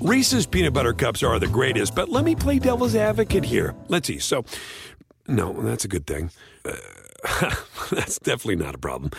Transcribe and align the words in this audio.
Reese's 0.00 0.46
peanut 0.46 0.74
butter 0.74 0.92
cups 0.92 1.24
are 1.24 1.40
the 1.40 1.48
greatest, 1.48 1.94
but 1.96 2.08
let 2.08 2.24
me 2.24 2.36
play 2.36 2.60
devil's 2.60 2.94
advocate 2.94 3.44
here. 3.44 3.74
Let's 3.88 4.06
see. 4.06 4.20
So, 4.20 4.44
no, 5.26 5.52
that's 5.52 5.84
a 5.84 5.88
good 5.88 6.06
thing. 6.06 6.30
Uh, 6.64 6.76
that's 7.90 8.20
definitely 8.20 8.64
not 8.64 8.76
a 8.76 8.78
problem. 8.78 9.10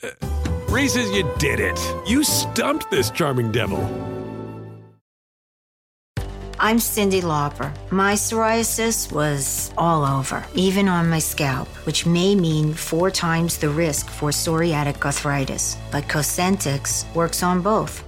Uh, 0.00 0.10
Reese's, 0.68 1.10
you 1.10 1.28
did 1.38 1.58
it. 1.58 1.76
You 2.06 2.22
stumped 2.22 2.88
this 2.88 3.10
charming 3.10 3.50
devil. 3.50 3.80
I'm 6.60 6.78
Cyndi 6.78 7.22
Lauper. 7.22 7.72
My 7.90 8.14
psoriasis 8.14 9.10
was 9.10 9.72
all 9.76 10.04
over, 10.04 10.44
even 10.54 10.88
on 10.88 11.08
my 11.10 11.18
scalp, 11.18 11.68
which 11.84 12.06
may 12.06 12.36
mean 12.36 12.74
four 12.74 13.10
times 13.10 13.58
the 13.58 13.70
risk 13.70 14.08
for 14.08 14.30
psoriatic 14.30 15.04
arthritis. 15.04 15.76
But 15.90 16.04
Cosentyx 16.04 17.12
works 17.14 17.42
on 17.42 17.60
both. 17.60 18.07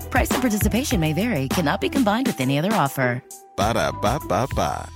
Price 0.11 0.29
and 0.31 0.41
participation 0.41 0.99
may 0.99 1.13
vary, 1.13 1.47
cannot 1.47 1.81
be 1.81 1.89
combined 1.89 2.27
with 2.27 2.41
any 2.41 2.59
other 2.59 2.73
offer. 2.73 3.23
Ba 3.55 3.73
da 3.73 3.91
ba 3.91 4.19
ba 4.27 4.45
ba. 4.53 4.89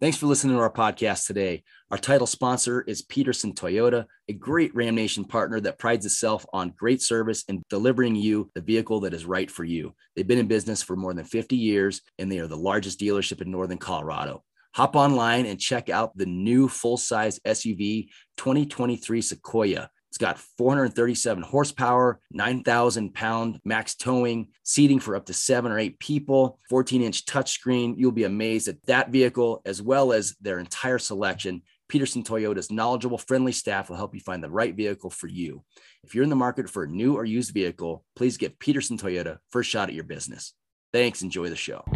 Thanks 0.00 0.16
for 0.16 0.26
listening 0.26 0.56
to 0.56 0.62
our 0.62 0.72
podcast 0.72 1.28
today. 1.28 1.62
Our 1.92 1.98
title 1.98 2.26
sponsor 2.26 2.82
is 2.88 3.02
Peterson 3.02 3.52
Toyota, 3.52 4.06
a 4.28 4.32
great 4.32 4.74
Ram 4.74 4.96
Nation 4.96 5.24
partner 5.24 5.60
that 5.60 5.78
prides 5.78 6.04
itself 6.04 6.44
on 6.52 6.74
great 6.76 7.00
service 7.00 7.44
and 7.48 7.62
delivering 7.70 8.16
you 8.16 8.50
the 8.56 8.62
vehicle 8.62 8.98
that 9.00 9.14
is 9.14 9.26
right 9.26 9.48
for 9.48 9.62
you. 9.62 9.94
They've 10.16 10.26
been 10.26 10.40
in 10.40 10.48
business 10.48 10.82
for 10.82 10.96
more 10.96 11.14
than 11.14 11.24
50 11.24 11.54
years 11.54 12.00
and 12.18 12.32
they 12.32 12.40
are 12.40 12.48
the 12.48 12.56
largest 12.56 12.98
dealership 12.98 13.42
in 13.42 13.52
Northern 13.52 13.78
Colorado. 13.78 14.42
Hop 14.74 14.96
online 14.96 15.46
and 15.46 15.60
check 15.60 15.88
out 15.88 16.16
the 16.16 16.26
new 16.26 16.66
full 16.66 16.96
size 16.96 17.38
SUV 17.46 18.08
2023 18.38 19.22
Sequoia. 19.22 19.88
It's 20.12 20.18
got 20.18 20.38
437 20.38 21.42
horsepower, 21.42 22.20
9,000 22.32 23.14
pound 23.14 23.58
max 23.64 23.94
towing, 23.94 24.48
seating 24.62 25.00
for 25.00 25.16
up 25.16 25.24
to 25.24 25.32
seven 25.32 25.72
or 25.72 25.78
eight 25.78 25.98
people, 25.98 26.58
14 26.68 27.00
inch 27.00 27.24
touchscreen. 27.24 27.94
You'll 27.96 28.12
be 28.12 28.24
amazed 28.24 28.68
at 28.68 28.84
that 28.84 29.08
vehicle 29.08 29.62
as 29.64 29.80
well 29.80 30.12
as 30.12 30.36
their 30.38 30.58
entire 30.58 30.98
selection. 30.98 31.62
Peterson 31.88 32.22
Toyota's 32.22 32.70
knowledgeable, 32.70 33.16
friendly 33.16 33.52
staff 33.52 33.88
will 33.88 33.96
help 33.96 34.14
you 34.14 34.20
find 34.20 34.44
the 34.44 34.50
right 34.50 34.74
vehicle 34.74 35.08
for 35.08 35.28
you. 35.28 35.64
If 36.04 36.14
you're 36.14 36.24
in 36.24 36.30
the 36.30 36.36
market 36.36 36.68
for 36.68 36.82
a 36.82 36.88
new 36.88 37.14
or 37.14 37.24
used 37.24 37.54
vehicle, 37.54 38.04
please 38.14 38.36
give 38.36 38.58
Peterson 38.58 38.98
Toyota 38.98 39.38
first 39.48 39.70
shot 39.70 39.88
at 39.88 39.94
your 39.94 40.04
business. 40.04 40.52
Thanks. 40.92 41.22
Enjoy 41.22 41.48
the 41.48 41.56
show. 41.56 41.86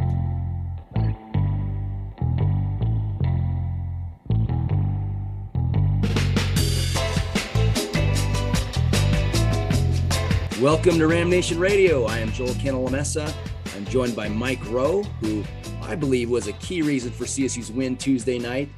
Welcome 10.63 10.99
to 11.01 11.07
Ram 11.07 11.29
Nation 11.29 11.59
Radio. 11.59 12.07
I 12.07 12.19
am 12.19 12.33
Joel 12.33 12.55
Cantalamessa. 12.55 13.31
I'm 13.75 13.85
joined 13.85 14.17
by 14.17 14.31
Mike 14.31 14.65
Rowe, 14.71 15.03
who 15.21 15.45
I 15.83 15.95
believe 15.95 16.31
was 16.31 16.47
a 16.47 16.55
key 16.55 16.81
reason 16.81 17.13
for 17.13 17.25
CSU's 17.25 17.71
win 17.71 17.95
Tuesday 17.95 18.39
night. 18.39 18.71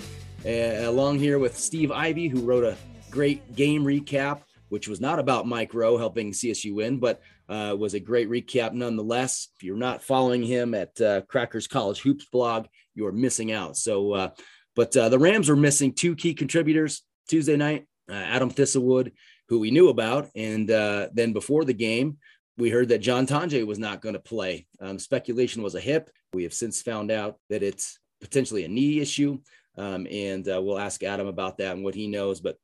Uh, 0.45 0.89
along 0.89 1.21
here 1.21 1.39
with 1.39 1.57
Steve 1.57 1.93
Ivy, 1.93 2.27
who 2.27 2.41
wrote 2.41 2.65
a 2.65 2.77
great 3.13 3.55
game 3.55 3.85
recap, 3.85 4.43
which 4.71 4.89
was 4.89 5.01
not 5.01 5.21
about 5.21 5.47
Mike 5.47 5.73
Rowe 5.73 5.97
helping 5.97 6.33
CSU 6.33 6.75
win, 6.75 6.99
but 6.99 7.21
uh, 7.49 7.77
was 7.79 7.95
a 7.95 8.01
great 8.01 8.29
recap 8.29 8.73
nonetheless. 8.73 9.47
If 9.55 9.63
you're 9.63 9.77
not 9.77 10.03
following 10.03 10.43
him 10.43 10.75
at 10.75 11.01
uh, 11.01 11.21
Crackers 11.29 11.69
College 11.69 12.01
Hoops 12.01 12.25
blog, 12.25 12.67
you 12.97 13.07
are 13.07 13.13
missing 13.13 13.53
out. 13.53 13.77
So, 13.77 14.15
uh, 14.15 14.31
but 14.75 14.97
uh, 14.97 15.11
the 15.11 15.19
Rams 15.21 15.49
were 15.49 15.55
missing 15.55 15.93
two 15.93 16.17
key 16.17 16.35
contributors 16.35 17.03
Tuesday 17.29 17.57
night. 17.57 17.87
Uh, 18.11 18.15
Adam 18.15 18.51
Thistlewood 18.51 19.13
who 19.49 19.59
we 19.59 19.71
knew 19.71 19.89
about. 19.89 20.29
And 20.35 20.71
uh, 20.71 21.09
then 21.13 21.33
before 21.33 21.65
the 21.65 21.75
game, 21.75 22.19
we 22.57 22.71
heard 22.71 22.89
that 22.89 22.99
John 22.99 23.27
Tonje 23.27 23.67
was 23.67 23.79
not 23.79 24.03
going 24.03 24.15
to 24.15 24.21
play. 24.21 24.67
Um, 24.81 24.99
speculation 24.99 25.63
was 25.63 25.75
a 25.75 25.81
hip. 25.81 26.11
We 26.33 26.43
have 26.43 26.53
since 26.53 26.83
found 26.83 27.11
out 27.11 27.37
that 27.51 27.63
it's 27.63 27.99
potentially 28.21 28.65
a 28.65 28.69
knee 28.69 29.01
issue. 29.01 29.39
Um, 29.77 30.07
and 30.11 30.47
uh, 30.49 30.61
we'll 30.61 30.79
ask 30.79 31.03
Adam 31.03 31.29
about 31.29 31.59
that 31.59 31.77
and 31.77 31.85
what 31.85 31.95
he 31.95 32.09
knows. 32.09 32.41
But 32.41 32.57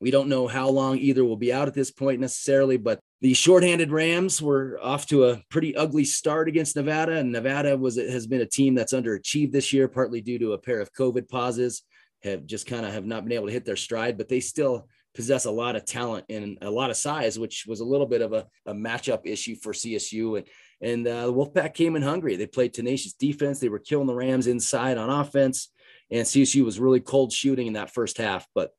we 0.00 0.10
don't 0.10 0.28
know 0.28 0.46
how 0.46 0.68
long 0.70 0.98
either 0.98 1.24
will 1.24 1.36
be 1.36 1.52
out 1.52 1.68
at 1.68 1.74
this 1.74 1.90
point 1.90 2.20
necessarily. 2.20 2.78
But 2.78 3.00
the 3.20 3.34
shorthanded 3.34 3.90
Rams 3.90 4.40
were 4.40 4.78
off 4.82 5.06
to 5.08 5.26
a 5.26 5.42
pretty 5.50 5.76
ugly 5.76 6.04
start 6.04 6.48
against 6.48 6.76
Nevada. 6.76 7.18
And 7.18 7.32
Nevada 7.32 7.76
was 7.76 7.96
has 7.96 8.26
been 8.26 8.40
a 8.40 8.46
team 8.46 8.74
that's 8.74 8.94
underachieved 8.94 9.52
this 9.52 9.72
year, 9.72 9.88
partly 9.88 10.20
due 10.22 10.38
to 10.38 10.52
a 10.54 10.58
pair 10.58 10.80
of 10.80 10.92
COVID 10.94 11.28
pauses, 11.28 11.82
have 12.22 12.46
just 12.46 12.66
kind 12.66 12.86
of 12.86 12.92
have 12.92 13.04
not 13.04 13.24
been 13.24 13.32
able 13.32 13.46
to 13.46 13.52
hit 13.52 13.64
their 13.64 13.76
stride, 13.76 14.16
but 14.16 14.28
they 14.28 14.40
still 14.40 14.88
possess 15.14 15.44
a 15.44 15.50
lot 15.50 15.76
of 15.76 15.84
talent 15.84 16.26
and 16.28 16.58
a 16.62 16.70
lot 16.70 16.90
of 16.90 16.96
size, 16.96 17.38
which 17.38 17.64
was 17.66 17.80
a 17.80 17.84
little 17.84 18.06
bit 18.06 18.22
of 18.22 18.32
a, 18.32 18.46
a 18.66 18.72
matchup 18.72 19.20
issue 19.24 19.56
for 19.56 19.72
CSU. 19.72 20.38
And 20.38 20.46
and 20.80 21.06
uh, 21.06 21.26
the 21.26 21.32
Wolfpack 21.32 21.74
came 21.74 21.96
in 21.96 22.02
hungry. 22.02 22.36
They 22.36 22.46
played 22.46 22.72
tenacious 22.72 23.12
defense. 23.12 23.58
They 23.58 23.68
were 23.68 23.80
killing 23.80 24.06
the 24.06 24.14
Rams 24.14 24.46
inside 24.46 24.96
on 24.96 25.10
offense, 25.10 25.70
and 26.10 26.24
CSU 26.24 26.64
was 26.64 26.78
really 26.78 27.00
cold 27.00 27.32
shooting 27.32 27.66
in 27.66 27.72
that 27.72 27.92
first 27.92 28.18
half. 28.18 28.46
But 28.54 28.70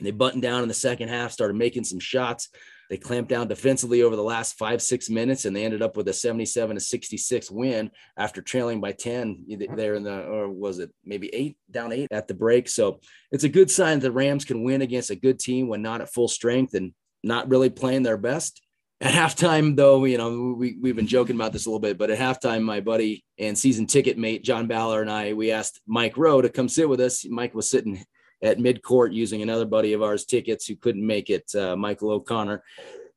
they 0.00 0.10
buttoned 0.10 0.42
down 0.42 0.62
in 0.62 0.68
the 0.68 0.74
second 0.74 1.08
half, 1.08 1.32
started 1.32 1.56
making 1.56 1.84
some 1.84 2.00
shots. 2.00 2.48
They 2.92 2.98
clamped 2.98 3.30
down 3.30 3.48
defensively 3.48 4.02
over 4.02 4.16
the 4.16 4.22
last 4.22 4.58
five, 4.58 4.82
six 4.82 5.08
minutes, 5.08 5.46
and 5.46 5.56
they 5.56 5.64
ended 5.64 5.80
up 5.80 5.96
with 5.96 6.06
a 6.08 6.12
77 6.12 6.76
to 6.76 6.78
66 6.78 7.50
win 7.50 7.90
after 8.18 8.42
trailing 8.42 8.82
by 8.82 8.92
10 8.92 9.46
mm-hmm. 9.50 9.74
there 9.76 9.94
in 9.94 10.02
the, 10.02 10.24
or 10.26 10.50
was 10.50 10.78
it 10.78 10.90
maybe 11.02 11.34
eight, 11.34 11.56
down 11.70 11.90
eight 11.90 12.08
at 12.10 12.28
the 12.28 12.34
break. 12.34 12.68
So 12.68 13.00
it's 13.30 13.44
a 13.44 13.48
good 13.48 13.70
sign 13.70 14.00
that 14.00 14.08
the 14.08 14.12
Rams 14.12 14.44
can 14.44 14.62
win 14.62 14.82
against 14.82 15.08
a 15.08 15.16
good 15.16 15.38
team 15.38 15.68
when 15.68 15.80
not 15.80 16.02
at 16.02 16.12
full 16.12 16.28
strength 16.28 16.74
and 16.74 16.92
not 17.22 17.48
really 17.48 17.70
playing 17.70 18.02
their 18.02 18.18
best. 18.18 18.60
At 19.00 19.14
halftime, 19.14 19.74
though, 19.74 20.04
you 20.04 20.18
know, 20.18 20.54
we, 20.58 20.76
we've 20.78 20.94
been 20.94 21.06
joking 21.06 21.36
about 21.36 21.54
this 21.54 21.64
a 21.64 21.70
little 21.70 21.80
bit, 21.80 21.96
but 21.96 22.10
at 22.10 22.18
halftime, 22.18 22.60
my 22.60 22.80
buddy 22.80 23.24
and 23.38 23.56
season 23.56 23.86
ticket 23.86 24.18
mate, 24.18 24.44
John 24.44 24.68
Baller, 24.68 25.00
and 25.00 25.10
I, 25.10 25.32
we 25.32 25.50
asked 25.50 25.80
Mike 25.86 26.18
Rowe 26.18 26.42
to 26.42 26.50
come 26.50 26.68
sit 26.68 26.90
with 26.90 27.00
us. 27.00 27.24
Mike 27.26 27.54
was 27.54 27.70
sitting 27.70 28.04
at 28.42 28.58
mid 28.58 28.82
court 28.82 29.12
using 29.12 29.42
another 29.42 29.64
buddy 29.64 29.92
of 29.92 30.02
ours 30.02 30.24
tickets 30.24 30.66
who 30.66 30.76
couldn't 30.76 31.06
make 31.06 31.30
it, 31.30 31.54
uh, 31.54 31.76
Michael 31.76 32.10
O'Connor. 32.10 32.62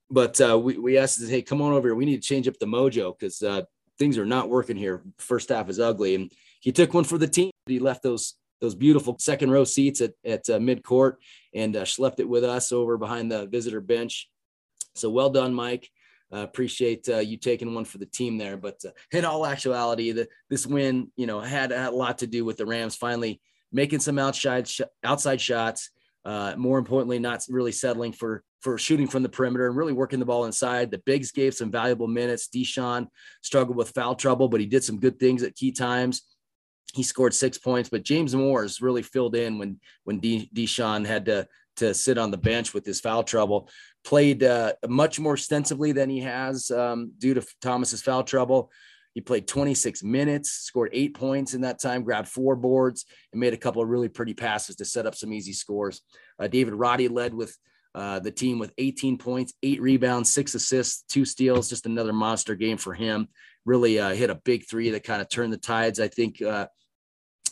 But 0.10 0.40
uh, 0.40 0.58
we, 0.60 0.78
we 0.78 0.98
asked, 0.98 1.22
him, 1.22 1.30
hey, 1.30 1.42
come 1.42 1.62
on 1.62 1.74
over 1.74 1.88
here. 1.88 1.96
We 1.96 2.06
need 2.06 2.22
to 2.22 2.28
change 2.28 2.48
up 2.48 2.60
the 2.60 2.68
mojo 2.68 3.18
because 3.18 3.42
uh, 3.42 3.64
things 3.98 4.18
are 4.18 4.26
not 4.26 4.50
working 4.50 4.78
here. 4.78 5.04
First 5.18 5.50
half 5.50 5.70
is 5.70 5.80
ugly. 5.80 6.16
And 6.16 6.32
he 6.60 6.72
took 6.72 6.94
one 6.94 7.04
for 7.04 7.18
the 7.18 7.28
team. 7.28 7.52
He 7.66 7.80
left 7.80 8.04
those 8.04 8.36
those 8.62 8.76
beautiful 8.76 9.18
second 9.20 9.52
row 9.52 9.66
seats 9.66 10.02
at, 10.02 10.14
at 10.24 10.50
uh, 10.50 10.60
mid 10.60 10.82
court 10.82 11.20
and 11.54 11.76
uh, 11.76 11.84
schlepped 11.84 12.20
it 12.20 12.28
with 12.28 12.44
us 12.44 12.72
over 12.72 12.98
behind 12.98 13.32
the 13.32 13.48
visitor 13.48 13.82
bench. 13.82 14.30
So 14.96 15.10
well 15.10 15.30
done, 15.30 15.54
Mike. 15.54 15.90
Uh, 16.34 16.40
appreciate 16.40 17.08
uh, 17.10 17.20
you 17.20 17.38
taking 17.38 17.76
one 17.76 17.86
for 17.86 17.98
the 17.98 18.06
team 18.06 18.38
there. 18.38 18.58
But 18.58 18.84
uh, 18.86 18.92
in 19.12 19.26
all 19.26 19.46
actuality, 19.46 20.12
the, 20.12 20.28
this 20.50 20.66
win, 20.66 21.12
you 21.16 21.28
know, 21.28 21.40
had, 21.40 21.72
had, 21.72 21.94
a 21.94 21.96
lot 21.96 22.20
to 22.20 22.28
do 22.28 22.44
with 22.44 22.58
the 22.58 22.66
Rams 22.66 22.96
finally 22.96 23.42
making 23.76 24.00
some 24.00 24.18
outside 24.18 24.68
sh- 24.68 24.82
outside 25.04 25.40
shots. 25.40 25.92
Uh, 26.24 26.56
more 26.58 26.80
importantly, 26.80 27.20
not 27.20 27.44
really 27.50 27.72
settling 27.72 28.12
for 28.12 28.44
for 28.62 28.80
shooting 28.80 29.06
from 29.06 29.22
the 29.22 29.30
perimeter 29.30 29.68
and 29.68 29.76
really 29.76 29.94
working 29.94 30.18
the 30.18 30.26
ball 30.26 30.46
inside. 30.46 30.90
The 30.90 31.04
bigs 31.06 31.32
gave 31.32 31.54
some 31.54 31.70
valuable 31.70 32.08
minutes. 32.08 32.48
Deshaun 32.48 33.08
struggled 33.44 33.78
with 33.78 33.92
foul 33.92 34.16
trouble, 34.16 34.48
but 34.48 34.60
he 34.60 34.66
did 34.66 34.84
some 34.84 35.00
good 35.00 35.20
things 35.20 35.44
at 35.44 35.56
key 35.56 35.72
times. 35.72 36.24
He 36.96 37.04
scored 37.04 37.36
six 37.36 37.60
points, 37.60 37.90
but 37.90 38.04
James 38.04 38.34
Moors 38.34 38.82
really 38.82 39.04
filled 39.04 39.36
in 39.36 39.60
when 39.60 39.80
when 40.06 40.20
De- 40.20 40.50
Deshaun 40.56 41.06
had 41.06 41.26
to 41.26 41.48
to 41.76 41.94
sit 41.94 42.18
on 42.18 42.32
the 42.32 42.38
bench 42.38 42.74
with 42.74 42.86
his 42.86 43.02
foul 43.02 43.24
trouble. 43.24 43.70
Played 44.06 44.42
uh, 44.44 44.74
much 44.88 45.20
more 45.20 45.34
extensively 45.34 45.92
than 45.92 46.10
he 46.10 46.22
has 46.22 46.72
um, 46.72 47.12
due 47.20 47.34
to 47.34 47.46
Thomas's 47.62 48.02
foul 48.02 48.24
trouble 48.24 48.72
He 49.16 49.22
played 49.22 49.48
26 49.48 50.04
minutes, 50.04 50.52
scored 50.52 50.90
eight 50.92 51.16
points 51.16 51.54
in 51.54 51.62
that 51.62 51.80
time, 51.80 52.04
grabbed 52.04 52.28
four 52.28 52.58
boards, 52.58 53.06
and 53.32 53.40
made 53.40 53.54
a 53.54 53.58
couple 53.58 53.82
of 53.82 53.88
really 53.88 54.10
pretty 54.10 54.34
passes 54.34 54.76
to 54.76 54.86
set 54.86 55.08
up 55.08 55.16
some 55.16 55.32
easy 55.32 55.54
scores. 55.54 56.02
Uh, 56.38 56.48
David 56.48 56.76
Roddy 56.76 57.08
led 57.08 57.34
with 57.34 57.58
uh, 57.96 58.20
the 58.20 58.30
team 58.30 58.60
with 58.60 58.74
18 58.78 59.18
points, 59.18 59.54
eight 59.64 59.82
rebounds, 59.82 60.30
six 60.30 60.54
assists, 60.54 61.04
two 61.08 61.24
steals. 61.24 61.70
Just 61.70 61.86
another 61.86 62.12
monster 62.12 62.56
game 62.56 62.76
for 62.76 62.94
him. 62.94 63.30
Really 63.64 64.00
uh, 64.00 64.14
hit 64.14 64.30
a 64.30 64.36
big 64.36 64.68
three 64.70 64.90
that 64.90 65.06
kind 65.06 65.22
of 65.22 65.30
turned 65.30 65.54
the 65.54 65.58
tides. 65.58 66.02
I 66.02 66.10
think 66.10 66.42
uh, 66.42 66.68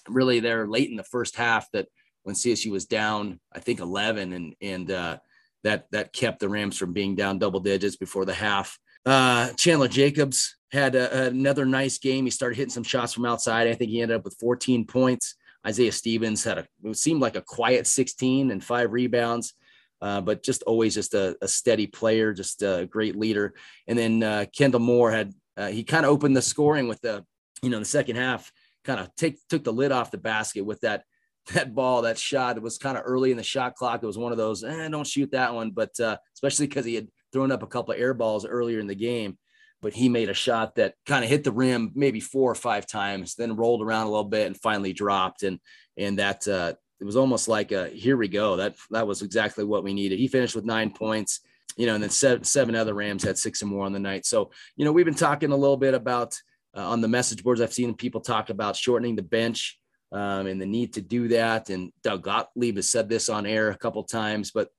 really 0.09 0.41
there 0.41 0.67
late 0.67 0.89
in 0.89 0.97
the 0.97 1.03
first 1.03 1.37
half 1.37 1.71
that 1.71 1.87
when 2.23 2.35
CSU 2.35 2.71
was 2.71 2.85
down, 2.85 3.39
I 3.53 3.59
think 3.59 3.79
11, 3.79 4.33
and 4.33 4.53
and 4.61 4.91
uh, 4.91 5.17
that 5.63 5.85
that 5.91 6.11
kept 6.11 6.41
the 6.41 6.49
Rams 6.49 6.77
from 6.77 6.91
being 6.91 7.15
down 7.15 7.39
double 7.39 7.61
digits 7.61 7.95
before 7.95 8.25
the 8.25 8.33
half. 8.33 8.77
Uh, 9.05 9.49
Chandler 9.53 9.87
Jacobs 9.87 10.57
had 10.73 10.95
a, 10.95 11.27
another 11.27 11.65
nice 11.65 11.97
game. 11.99 12.25
He 12.25 12.31
started 12.31 12.57
hitting 12.57 12.71
some 12.71 12.83
shots 12.83 13.13
from 13.13 13.25
outside. 13.25 13.67
I 13.67 13.75
think 13.75 13.91
he 13.91 14.01
ended 14.01 14.17
up 14.17 14.25
with 14.25 14.37
14 14.39 14.85
points. 14.85 15.35
Isaiah 15.65 15.91
Stevens 15.91 16.43
had 16.43 16.57
a 16.57 16.67
it 16.83 16.97
seemed 16.97 17.21
like 17.21 17.37
a 17.37 17.41
quiet 17.41 17.87
16 17.87 18.51
and 18.51 18.63
five 18.63 18.91
rebounds. 18.91 19.53
Uh, 20.01 20.19
but 20.19 20.43
just 20.43 20.63
always 20.63 20.93
just 20.93 21.13
a, 21.13 21.37
a, 21.41 21.47
steady 21.47 21.87
player, 21.87 22.33
just 22.33 22.61
a 22.61 22.85
great 22.91 23.15
leader. 23.15 23.53
And 23.87 23.97
then 23.97 24.21
uh, 24.21 24.45
Kendle 24.53 24.81
Moore 24.81 25.09
had 25.09 25.31
uh, 25.55 25.67
he 25.67 25.85
kind 25.85 26.05
of 26.05 26.11
opened 26.11 26.35
the 26.35 26.41
scoring 26.41 26.89
with 26.89 26.99
the 26.99 27.23
you 27.61 27.69
know 27.69 27.79
the 27.79 27.85
second 27.85 28.17
half, 28.17 28.51
kind 28.83 28.99
of 28.99 29.15
take 29.15 29.37
took 29.47 29.63
the 29.63 29.71
lid 29.71 29.93
off 29.93 30.11
the 30.11 30.17
basket 30.17 30.65
with 30.65 30.81
that 30.81 31.05
that 31.53 31.73
ball, 31.73 32.01
that 32.01 32.17
shot. 32.17 32.57
It 32.57 32.63
was 32.63 32.77
kind 32.77 32.97
of 32.97 33.03
early 33.05 33.31
in 33.31 33.37
the 33.37 33.43
shot 33.43 33.75
clock. 33.75 34.03
It 34.03 34.07
was 34.07 34.17
one 34.17 34.31
of 34.31 34.37
those, 34.37 34.63
eh, 34.63 34.89
don't 34.89 35.07
shoot 35.07 35.31
that 35.31 35.53
one, 35.53 35.71
but 35.71 35.97
uh, 35.99 36.17
especially 36.33 36.67
because 36.67 36.85
he 36.85 36.95
had 36.95 37.07
thrown 37.31 37.51
up 37.51 37.63
a 37.63 37.67
couple 37.67 37.93
of 37.93 37.99
air 37.99 38.13
balls 38.13 38.45
earlier 38.45 38.79
in 38.79 38.87
the 38.87 38.95
game. 38.95 39.37
But 39.83 39.93
he 39.93 40.09
made 40.09 40.29
a 40.29 40.33
shot 40.33 40.75
that 40.75 40.95
kind 41.05 41.23
of 41.23 41.29
hit 41.29 41.43
the 41.43 41.51
rim 41.51 41.91
maybe 41.93 42.19
four 42.19 42.49
or 42.49 42.55
five 42.55 42.87
times, 42.87 43.35
then 43.35 43.55
rolled 43.55 43.83
around 43.83 44.07
a 44.07 44.09
little 44.09 44.23
bit 44.23 44.47
and 44.47 44.57
finally 44.59 44.93
dropped. 44.93 45.43
And 45.43 45.59
and 45.97 46.17
that 46.17 46.47
uh, 46.47 46.73
it 46.99 47.05
was 47.05 47.17
almost 47.17 47.47
like 47.47 47.71
a 47.71 47.89
here 47.89 48.17
we 48.17 48.29
go. 48.29 48.55
That 48.55 48.75
that 48.91 49.05
was 49.05 49.21
exactly 49.21 49.65
what 49.65 49.83
we 49.83 49.93
needed. 49.93 50.19
He 50.19 50.27
finished 50.27 50.55
with 50.55 50.65
nine 50.65 50.89
points, 50.91 51.41
you 51.75 51.85
know, 51.85 51.95
and 51.95 52.01
then 52.01 52.09
seven, 52.09 52.43
seven 52.45 52.75
other 52.75 52.93
Rams 52.93 53.23
had 53.23 53.37
six 53.37 53.61
or 53.61 53.65
more 53.65 53.85
on 53.85 53.93
the 53.93 53.99
night. 53.99 54.25
So 54.25 54.51
you 54.77 54.85
know, 54.85 54.91
we've 54.91 55.05
been 55.05 55.13
talking 55.13 55.51
a 55.51 55.57
little 55.57 55.77
bit 55.77 55.93
about 55.93 56.39
uh, 56.75 56.89
on 56.89 57.01
the 57.01 57.07
message 57.07 57.43
boards. 57.43 57.61
I've 57.61 57.73
seen 57.73 57.93
people 57.93 58.21
talk 58.21 58.49
about 58.49 58.77
shortening 58.77 59.17
the 59.17 59.21
bench 59.21 59.79
um, 60.13 60.47
and 60.47 60.61
the 60.61 60.65
need 60.65 60.93
to 60.93 61.01
do 61.01 61.27
that. 61.29 61.69
And 61.69 61.91
Doug 62.03 62.23
Gottlieb 62.23 62.77
has 62.77 62.89
said 62.89 63.09
this 63.09 63.29
on 63.29 63.45
air 63.45 63.69
a 63.69 63.77
couple 63.77 64.03
times, 64.03 64.51
but 64.51 64.69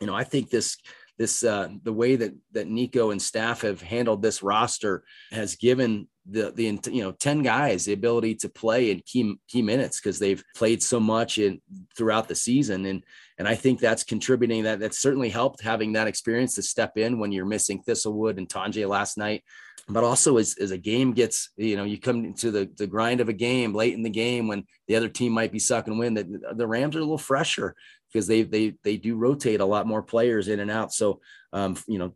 you 0.00 0.06
know, 0.06 0.14
I 0.14 0.24
think 0.24 0.50
this 0.50 0.76
this 1.18 1.44
uh, 1.44 1.68
the 1.82 1.92
way 1.92 2.16
that 2.16 2.34
that 2.52 2.68
Niko 2.68 3.12
and 3.12 3.22
staff 3.22 3.62
have 3.62 3.80
handled 3.80 4.22
this 4.22 4.42
roster 4.42 5.04
has 5.30 5.56
given 5.56 6.08
the 6.26 6.50
the 6.52 6.90
you 6.90 7.02
know 7.02 7.12
10 7.12 7.42
guys 7.42 7.84
the 7.84 7.92
ability 7.92 8.34
to 8.34 8.48
play 8.48 8.90
in 8.90 9.02
key 9.04 9.36
key 9.48 9.62
minutes 9.62 10.00
because 10.00 10.18
they've 10.18 10.42
played 10.56 10.82
so 10.82 10.98
much 10.98 11.38
in 11.38 11.60
throughout 11.96 12.28
the 12.28 12.34
season. 12.34 12.86
And 12.86 13.04
and 13.38 13.46
I 13.46 13.54
think 13.54 13.78
that's 13.78 14.04
contributing 14.04 14.64
that 14.64 14.80
that's 14.80 14.98
certainly 14.98 15.28
helped 15.28 15.62
having 15.62 15.92
that 15.92 16.08
experience 16.08 16.54
to 16.54 16.62
step 16.62 16.96
in 16.96 17.18
when 17.18 17.30
you're 17.30 17.46
missing 17.46 17.82
Thistlewood 17.82 18.38
and 18.38 18.48
Tonje 18.48 18.88
last 18.88 19.18
night. 19.18 19.44
But 19.86 20.02
also 20.02 20.38
as, 20.38 20.56
as 20.58 20.70
a 20.70 20.78
game 20.78 21.12
gets 21.12 21.50
you 21.56 21.76
know 21.76 21.84
you 21.84 22.00
come 22.00 22.24
into 22.24 22.50
the 22.50 22.70
the 22.76 22.86
grind 22.86 23.20
of 23.20 23.28
a 23.28 23.34
game 23.34 23.74
late 23.74 23.94
in 23.94 24.02
the 24.02 24.10
game 24.10 24.48
when 24.48 24.64
the 24.88 24.96
other 24.96 25.08
team 25.08 25.32
might 25.32 25.52
be 25.52 25.58
sucking 25.58 25.98
wind 25.98 26.16
that 26.16 26.56
the 26.56 26.66
Rams 26.66 26.96
are 26.96 27.00
a 27.00 27.02
little 27.02 27.18
fresher 27.18 27.76
because 28.14 28.28
they 28.28 28.42
they 28.42 28.74
they 28.84 28.96
do 28.96 29.16
rotate 29.16 29.60
a 29.60 29.66
lot 29.66 29.86
more 29.86 30.02
players 30.02 30.48
in 30.48 30.60
and 30.60 30.70
out 30.70 30.92
so 30.92 31.20
um, 31.52 31.76
you 31.86 31.98
know 31.98 32.14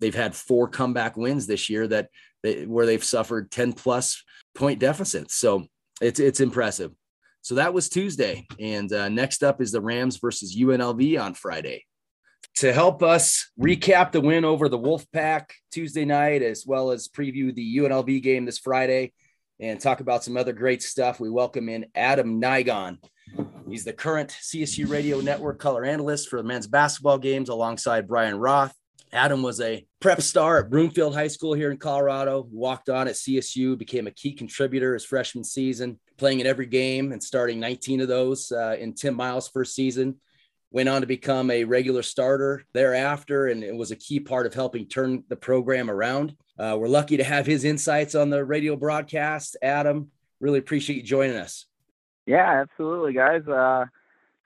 they've 0.00 0.14
had 0.14 0.34
four 0.34 0.66
comeback 0.68 1.16
wins 1.16 1.46
this 1.46 1.70
year 1.70 1.86
that 1.86 2.08
where 2.66 2.86
they've 2.86 3.04
suffered 3.04 3.50
10 3.50 3.72
plus 3.72 4.22
point 4.54 4.78
deficits. 4.78 5.34
So 5.34 5.66
it's 6.00 6.20
it's 6.20 6.40
impressive. 6.40 6.92
So 7.42 7.56
that 7.56 7.74
was 7.74 7.90
Tuesday, 7.90 8.46
and 8.58 8.90
uh, 8.90 9.10
next 9.10 9.42
up 9.42 9.60
is 9.60 9.70
the 9.70 9.80
Rams 9.80 10.16
versus 10.16 10.56
UNLV 10.56 11.20
on 11.20 11.34
Friday. 11.34 11.84
To 12.56 12.72
help 12.72 13.02
us 13.02 13.50
recap 13.60 14.12
the 14.12 14.20
win 14.20 14.46
over 14.46 14.68
the 14.68 14.78
Wolfpack 14.78 15.50
Tuesday 15.70 16.06
night, 16.06 16.40
as 16.40 16.64
well 16.66 16.90
as 16.90 17.08
preview 17.08 17.54
the 17.54 17.78
UNLV 17.78 18.22
game 18.22 18.46
this 18.46 18.58
Friday, 18.58 19.12
and 19.60 19.78
talk 19.78 20.00
about 20.00 20.24
some 20.24 20.38
other 20.38 20.54
great 20.54 20.82
stuff, 20.82 21.20
we 21.20 21.28
welcome 21.28 21.68
in 21.68 21.86
Adam 21.94 22.40
Nigon. 22.40 22.96
He's 23.68 23.84
the 23.84 23.92
current 23.92 24.30
CSU 24.30 24.88
Radio 24.88 25.20
Network 25.20 25.58
color 25.58 25.84
analyst 25.84 26.28
for 26.28 26.36
the 26.36 26.42
men's 26.42 26.66
basketball 26.66 27.18
games 27.18 27.48
alongside 27.48 28.06
Brian 28.06 28.38
Roth. 28.38 28.74
Adam 29.12 29.42
was 29.42 29.60
a 29.60 29.86
prep 30.00 30.20
star 30.20 30.58
at 30.58 30.70
Broomfield 30.70 31.14
High 31.14 31.28
School 31.28 31.54
here 31.54 31.70
in 31.70 31.76
Colorado. 31.76 32.46
Walked 32.50 32.88
on 32.88 33.06
at 33.06 33.14
CSU, 33.14 33.78
became 33.78 34.06
a 34.06 34.10
key 34.10 34.32
contributor 34.32 34.92
his 34.94 35.04
freshman 35.04 35.44
season, 35.44 36.00
playing 36.18 36.40
in 36.40 36.46
every 36.46 36.66
game 36.66 37.12
and 37.12 37.22
starting 37.22 37.60
19 37.60 38.00
of 38.00 38.08
those 38.08 38.50
uh, 38.50 38.76
in 38.78 38.92
Tim 38.92 39.14
Miles' 39.14 39.48
first 39.48 39.74
season. 39.74 40.16
Went 40.72 40.88
on 40.88 41.02
to 41.02 41.06
become 41.06 41.50
a 41.52 41.62
regular 41.62 42.02
starter 42.02 42.64
thereafter, 42.72 43.46
and 43.46 43.62
it 43.62 43.74
was 43.74 43.92
a 43.92 43.96
key 43.96 44.18
part 44.18 44.46
of 44.46 44.54
helping 44.54 44.88
turn 44.88 45.22
the 45.28 45.36
program 45.36 45.88
around. 45.88 46.36
Uh, 46.58 46.76
we're 46.78 46.88
lucky 46.88 47.16
to 47.16 47.24
have 47.24 47.46
his 47.46 47.64
insights 47.64 48.16
on 48.16 48.30
the 48.30 48.44
radio 48.44 48.74
broadcast. 48.74 49.56
Adam, 49.62 50.10
really 50.40 50.58
appreciate 50.58 50.96
you 50.96 51.02
joining 51.02 51.36
us. 51.36 51.66
Yeah, 52.26 52.62
absolutely, 52.62 53.12
guys. 53.12 53.46
Uh, 53.46 53.86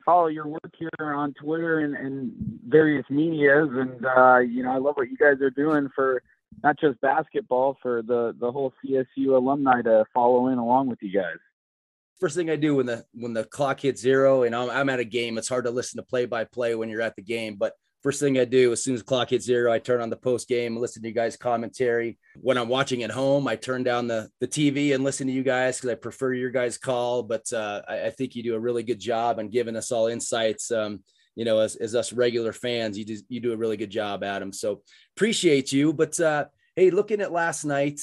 follow 0.04 0.26
your 0.26 0.46
work 0.46 0.72
here 0.78 0.90
on 1.00 1.34
Twitter 1.34 1.80
and, 1.80 1.94
and 1.94 2.32
various 2.66 3.04
medias, 3.10 3.68
and 3.72 4.04
uh, 4.04 4.38
you 4.38 4.62
know 4.62 4.72
I 4.72 4.78
love 4.78 4.96
what 4.96 5.10
you 5.10 5.16
guys 5.16 5.40
are 5.40 5.50
doing 5.50 5.88
for 5.94 6.22
not 6.62 6.78
just 6.80 7.00
basketball, 7.00 7.76
for 7.82 8.02
the 8.02 8.34
the 8.40 8.50
whole 8.50 8.72
CSU 8.84 9.36
alumni 9.36 9.82
to 9.82 10.04
follow 10.12 10.48
in 10.48 10.58
along 10.58 10.88
with 10.88 10.98
you 11.02 11.12
guys. 11.12 11.36
First 12.18 12.34
thing 12.34 12.50
I 12.50 12.56
do 12.56 12.74
when 12.74 12.86
the 12.86 13.04
when 13.14 13.32
the 13.32 13.44
clock 13.44 13.80
hits 13.80 14.00
zero 14.00 14.42
and 14.42 14.56
I'm, 14.56 14.70
I'm 14.70 14.88
at 14.88 14.98
a 14.98 15.04
game, 15.04 15.38
it's 15.38 15.48
hard 15.48 15.66
to 15.66 15.70
listen 15.70 15.98
to 15.98 16.02
play 16.02 16.26
by 16.26 16.44
play 16.44 16.74
when 16.74 16.88
you're 16.88 17.02
at 17.02 17.14
the 17.14 17.22
game, 17.22 17.56
but 17.56 17.74
first 18.02 18.20
thing 18.20 18.38
I 18.38 18.44
do 18.44 18.72
as 18.72 18.82
soon 18.82 18.94
as 18.94 19.02
clock 19.02 19.30
hits 19.30 19.44
zero, 19.44 19.72
I 19.72 19.78
turn 19.78 20.00
on 20.00 20.10
the 20.10 20.16
post 20.16 20.48
game, 20.48 20.74
and 20.74 20.80
listen 20.80 21.02
to 21.02 21.08
you 21.08 21.14
guys' 21.14 21.36
commentary. 21.36 22.18
When 22.40 22.58
I'm 22.58 22.68
watching 22.68 23.02
at 23.02 23.10
home, 23.10 23.48
I 23.48 23.56
turn 23.56 23.82
down 23.82 24.06
the 24.06 24.28
the 24.40 24.48
TV 24.48 24.94
and 24.94 25.04
listen 25.04 25.26
to 25.26 25.32
you 25.32 25.42
guys 25.42 25.76
because 25.76 25.90
I 25.90 25.94
prefer 25.94 26.32
your 26.32 26.50
guys' 26.50 26.78
call. 26.78 27.22
But 27.22 27.52
uh, 27.52 27.82
I, 27.88 28.06
I, 28.06 28.10
think 28.10 28.34
you 28.34 28.42
do 28.42 28.54
a 28.54 28.60
really 28.60 28.82
good 28.82 29.00
job 29.00 29.38
on 29.38 29.48
giving 29.48 29.76
us 29.76 29.90
all 29.92 30.06
insights. 30.06 30.70
Um, 30.70 31.02
you 31.34 31.44
know, 31.44 31.60
as, 31.60 31.76
as 31.76 31.94
us 31.94 32.12
regular 32.12 32.52
fans, 32.52 32.98
you 32.98 33.04
do 33.04 33.16
you 33.28 33.40
do 33.40 33.52
a 33.52 33.56
really 33.56 33.76
good 33.76 33.90
job, 33.90 34.24
Adam. 34.24 34.52
So 34.52 34.82
appreciate 35.16 35.72
you. 35.72 35.92
But 35.92 36.18
uh, 36.20 36.46
hey, 36.76 36.90
looking 36.90 37.20
at 37.20 37.32
last 37.32 37.64
night, 37.64 38.00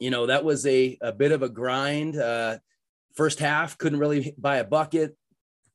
you 0.00 0.10
know 0.10 0.26
that 0.26 0.44
was 0.44 0.66
a 0.66 0.98
a 1.00 1.12
bit 1.12 1.32
of 1.32 1.42
a 1.42 1.48
grind. 1.48 2.16
Uh, 2.16 2.58
first 3.14 3.38
half 3.38 3.78
couldn't 3.78 3.98
really 3.98 4.34
buy 4.38 4.58
a 4.58 4.64
bucket. 4.64 5.16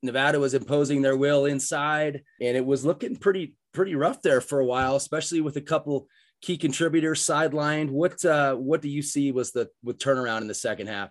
Nevada 0.02 0.40
was 0.40 0.54
imposing 0.54 1.02
their 1.02 1.16
will 1.16 1.44
inside, 1.44 2.22
and 2.40 2.56
it 2.56 2.66
was 2.66 2.84
looking 2.84 3.16
pretty 3.16 3.54
pretty 3.72 3.94
rough 3.94 4.22
there 4.22 4.40
for 4.40 4.60
a 4.60 4.66
while, 4.66 4.96
especially 4.96 5.40
with 5.40 5.56
a 5.56 5.60
couple 5.60 6.08
key 6.40 6.56
contributors 6.56 7.22
sidelined. 7.22 7.90
What 7.90 8.24
uh, 8.24 8.54
what 8.56 8.82
do 8.82 8.88
you 8.88 9.02
see 9.02 9.32
was 9.32 9.52
the 9.52 9.70
with 9.82 9.98
turnaround 9.98 10.42
in 10.42 10.48
the 10.48 10.54
second 10.54 10.88
half? 10.88 11.10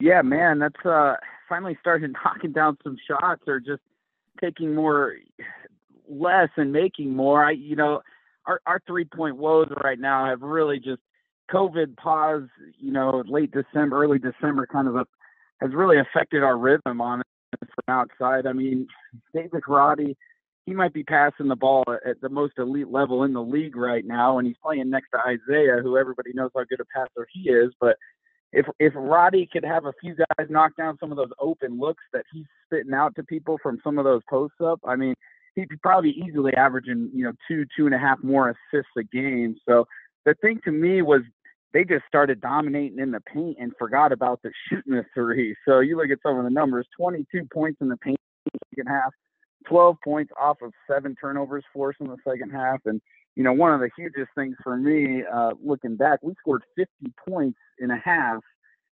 Yeah, 0.00 0.22
man, 0.22 0.58
that's 0.58 0.84
uh, 0.84 1.16
finally 1.48 1.76
started 1.80 2.14
knocking 2.24 2.52
down 2.52 2.76
some 2.84 2.96
shots 3.08 3.42
or 3.46 3.60
just 3.60 3.82
taking 4.40 4.74
more 4.74 5.14
less 6.08 6.50
and 6.56 6.72
making 6.72 7.14
more. 7.14 7.44
I 7.44 7.52
you 7.52 7.76
know 7.76 8.02
our 8.46 8.60
our 8.66 8.80
three 8.86 9.04
point 9.04 9.36
woes 9.36 9.68
right 9.82 9.98
now 9.98 10.26
have 10.26 10.42
really 10.42 10.78
just 10.78 11.00
COVID 11.50 11.96
pause. 11.96 12.48
You 12.78 12.92
know, 12.92 13.22
late 13.26 13.52
December, 13.52 14.02
early 14.02 14.18
December, 14.18 14.66
kind 14.66 14.88
of 14.88 14.96
a, 14.96 15.06
has 15.60 15.72
really 15.72 15.98
affected 15.98 16.42
our 16.42 16.56
rhythm 16.56 17.00
on 17.00 17.20
it 17.20 17.26
from 17.58 17.94
outside. 17.94 18.46
I 18.46 18.52
mean, 18.52 18.86
David 19.32 19.62
Roddy 19.66 20.16
he 20.66 20.72
might 20.72 20.94
be 20.94 21.04
passing 21.04 21.48
the 21.48 21.56
ball 21.56 21.84
at 21.88 22.20
the 22.20 22.28
most 22.28 22.54
elite 22.58 22.90
level 22.90 23.24
in 23.24 23.32
the 23.32 23.42
league 23.42 23.76
right 23.76 24.04
now, 24.04 24.38
and 24.38 24.46
he's 24.46 24.56
playing 24.62 24.88
next 24.90 25.10
to 25.10 25.18
Isaiah, 25.18 25.80
who 25.82 25.98
everybody 25.98 26.32
knows 26.32 26.50
how 26.54 26.64
good 26.64 26.80
a 26.80 26.84
passer 26.86 27.26
he 27.32 27.50
is. 27.50 27.72
But 27.80 27.96
if 28.52 28.66
if 28.78 28.92
Roddy 28.96 29.48
could 29.52 29.64
have 29.64 29.84
a 29.84 29.92
few 30.00 30.14
guys 30.14 30.46
knock 30.48 30.72
down 30.76 30.96
some 30.98 31.10
of 31.10 31.16
those 31.16 31.32
open 31.38 31.78
looks 31.78 32.02
that 32.12 32.24
he's 32.32 32.46
spitting 32.64 32.94
out 32.94 33.14
to 33.16 33.22
people 33.24 33.58
from 33.62 33.80
some 33.84 33.98
of 33.98 34.04
those 34.04 34.22
posts 34.30 34.56
up, 34.64 34.80
I 34.86 34.96
mean, 34.96 35.14
he'd 35.54 35.68
probably 35.82 36.10
easily 36.10 36.54
averaging 36.54 37.10
you 37.12 37.24
know 37.24 37.32
two 37.46 37.66
two 37.76 37.86
and 37.86 37.94
a 37.94 37.98
half 37.98 38.22
more 38.22 38.50
assists 38.50 38.92
a 38.96 39.02
game. 39.02 39.56
So 39.68 39.86
the 40.24 40.34
thing 40.40 40.60
to 40.64 40.72
me 40.72 41.02
was 41.02 41.20
they 41.74 41.84
just 41.84 42.04
started 42.06 42.40
dominating 42.40 43.00
in 43.00 43.10
the 43.10 43.20
paint 43.20 43.58
and 43.60 43.72
forgot 43.78 44.12
about 44.12 44.40
the 44.42 44.52
shooting 44.68 44.94
the 44.94 45.04
three. 45.12 45.56
So 45.68 45.80
you 45.80 45.96
look 45.98 46.10
at 46.10 46.18
some 46.22 46.38
of 46.38 46.44
the 46.44 46.50
numbers: 46.50 46.86
22 46.96 47.48
points 47.52 47.78
in 47.82 47.88
the 47.88 47.98
paint 47.98 48.18
second 48.74 48.90
half, 48.90 49.12
12 49.68 49.96
points 50.02 50.32
off 50.40 50.58
of 50.62 50.72
seven 50.88 51.14
turnovers 51.20 51.64
for 51.72 51.90
us 51.90 51.96
in 52.00 52.08
the 52.08 52.16
second 52.28 52.50
half. 52.50 52.80
And, 52.84 53.00
you 53.36 53.42
know, 53.42 53.52
one 53.52 53.72
of 53.72 53.80
the 53.80 53.90
hugest 53.96 54.30
things 54.34 54.56
for 54.62 54.76
me, 54.76 55.22
uh, 55.32 55.52
looking 55.62 55.96
back, 55.96 56.20
we 56.22 56.34
scored 56.40 56.62
50 56.76 56.90
points 57.28 57.58
in 57.78 57.90
a 57.90 57.98
half, 57.98 58.42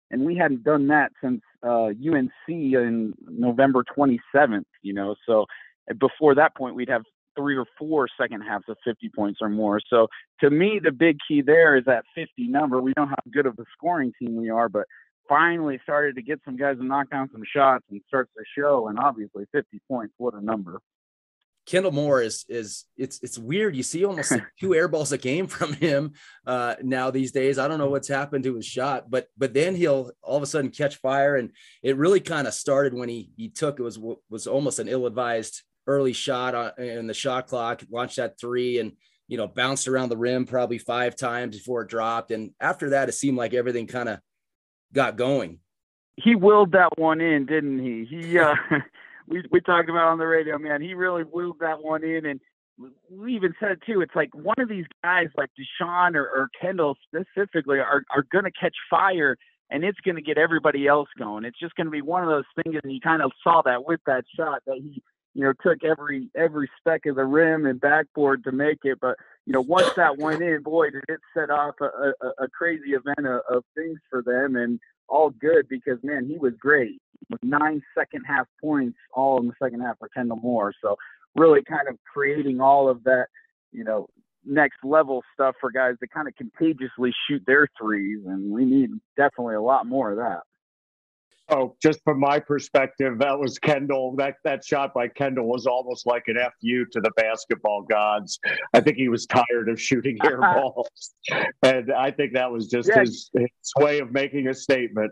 and 0.10 0.26
we 0.26 0.36
hadn't 0.36 0.64
done 0.64 0.88
that 0.88 1.12
since 1.24 1.42
uh, 1.64 1.88
UNC 1.88 2.32
in 2.48 3.14
November 3.28 3.84
27th, 3.98 4.66
you 4.82 4.94
know. 4.94 5.16
So 5.28 5.46
before 6.00 6.36
that 6.36 6.56
point, 6.56 6.76
we'd 6.76 6.90
have 6.90 7.04
three 7.36 7.56
or 7.56 7.66
four 7.78 8.08
second 8.20 8.42
halves 8.42 8.66
of 8.68 8.78
50 8.84 9.10
points 9.16 9.40
or 9.42 9.50
more. 9.50 9.80
So 9.90 10.08
to 10.42 10.50
me, 10.50 10.80
the 10.84 10.92
big 10.92 11.18
key 11.26 11.42
there 11.42 11.78
is 11.78 11.86
that 11.86 12.04
50 12.16 12.48
number. 12.48 12.82
We 12.82 12.94
know 12.98 13.06
how 13.06 13.16
good 13.32 13.46
of 13.46 13.58
a 13.60 13.64
scoring 13.74 14.12
team 14.20 14.36
we 14.36 14.50
are, 14.50 14.70
but 14.70 14.86
finally 15.32 15.80
started 15.84 16.18
to 16.18 16.22
get 16.22 16.42
some 16.44 16.58
guys 16.58 16.76
to 16.76 16.84
knock 16.84 17.10
down 17.10 17.30
some 17.32 17.44
shots 17.56 17.86
and 17.90 18.02
starts 18.06 18.30
the 18.36 18.44
show. 18.58 18.90
And 18.90 19.00
obviously, 19.00 19.46
50 19.54 19.80
points, 19.88 20.14
what 20.18 20.34
a 20.34 20.44
number. 20.44 20.82
Kendle 21.66 21.94
Moore 21.94 22.22
is 22.22 22.44
is 22.50 22.86
it's 22.98 23.22
it's 23.22 23.38
weird. 23.38 23.76
You 23.76 23.84
see 23.84 24.04
almost 24.04 24.32
like 24.32 24.44
two 24.60 24.76
air 24.76 24.90
balls 24.90 25.14
a 25.14 25.18
game 25.18 25.48
from 25.48 25.74
him 25.74 26.14
uh, 26.46 26.76
now 26.82 27.12
these 27.12 27.32
days. 27.32 27.58
I 27.58 27.68
don't 27.70 27.78
know 27.78 27.90
what's 27.90 28.10
happened 28.10 28.44
to 28.44 28.56
his 28.56 28.66
shot, 28.66 29.10
but 29.10 29.28
but 29.38 29.54
then 29.54 29.76
he'll 29.76 30.12
all 30.22 30.36
of 30.36 30.44
a 30.44 30.48
sudden 30.48 30.72
catch 30.72 30.98
fire, 30.98 31.38
and 31.38 31.52
it 31.82 31.96
really 31.98 32.20
kind 32.20 32.48
of 32.48 32.54
started 32.54 32.94
when 32.94 33.08
he 33.08 33.32
he 33.38 33.48
took 33.48 33.80
it 33.80 33.84
was 33.84 34.00
was 34.30 34.48
almost 34.48 34.80
an 34.80 34.90
ill 34.90 35.06
advised 35.06 35.62
early 35.88 36.14
shot 36.14 36.56
on, 36.56 36.72
in 36.80 37.08
the 37.08 37.14
shot 37.14 37.48
clock, 37.48 37.84
launched 37.92 38.18
that 38.18 38.40
three, 38.40 38.80
and 38.80 38.94
you 39.28 39.38
know 39.38 39.48
bounced 39.48 39.88
around 39.88 40.10
the 40.10 40.18
rim 40.18 40.46
probably 40.46 40.80
five 40.80 41.16
times 41.16 41.58
before 41.58 41.84
it 41.84 41.90
dropped, 41.90 42.32
and 42.32 42.52
after 42.60 42.90
that 42.90 43.08
it 43.08 43.14
seemed 43.14 43.38
like 43.38 43.54
everything 43.54 43.86
kind 43.86 44.10
of 44.10 44.20
got 44.94 45.16
going. 45.16 45.60
He 46.18 46.36
willed 46.36 46.74
that 46.74 46.98
one 46.98 47.22
in, 47.22 47.46
didn't 47.46 47.80
he? 47.80 48.06
He 48.06 48.38
uh, 48.38 48.56
we 49.28 49.44
we 49.52 49.62
talked 49.62 49.90
about 49.90 50.08
on 50.10 50.18
the 50.18 50.28
radio, 50.28 50.58
man. 50.58 50.82
He 50.82 50.94
really 50.94 51.24
willed 51.24 51.60
that 51.60 51.82
one 51.82 52.04
in, 52.04 52.26
and 52.26 52.40
we 53.10 53.36
even 53.36 53.54
said 53.60 53.72
it 53.72 53.80
too. 53.86 54.02
It's 54.02 54.16
like 54.16 54.34
one 54.34 54.60
of 54.60 54.70
these 54.70 54.86
guys, 55.04 55.28
like 55.38 55.50
Deshaun 55.58 56.16
or, 56.16 56.26
or 56.26 56.50
Kendle 56.62 56.96
specifically, 57.08 57.80
are 57.80 58.04
are 58.14 58.26
going 58.32 58.46
to 58.46 58.52
catch 58.52 58.76
fire, 58.90 59.38
and 59.70 59.84
it's 59.84 60.00
going 60.02 60.16
to 60.16 60.22
get 60.22 60.38
everybody 60.38 60.88
else 60.88 61.10
going. 61.18 61.46
It's 61.46 61.60
just 61.60 61.76
going 61.76 61.88
to 61.88 61.92
be 61.92 62.02
one 62.02 62.24
of 62.24 62.30
those 62.30 62.64
things, 62.64 62.78
and 62.84 62.92
you 62.92 63.00
kind 63.00 63.22
of 63.22 63.32
saw 63.44 63.62
that 63.64 63.86
with 63.86 64.02
that 64.06 64.26
shot 64.36 64.62
that 64.68 64.78
he, 64.78 65.02
you 65.34 65.44
know, 65.44 65.54
took 65.64 65.84
every 65.84 66.30
every 66.36 66.70
speck 66.80 67.06
of 67.06 67.16
the 67.16 67.26
rim 67.26 67.66
and 67.66 67.80
backboard 67.80 68.44
to 68.44 68.52
make 68.52 68.80
it. 68.84 69.00
But 69.00 69.18
you 69.46 69.54
know, 69.54 69.62
once 69.62 69.90
that 69.96 70.18
went 70.18 70.42
in, 70.42 70.62
boy, 70.62 70.92
did 70.92 71.04
it 71.08 71.20
set 71.34 71.50
off 71.50 71.76
a, 71.82 71.86
a, 71.86 72.44
a 72.44 72.48
crazy 72.50 72.92
event 72.92 73.26
of, 73.26 73.42
of 73.50 73.64
things 73.76 74.00
for 74.10 74.22
them, 74.22 74.56
and 74.56 74.80
all 75.08 75.30
good 75.30 75.68
because 75.68 76.00
man, 76.04 76.26
he 76.28 76.38
was 76.38 76.54
great 76.60 77.02
with 77.30 77.44
nine 77.44 77.82
second 77.98 78.24
half 78.26 78.48
points 78.62 78.98
all 79.14 79.40
in 79.40 79.48
the 79.48 79.54
second 79.62 79.82
half 79.82 79.98
for 80.00 80.10
Kendle 80.16 80.42
Moore. 80.42 80.74
So 80.82 80.96
really 81.36 81.62
kind 81.64 81.88
of 81.88 81.98
creating 82.12 82.62
all 82.62 82.90
of 82.90 83.04
that, 83.04 83.28
you 83.72 83.84
know, 83.84 84.08
next 84.46 84.78
level 84.84 85.24
stuff 85.34 85.56
for 85.60 85.72
guys 85.72 85.96
to 86.00 86.08
kind 86.08 86.28
of 86.28 86.36
contagiously 86.36 87.14
shoot 87.28 87.44
their 87.46 87.68
threes. 87.80 88.20
And 88.26 88.52
we 88.52 88.66
need 88.66 88.90
definitely 89.18 89.56
a 89.56 89.62
lot 89.62 89.86
more 89.86 90.12
of 90.12 90.18
that. 90.18 90.42
Oh, 91.54 91.76
just 91.82 92.00
from 92.06 92.20
my 92.20 92.40
perspective, 92.40 93.20
that 93.20 93.38
was 93.38 93.60
Kendle. 93.60 94.16
That 94.18 94.36
that 94.46 94.64
shot 94.64 94.94
by 94.94 95.10
Kendle 95.10 95.44
was 95.44 95.68
almost 95.68 96.06
like 96.06 96.24
an 96.28 96.38
fu 96.38 96.86
to 96.86 97.02
the 97.02 97.12
basketball 97.18 97.82
gods. 97.84 98.40
I 98.74 98.80
think 98.80 98.96
he 98.96 99.10
was 99.10 99.26
tired 99.26 99.68
of 99.68 99.80
shooting 99.80 100.18
air 100.24 100.42
uh-huh. 100.42 100.62
balls, 100.62 101.14
and 101.64 101.92
I 101.92 102.12
think 102.12 102.34
that 102.34 102.50
was 102.50 102.68
just 102.68 102.88
yeah. 102.88 103.02
his, 103.02 103.30
his 103.34 103.50
way 103.78 104.00
of 104.00 104.14
making 104.14 104.48
a 104.48 104.54
statement. 104.54 105.12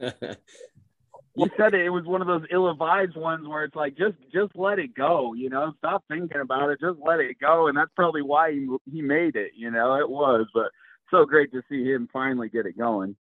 you 0.00 1.48
said 1.56 1.74
it, 1.74 1.86
it 1.86 1.90
was 1.90 2.04
one 2.04 2.20
of 2.20 2.26
those 2.26 2.44
ill-advised 2.50 3.16
ones 3.16 3.46
where 3.46 3.64
it's 3.64 3.76
like 3.76 3.96
just 3.96 4.16
just 4.32 4.54
let 4.56 4.78
it 4.78 4.94
go 4.94 5.32
you 5.34 5.48
know 5.48 5.72
stop 5.78 6.04
thinking 6.08 6.40
about 6.40 6.70
it 6.70 6.78
just 6.80 6.98
let 7.04 7.20
it 7.20 7.38
go 7.40 7.68
and 7.68 7.76
that's 7.76 7.90
probably 7.94 8.22
why 8.22 8.52
he 8.52 8.66
he 8.90 9.00
made 9.00 9.36
it 9.36 9.52
you 9.56 9.70
know 9.70 9.94
it 9.94 10.08
was 10.08 10.46
but 10.52 10.70
so 11.10 11.24
great 11.24 11.52
to 11.52 11.62
see 11.68 11.84
him 11.84 12.08
finally 12.12 12.48
get 12.48 12.66
it 12.66 12.76
going 12.76 13.14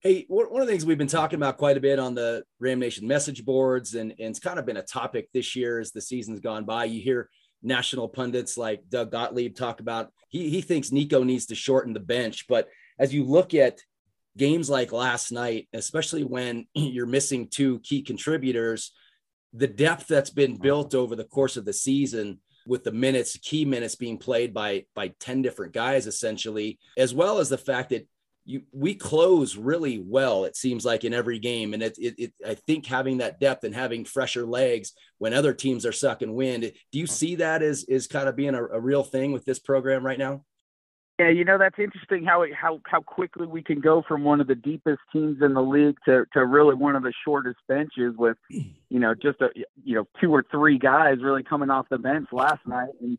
hey 0.00 0.24
one 0.28 0.46
of 0.60 0.66
the 0.66 0.72
things 0.72 0.86
we've 0.86 0.96
been 0.96 1.08
talking 1.08 1.38
about 1.38 1.58
quite 1.58 1.76
a 1.76 1.80
bit 1.80 1.98
on 1.98 2.14
the 2.14 2.44
ram 2.60 2.78
nation 2.78 3.06
message 3.08 3.44
boards 3.44 3.94
and, 3.94 4.12
and 4.12 4.30
it's 4.30 4.38
kind 4.38 4.58
of 4.58 4.66
been 4.66 4.76
a 4.76 4.82
topic 4.82 5.28
this 5.34 5.56
year 5.56 5.80
as 5.80 5.90
the 5.90 6.00
season's 6.00 6.38
gone 6.38 6.64
by. 6.64 6.84
You 6.84 7.00
hear 7.00 7.28
national 7.62 8.08
pundits 8.08 8.56
like 8.56 8.80
doug 8.88 9.10
gottlieb 9.10 9.56
talk 9.56 9.80
about 9.80 10.12
he, 10.28 10.50
he 10.50 10.60
thinks 10.60 10.90
niko 10.90 11.24
needs 11.24 11.46
to 11.46 11.56
shorten 11.56 11.92
the 11.92 12.00
bench. 12.00 12.46
But 12.48 12.68
as 12.98 13.12
you 13.12 13.24
look 13.24 13.54
at 13.54 13.80
games 14.36 14.70
like 14.70 14.92
last 14.92 15.32
night, 15.32 15.68
especially 15.72 16.22
when 16.22 16.66
you're 16.74 17.06
missing 17.06 17.48
two 17.48 17.80
key 17.80 18.02
contributors, 18.02 18.92
the 19.52 19.66
depth 19.66 20.06
that's 20.06 20.30
been 20.30 20.58
built 20.58 20.94
over 20.94 21.16
the 21.16 21.24
course 21.24 21.56
of 21.56 21.64
the 21.64 21.72
season 21.72 22.38
with 22.68 22.84
the 22.84 22.92
minutes, 22.92 23.36
key 23.38 23.64
minutes 23.64 23.96
being 23.96 24.18
played 24.18 24.54
by 24.54 24.84
by 24.94 25.08
10 25.18 25.42
different 25.42 25.72
guys 25.72 26.06
essentially, 26.06 26.78
as 26.96 27.12
well 27.12 27.38
as 27.38 27.48
the 27.48 27.58
fact 27.58 27.90
that 27.90 28.06
you 28.48 28.62
we 28.72 28.94
close 28.94 29.56
really 29.56 29.98
well, 29.98 30.46
it 30.46 30.56
seems 30.56 30.82
like 30.82 31.04
in 31.04 31.12
every 31.12 31.38
game. 31.38 31.74
And 31.74 31.82
it, 31.82 31.98
it, 31.98 32.14
it 32.18 32.32
I 32.44 32.54
think 32.54 32.86
having 32.86 33.18
that 33.18 33.38
depth 33.38 33.62
and 33.62 33.74
having 33.74 34.06
fresher 34.06 34.46
legs 34.46 34.92
when 35.18 35.34
other 35.34 35.52
teams 35.52 35.84
are 35.84 35.92
sucking 35.92 36.32
wind, 36.32 36.72
do 36.90 36.98
you 36.98 37.06
see 37.06 37.34
that 37.36 37.62
as 37.62 37.84
is 37.84 38.06
kind 38.06 38.26
of 38.26 38.36
being 38.36 38.54
a, 38.54 38.64
a 38.64 38.80
real 38.80 39.04
thing 39.04 39.32
with 39.32 39.44
this 39.44 39.58
program 39.58 40.04
right 40.04 40.18
now? 40.18 40.44
Yeah, 41.18 41.28
you 41.28 41.44
know 41.44 41.58
that's 41.58 41.78
interesting 41.78 42.24
how 42.24 42.42
it, 42.42 42.54
how 42.54 42.80
how 42.86 43.02
quickly 43.02 43.46
we 43.46 43.62
can 43.62 43.80
go 43.80 44.02
from 44.08 44.24
one 44.24 44.40
of 44.40 44.46
the 44.46 44.54
deepest 44.54 45.00
teams 45.12 45.42
in 45.42 45.52
the 45.52 45.60
league 45.60 45.96
to 46.06 46.24
to 46.32 46.46
really 46.46 46.74
one 46.74 46.96
of 46.96 47.02
the 47.02 47.12
shortest 47.24 47.58
benches 47.68 48.14
with, 48.16 48.38
you 48.50 48.98
know, 48.98 49.14
just 49.14 49.42
a 49.42 49.48
you 49.84 49.94
know 49.96 50.06
two 50.22 50.32
or 50.32 50.44
three 50.50 50.78
guys 50.78 51.18
really 51.20 51.42
coming 51.42 51.70
off 51.70 51.86
the 51.90 51.98
bench 51.98 52.28
last 52.32 52.66
night, 52.66 52.90
and 53.02 53.18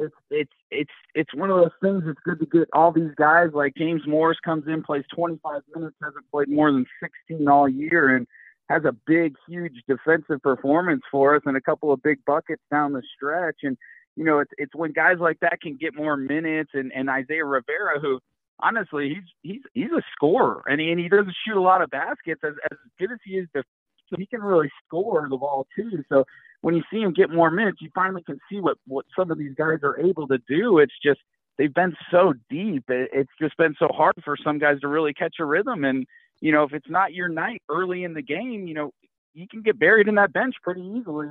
it's 0.00 0.14
it's 0.30 0.52
it's 0.70 0.90
it's 1.14 1.34
one 1.34 1.50
of 1.50 1.58
those 1.58 1.70
things. 1.82 2.02
It's 2.06 2.20
good 2.24 2.40
to 2.40 2.46
get 2.46 2.68
all 2.72 2.90
these 2.90 3.14
guys 3.16 3.48
like 3.52 3.74
James 3.76 4.02
Morris 4.06 4.38
comes 4.44 4.64
in, 4.66 4.82
plays 4.82 5.04
25 5.14 5.62
minutes, 5.74 5.96
hasn't 6.02 6.30
played 6.30 6.48
more 6.48 6.72
than 6.72 6.86
16 7.28 7.46
all 7.48 7.68
year, 7.68 8.16
and 8.16 8.26
has 8.68 8.84
a 8.84 8.92
big, 9.06 9.34
huge 9.48 9.74
defensive 9.88 10.40
performance 10.42 11.02
for 11.10 11.34
us 11.34 11.42
and 11.44 11.56
a 11.56 11.60
couple 11.60 11.92
of 11.92 12.02
big 12.02 12.24
buckets 12.24 12.62
down 12.70 12.92
the 12.92 13.02
stretch, 13.16 13.58
and 13.62 13.76
you 14.16 14.24
know, 14.24 14.40
it's 14.40 14.52
it's 14.58 14.74
when 14.74 14.92
guys 14.92 15.16
like 15.20 15.40
that 15.40 15.60
can 15.60 15.76
get 15.76 15.94
more 15.94 16.16
minutes, 16.16 16.70
and 16.74 16.92
and 16.94 17.08
Isaiah 17.08 17.44
Rivera, 17.44 18.00
who 18.00 18.20
honestly 18.58 19.08
he's 19.10 19.24
he's 19.42 19.62
he's 19.74 19.92
a 19.92 20.02
scorer, 20.12 20.62
and 20.66 20.80
he, 20.80 20.90
and 20.90 21.00
he 21.00 21.08
doesn't 21.08 21.34
shoot 21.46 21.58
a 21.58 21.60
lot 21.60 21.82
of 21.82 21.90
baskets 21.90 22.40
as 22.44 22.54
as 22.70 22.78
good 22.98 23.12
as 23.12 23.18
he 23.24 23.38
is. 23.38 23.48
So 23.54 24.16
he 24.18 24.26
can 24.26 24.42
really 24.42 24.70
score 24.84 25.28
the 25.28 25.36
ball 25.36 25.66
too. 25.76 26.04
So 26.08 26.24
when 26.60 26.74
you 26.74 26.82
see 26.92 27.00
him 27.00 27.12
get 27.12 27.30
more 27.30 27.50
minutes, 27.50 27.78
you 27.80 27.90
finally 27.94 28.22
can 28.22 28.38
see 28.50 28.60
what 28.60 28.76
what 28.86 29.06
some 29.18 29.30
of 29.30 29.38
these 29.38 29.54
guys 29.56 29.78
are 29.82 29.98
able 29.98 30.28
to 30.28 30.38
do. 30.48 30.78
It's 30.78 30.92
just 31.02 31.20
they've 31.58 31.72
been 31.72 31.96
so 32.10 32.34
deep. 32.48 32.84
It's 32.88 33.32
just 33.40 33.56
been 33.56 33.74
so 33.78 33.88
hard 33.88 34.14
for 34.24 34.36
some 34.42 34.58
guys 34.58 34.80
to 34.80 34.88
really 34.88 35.14
catch 35.14 35.36
a 35.40 35.44
rhythm. 35.44 35.84
And 35.84 36.06
you 36.40 36.52
know, 36.52 36.64
if 36.64 36.72
it's 36.72 36.88
not 36.88 37.12
your 37.12 37.28
night 37.28 37.62
early 37.68 38.04
in 38.04 38.14
the 38.14 38.22
game, 38.22 38.66
you 38.66 38.74
know, 38.74 38.92
you 39.34 39.46
can 39.48 39.62
get 39.62 39.78
buried 39.78 40.08
in 40.08 40.16
that 40.16 40.32
bench 40.32 40.54
pretty 40.62 40.82
easily 40.82 41.28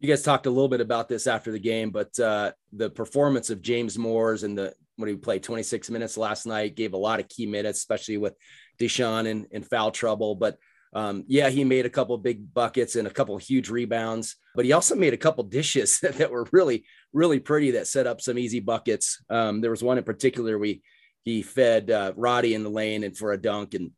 you 0.00 0.08
guys 0.08 0.22
talked 0.22 0.46
a 0.46 0.50
little 0.50 0.68
bit 0.68 0.80
about 0.80 1.08
this 1.08 1.26
after 1.26 1.50
the 1.50 1.58
game, 1.58 1.90
but 1.90 2.18
uh, 2.20 2.52
the 2.72 2.88
performance 2.88 3.50
of 3.50 3.62
James 3.62 3.98
Moors 3.98 4.44
and 4.44 4.56
the 4.56 4.74
when 4.96 5.08
he 5.08 5.16
played 5.16 5.44
26 5.44 5.90
minutes 5.90 6.16
last 6.16 6.44
night 6.44 6.74
gave 6.74 6.92
a 6.92 6.96
lot 6.96 7.20
of 7.20 7.28
key 7.28 7.46
minutes, 7.46 7.78
especially 7.78 8.16
with 8.16 8.34
Deshaun 8.80 9.26
in, 9.26 9.46
in 9.52 9.62
foul 9.62 9.92
trouble. 9.92 10.34
But 10.34 10.58
um, 10.94 11.24
yeah, 11.26 11.50
he 11.50 11.64
made 11.64 11.86
a 11.86 11.90
couple 11.90 12.16
big 12.18 12.52
buckets 12.52 12.96
and 12.96 13.06
a 13.06 13.10
couple 13.10 13.36
huge 13.38 13.68
rebounds, 13.68 14.36
but 14.54 14.64
he 14.64 14.72
also 14.72 14.94
made 14.94 15.12
a 15.12 15.18
couple 15.18 15.44
dishes 15.44 16.00
that, 16.00 16.14
that 16.18 16.30
were 16.30 16.46
really, 16.52 16.84
really 17.12 17.40
pretty 17.40 17.72
that 17.72 17.86
set 17.86 18.06
up 18.06 18.20
some 18.20 18.38
easy 18.38 18.60
buckets. 18.60 19.22
Um, 19.28 19.60
there 19.60 19.70
was 19.70 19.82
one 19.82 19.98
in 19.98 20.04
particular 20.04 20.58
we 20.58 20.82
he 21.24 21.42
fed 21.42 21.90
uh, 21.90 22.12
Roddy 22.16 22.54
in 22.54 22.64
the 22.64 22.70
lane 22.70 23.04
and 23.04 23.16
for 23.16 23.32
a 23.32 23.40
dunk. 23.40 23.74
And 23.74 23.90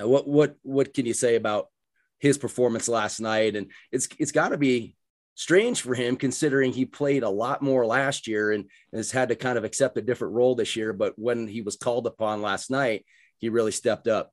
uh, 0.00 0.06
what 0.06 0.28
what 0.28 0.56
what 0.62 0.94
can 0.94 1.04
you 1.04 1.14
say 1.14 1.34
about 1.34 1.66
his 2.20 2.38
performance 2.38 2.88
last 2.88 3.20
night? 3.20 3.56
And 3.56 3.72
it's 3.90 4.08
it's 4.18 4.32
got 4.32 4.50
to 4.50 4.58
be 4.58 4.94
strange 5.34 5.80
for 5.80 5.94
him 5.94 6.16
considering 6.16 6.72
he 6.72 6.84
played 6.84 7.22
a 7.22 7.28
lot 7.28 7.62
more 7.62 7.86
last 7.86 8.28
year 8.28 8.52
and 8.52 8.66
has 8.92 9.10
had 9.10 9.30
to 9.30 9.36
kind 9.36 9.58
of 9.58 9.64
accept 9.64 9.96
a 9.96 10.02
different 10.02 10.34
role 10.34 10.54
this 10.54 10.76
year. 10.76 10.92
But 10.92 11.14
when 11.18 11.48
he 11.48 11.62
was 11.62 11.76
called 11.76 12.06
upon 12.06 12.42
last 12.42 12.70
night, 12.70 13.04
he 13.38 13.48
really 13.48 13.72
stepped 13.72 14.06
up. 14.06 14.32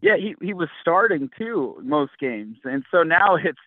Yeah, 0.00 0.16
he, 0.16 0.34
he 0.40 0.52
was 0.52 0.68
starting 0.80 1.30
too 1.38 1.76
most 1.82 2.12
games. 2.20 2.58
And 2.64 2.84
so 2.90 3.02
now 3.02 3.36
it's 3.36 3.58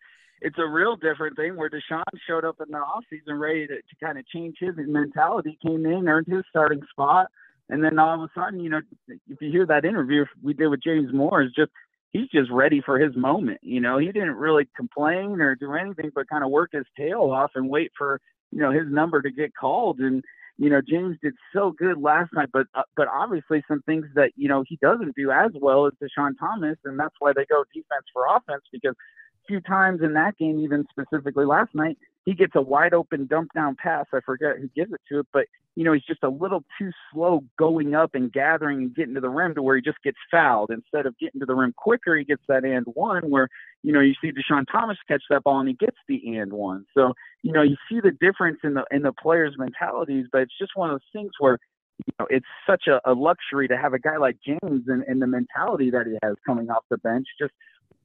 it's 0.41 0.57
a 0.59 0.67
real 0.67 0.95
different 0.95 1.35
thing 1.35 1.55
where 1.55 1.69
Deshaun 1.69 2.03
showed 2.27 2.45
up 2.45 2.57
in 2.63 2.71
the 2.71 2.77
offseason 2.77 3.39
ready 3.39 3.65
to, 3.67 3.75
to 3.77 3.95
kind 3.99 4.19
of 4.19 4.27
change 4.27 4.57
his 4.59 4.75
mentality, 4.77 5.57
came 5.65 5.85
in, 5.85 6.07
earned 6.07 6.27
his 6.27 6.43
starting 6.49 6.81
spot. 6.91 7.27
And 7.69 7.83
then 7.83 7.97
all 7.99 8.13
of 8.13 8.21
a 8.21 8.39
sudden, 8.39 8.59
you 8.59 8.69
know, 8.69 8.81
if 9.07 9.41
you 9.41 9.51
hear 9.51 9.65
that 9.65 9.83
interview 9.83 10.25
we 10.41 10.53
did 10.53 10.67
with 10.67 10.83
James 10.83 11.11
Moore, 11.11 11.41
is 11.41 11.51
just 11.53 11.71
he's 12.11 12.29
just 12.29 12.51
ready 12.51 12.81
for 12.85 12.99
his 12.99 13.15
moment. 13.15 13.59
You 13.61 13.81
know, 13.81 13.97
he 13.97 14.07
didn't 14.07 14.35
really 14.35 14.67
complain 14.75 15.41
or 15.41 15.55
do 15.55 15.73
anything 15.73 16.11
but 16.13 16.29
kind 16.29 16.43
of 16.43 16.51
work 16.51 16.69
his 16.71 16.85
tail 16.97 17.31
off 17.31 17.51
and 17.55 17.69
wait 17.69 17.91
for 17.97 18.21
you 18.51 18.59
know 18.59 18.71
his 18.71 18.85
number 18.89 19.21
to 19.21 19.31
get 19.31 19.55
called. 19.55 19.99
And 19.99 20.23
you 20.57 20.69
know, 20.69 20.81
James 20.81 21.17
did 21.21 21.33
so 21.53 21.71
good 21.71 22.01
last 22.01 22.33
night, 22.33 22.49
but 22.51 22.67
uh, 22.73 22.81
but 22.95 23.07
obviously 23.07 23.63
some 23.67 23.81
things 23.83 24.05
that 24.15 24.31
you 24.35 24.47
know 24.47 24.63
he 24.67 24.77
doesn't 24.81 25.15
do 25.15 25.31
as 25.31 25.51
well 25.61 25.85
as 25.85 25.93
Deshaun 26.01 26.31
Thomas, 26.39 26.77
and 26.83 26.99
that's 26.99 27.15
why 27.19 27.31
they 27.35 27.45
go 27.45 27.63
defense 27.73 28.05
for 28.11 28.25
offense 28.25 28.63
because 28.71 28.95
a 28.95 29.47
few 29.47 29.61
times 29.61 30.01
in 30.01 30.13
that 30.13 30.37
game, 30.37 30.59
even 30.59 30.85
specifically 30.89 31.45
last 31.45 31.73
night, 31.75 31.97
he 32.27 32.33
gets 32.33 32.51
a 32.55 32.61
wide 32.61 32.93
open 32.93 33.25
dump 33.25 33.53
down 33.55 33.77
pass. 33.81 34.05
I 34.13 34.19
forget 34.19 34.57
who 34.59 34.67
gives 34.75 34.91
it 34.91 34.99
to 35.07 35.19
it, 35.19 35.27
but 35.31 35.45
you 35.77 35.85
know, 35.85 35.93
he's 35.93 36.03
just 36.03 36.23
a 36.23 36.29
little 36.29 36.65
too 36.77 36.91
slow 37.13 37.41
going 37.57 37.95
up 37.95 38.15
and 38.15 38.33
gathering 38.33 38.79
and 38.79 38.93
getting 38.93 39.13
to 39.13 39.21
the 39.21 39.29
rim 39.29 39.55
to 39.55 39.61
where 39.61 39.77
he 39.77 39.81
just 39.81 40.03
gets 40.03 40.17
fouled. 40.29 40.69
Instead 40.69 41.05
of 41.05 41.17
getting 41.19 41.39
to 41.39 41.45
the 41.45 41.55
rim 41.55 41.73
quicker, 41.77 42.17
he 42.17 42.25
gets 42.25 42.41
that 42.49 42.65
and 42.65 42.85
one 42.87 43.29
where, 43.29 43.47
you 43.81 43.93
know, 43.93 44.01
you 44.01 44.13
see 44.21 44.31
Deshaun 44.33 44.65
Thomas 44.69 44.97
catch 45.07 45.21
that 45.29 45.43
ball 45.43 45.61
and 45.61 45.69
he 45.69 45.75
gets 45.75 45.95
the 46.09 46.35
and 46.35 46.51
one. 46.51 46.85
So, 46.93 47.13
you 47.43 47.53
know, 47.53 47.61
you 47.61 47.77
see 47.89 48.01
the 48.01 48.11
difference 48.11 48.57
in 48.61 48.73
the 48.73 48.83
in 48.91 49.03
the 49.03 49.13
players' 49.13 49.55
mentalities, 49.57 50.25
but 50.29 50.41
it's 50.41 50.57
just 50.59 50.71
one 50.75 50.89
of 50.89 50.95
those 50.95 51.09
things 51.13 51.31
where 51.39 51.57
you 52.05 52.13
know, 52.19 52.27
it's 52.29 52.45
such 52.69 52.87
a, 52.87 52.99
a 53.09 53.13
luxury 53.13 53.69
to 53.69 53.77
have 53.77 53.93
a 53.93 53.99
guy 53.99 54.17
like 54.17 54.35
James 54.45 54.83
and, 54.87 55.01
and 55.07 55.21
the 55.21 55.27
mentality 55.27 55.91
that 55.91 56.05
he 56.05 56.17
has 56.23 56.35
coming 56.45 56.69
off 56.69 56.83
the 56.89 56.97
bench, 56.97 57.27
just 57.39 57.53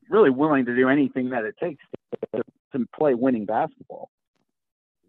really 0.08 0.30
willing 0.30 0.64
to 0.66 0.76
do 0.76 0.88
anything 0.88 1.30
that 1.30 1.44
it 1.44 1.56
takes 1.60 1.82
to, 2.34 2.42
to 2.72 2.86
play 2.94 3.14
winning 3.14 3.46
basketball. 3.46 4.10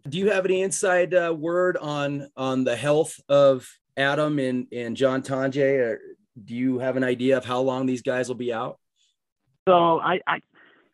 Do 0.08 0.18
you 0.18 0.30
have 0.30 0.44
any 0.44 0.62
inside 0.62 1.14
uh, 1.14 1.34
word 1.36 1.76
on 1.76 2.28
on 2.36 2.64
the 2.64 2.76
health 2.76 3.18
of 3.28 3.68
Adam 3.96 4.38
and 4.38 4.66
and 4.72 4.96
John 4.96 5.22
Tonje? 5.22 5.78
Or 5.78 6.00
do 6.42 6.54
you 6.54 6.78
have 6.78 6.96
an 6.96 7.04
idea 7.04 7.38
of 7.38 7.44
how 7.44 7.60
long 7.60 7.86
these 7.86 8.02
guys 8.02 8.28
will 8.28 8.34
be 8.34 8.52
out? 8.52 8.78
So 9.66 10.00
I, 10.00 10.20
I, 10.26 10.40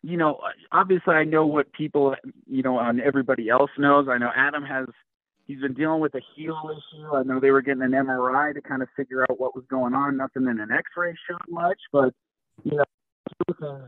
you 0.01 0.17
know, 0.17 0.39
obviously 0.71 1.13
I 1.13 1.25
know 1.25 1.45
what 1.45 1.71
people, 1.73 2.15
you 2.47 2.63
know, 2.63 2.77
on 2.77 3.01
everybody 3.01 3.49
else 3.49 3.71
knows. 3.77 4.07
I 4.09 4.17
know 4.17 4.31
Adam 4.33 4.63
has 4.63 4.87
he's 5.45 5.59
been 5.59 5.73
dealing 5.73 5.99
with 5.99 6.15
a 6.15 6.21
heel 6.35 6.57
issue. 6.71 7.13
I 7.13 7.23
know 7.23 7.39
they 7.39 7.51
were 7.51 7.61
getting 7.61 7.83
an 7.83 7.91
MRI 7.91 8.53
to 8.53 8.61
kind 8.61 8.81
of 8.81 8.87
figure 8.95 9.23
out 9.23 9.39
what 9.39 9.55
was 9.55 9.65
going 9.69 9.93
on. 9.93 10.17
Nothing 10.17 10.43
in 10.43 10.59
an 10.59 10.71
X-ray 10.71 11.15
showed 11.29 11.39
much, 11.49 11.79
but 11.91 12.13
you 12.63 12.77
know, 12.77 12.83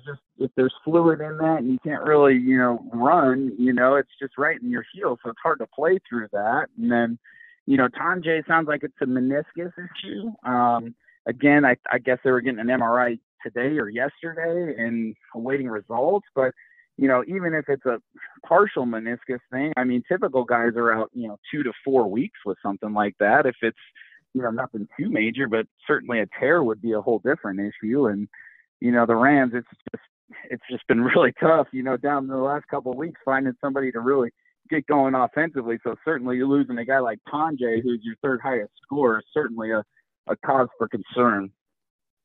just 0.05 0.21
if 0.39 0.51
there's 0.55 0.73
fluid 0.83 1.21
in 1.21 1.37
that 1.37 1.59
and 1.59 1.71
you 1.71 1.79
can't 1.83 2.03
really, 2.03 2.35
you 2.35 2.57
know, 2.57 2.83
run, 2.93 3.51
you 3.57 3.73
know, 3.73 3.95
it's 3.95 4.11
just 4.21 4.37
right 4.37 4.61
in 4.61 4.69
your 4.69 4.85
heel, 4.93 5.17
so 5.23 5.29
it's 5.29 5.39
hard 5.41 5.59
to 5.59 5.67
play 5.67 5.99
through 6.07 6.27
that. 6.31 6.67
And 6.77 6.91
then, 6.91 7.17
you 7.65 7.77
know, 7.77 7.87
Tonje 7.87 8.45
sounds 8.47 8.67
like 8.67 8.83
it's 8.83 8.93
a 9.01 9.05
meniscus 9.05 9.71
issue. 9.77 10.31
Um, 10.49 10.95
again, 11.25 11.65
I, 11.65 11.75
I 11.91 11.99
guess 11.99 12.19
they 12.23 12.31
were 12.31 12.41
getting 12.41 12.59
an 12.59 12.67
MRI 12.67 13.19
today 13.41 13.77
or 13.77 13.89
yesterday 13.89 14.75
and 14.77 15.15
awaiting 15.35 15.67
results, 15.67 16.27
but 16.35 16.51
you 16.97 17.07
know, 17.07 17.23
even 17.27 17.55
if 17.55 17.65
it's 17.69 17.85
a 17.85 17.99
partial 18.45 18.85
meniscus 18.85 19.39
thing, 19.51 19.73
I 19.75 19.83
mean, 19.83 20.03
typical 20.07 20.43
guys 20.43 20.73
are 20.75 20.93
out, 20.93 21.09
you 21.13 21.27
know, 21.27 21.39
two 21.51 21.63
to 21.63 21.71
four 21.83 22.07
weeks 22.07 22.37
with 22.45 22.57
something 22.61 22.93
like 22.93 23.15
that. 23.19 23.47
If 23.47 23.55
it's, 23.63 23.75
you 24.35 24.43
know, 24.43 24.51
nothing 24.51 24.87
too 24.99 25.09
major, 25.09 25.47
but 25.47 25.65
certainly 25.87 26.19
a 26.19 26.27
tear 26.39 26.63
would 26.63 26.83
be 26.83 26.91
a 26.91 27.01
whole 27.01 27.17
different 27.17 27.59
issue. 27.59 28.05
And, 28.05 28.27
you 28.83 28.91
know, 28.91 29.05
the 29.05 29.15
Rams, 29.15 29.53
it's 29.55 29.67
just 29.91 30.03
it's 30.49 30.63
just 30.69 30.85
been 30.87 31.01
really 31.15 31.31
tough, 31.39 31.67
you 31.71 31.83
know, 31.83 31.95
down 31.95 32.23
in 32.23 32.29
the 32.29 32.35
last 32.35 32.67
couple 32.67 32.91
of 32.91 32.97
weeks 32.97 33.19
finding 33.23 33.53
somebody 33.61 33.93
to 33.93 34.01
really 34.01 34.29
get 34.69 34.85
going 34.87 35.15
offensively. 35.15 35.79
So 35.85 35.95
certainly 36.03 36.35
you're 36.35 36.47
losing 36.47 36.77
a 36.77 36.83
guy 36.83 36.99
like 36.99 37.19
Tonje, 37.33 37.81
who's 37.81 38.01
your 38.03 38.15
third 38.21 38.41
highest 38.43 38.73
scorer, 38.83 39.19
is 39.19 39.25
certainly 39.33 39.71
a, 39.71 39.83
a 40.27 40.35
cause 40.45 40.67
for 40.77 40.89
concern. 40.89 41.51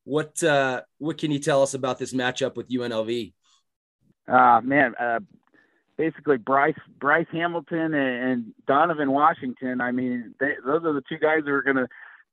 What 0.03 0.43
uh, 0.43 0.81
what 0.97 1.17
can 1.17 1.31
you 1.31 1.39
tell 1.39 1.63
us 1.63 1.73
about 1.73 1.97
this 1.97 2.13
matchup 2.13 2.57
with 2.57 2.67
UNLV? 2.67 3.31
Uh, 4.27 4.59
man, 4.61 4.95
uh, 4.99 5.19
basically 5.97 6.35
Bryce 6.35 6.75
Bryce 6.99 7.27
Hamilton 7.31 7.93
and, 7.93 8.31
and 8.31 8.53
Donovan 8.67 9.11
Washington. 9.11 9.79
I 9.79 9.93
mean, 9.93 10.35
they, 10.41 10.55
those 10.65 10.83
are 10.83 10.93
the 10.93 11.03
two 11.07 11.19
guys 11.19 11.43
who 11.45 11.53
are 11.53 11.63
going 11.63 11.77
to 11.77 11.87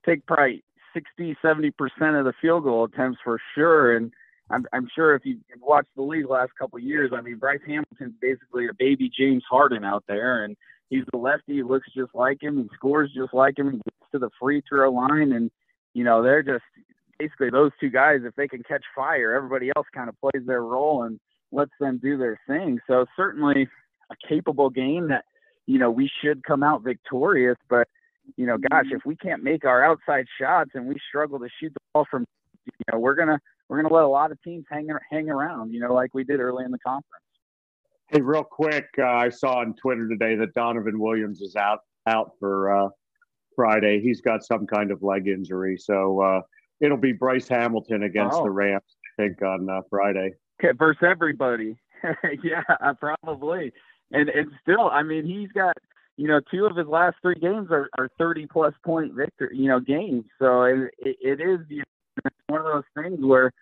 take 0.04 0.26
probably 0.26 0.64
60, 0.96 1.36
70 1.42 1.70
percent 1.72 2.16
of 2.16 2.24
the 2.24 2.32
field 2.40 2.64
goal 2.64 2.84
attempts 2.84 3.18
for 3.22 3.38
sure. 3.54 3.96
And 3.96 4.12
I'm, 4.50 4.64
I'm 4.72 4.88
sure 4.94 5.14
if 5.14 5.22
you've 5.24 5.40
watched 5.60 5.94
the 5.96 6.02
league 6.02 6.26
the 6.26 6.32
last 6.32 6.52
couple 6.58 6.78
of 6.78 6.84
years, 6.84 7.10
I 7.14 7.20
mean, 7.20 7.36
Bryce 7.36 7.60
Hamilton's 7.66 8.14
basically 8.20 8.66
a 8.66 8.74
baby 8.78 9.10
James 9.16 9.42
Harden 9.48 9.84
out 9.84 10.04
there, 10.08 10.44
and 10.44 10.56
he's 10.88 11.04
the 11.12 11.18
lefty. 11.18 11.62
Looks 11.62 11.88
just 11.94 12.14
like 12.14 12.42
him. 12.42 12.56
He 12.62 12.68
scores 12.74 13.10
just 13.14 13.34
like 13.34 13.58
him. 13.58 13.72
He 13.72 13.76
gets 13.78 14.10
to 14.12 14.18
the 14.18 14.30
free 14.40 14.62
throw 14.68 14.90
line, 14.90 15.32
and 15.32 15.50
you 15.94 16.04
know 16.04 16.22
they're 16.22 16.42
just 16.42 16.64
basically 17.18 17.50
those 17.50 17.72
two 17.80 17.90
guys. 17.90 18.20
If 18.24 18.34
they 18.36 18.48
can 18.48 18.62
catch 18.62 18.84
fire, 18.94 19.34
everybody 19.34 19.70
else 19.76 19.86
kind 19.94 20.08
of 20.08 20.14
plays 20.20 20.46
their 20.46 20.62
role 20.62 21.02
and 21.02 21.18
lets 21.52 21.72
them 21.80 21.98
do 22.02 22.16
their 22.16 22.38
thing. 22.46 22.78
So 22.86 23.06
certainly 23.16 23.68
a 24.10 24.28
capable 24.28 24.70
game 24.70 25.08
that 25.08 25.24
you 25.66 25.78
know 25.78 25.90
we 25.90 26.08
should 26.22 26.44
come 26.44 26.62
out 26.62 26.82
victorious, 26.82 27.58
but 27.68 27.88
you 28.36 28.46
know, 28.46 28.58
gosh, 28.70 28.86
if 28.90 29.04
we 29.04 29.16
can't 29.16 29.42
make 29.42 29.64
our 29.64 29.84
outside 29.84 30.26
shots 30.40 30.70
and 30.74 30.86
we 30.86 30.96
struggle 31.08 31.38
to 31.38 31.48
shoot 31.60 31.72
the 31.72 31.80
ball 31.92 32.06
from, 32.10 32.26
you 32.66 32.72
know, 32.92 32.98
we're 32.98 33.14
gonna 33.14 33.40
we're 33.68 33.80
gonna 33.82 33.94
let 33.94 34.04
a 34.04 34.08
lot 34.08 34.32
of 34.32 34.42
teams 34.42 34.64
hang 34.70 34.88
hang 35.10 35.30
around, 35.30 35.72
you 35.72 35.80
know, 35.80 35.92
like 35.92 36.10
we 36.14 36.24
did 36.24 36.40
early 36.40 36.64
in 36.64 36.70
the 36.70 36.78
conference. 36.78 37.22
Hey, 38.08 38.20
real 38.20 38.44
quick, 38.44 38.86
uh, 38.98 39.04
I 39.04 39.30
saw 39.30 39.60
on 39.60 39.74
Twitter 39.74 40.08
today 40.08 40.36
that 40.36 40.54
Donovan 40.54 40.98
Williams 40.98 41.40
is 41.40 41.56
out 41.56 41.80
out 42.06 42.32
for 42.38 42.70
uh, 42.72 42.88
Friday. 43.54 44.00
He's 44.00 44.20
got 44.20 44.44
some 44.44 44.66
kind 44.66 44.90
of 44.90 45.02
leg 45.02 45.26
injury, 45.26 45.76
so 45.76 46.20
uh, 46.20 46.40
it'll 46.80 46.96
be 46.96 47.12
Bryce 47.12 47.48
Hamilton 47.48 48.04
against 48.04 48.36
oh. 48.36 48.44
the 48.44 48.50
Rams, 48.50 48.82
I 49.18 49.22
think, 49.22 49.42
on 49.42 49.68
uh, 49.68 49.80
Friday. 49.90 50.34
Okay, 50.62 50.72
versus 50.76 51.02
everybody. 51.02 51.76
yeah, 52.42 52.62
probably. 53.00 53.72
And 54.12 54.28
and 54.28 54.52
still, 54.62 54.88
I 54.90 55.02
mean, 55.02 55.24
he's 55.24 55.50
got 55.52 55.76
you 56.16 56.28
know, 56.28 56.40
two 56.50 56.64
of 56.64 56.76
his 56.76 56.86
last 56.86 57.16
three 57.20 57.34
games 57.34 57.68
are, 57.70 57.88
are 57.98 58.08
30 58.18 58.46
plus 58.46 58.74
point 58.84 59.12
victor, 59.12 59.50
you 59.52 59.68
know, 59.68 59.80
games. 59.80 60.24
So 60.38 60.62
it, 60.62 60.90
it, 60.98 61.40
is 61.40 61.60
you 61.68 61.82
know, 62.24 62.30
one 62.48 62.60
of 62.60 62.66
those 62.66 63.04
things 63.04 63.18
where, 63.20 63.52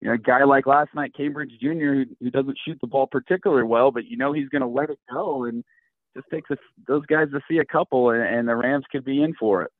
you 0.00 0.08
know, 0.08 0.14
a 0.14 0.18
guy 0.18 0.44
like 0.44 0.66
last 0.66 0.94
night, 0.94 1.14
Cambridge 1.16 1.52
Jr., 1.60 1.68
who, 1.68 2.04
who 2.20 2.30
doesn't 2.30 2.58
shoot 2.64 2.78
the 2.80 2.88
ball 2.88 3.06
particularly 3.06 3.64
well, 3.64 3.90
but 3.90 4.06
you 4.06 4.16
know 4.16 4.32
he's 4.32 4.48
going 4.48 4.62
to 4.62 4.68
let 4.68 4.90
it 4.90 4.98
go, 5.12 5.44
and 5.44 5.62
just 6.16 6.28
takes 6.30 6.50
a, 6.50 6.56
those 6.88 7.04
guys 7.06 7.28
to 7.32 7.40
see 7.48 7.58
a 7.58 7.64
couple, 7.64 8.10
and, 8.10 8.22
and 8.22 8.48
the 8.48 8.56
Rams 8.56 8.86
could 8.90 9.04
be 9.04 9.22
in 9.22 9.34
for 9.34 9.62
it. 9.62 9.70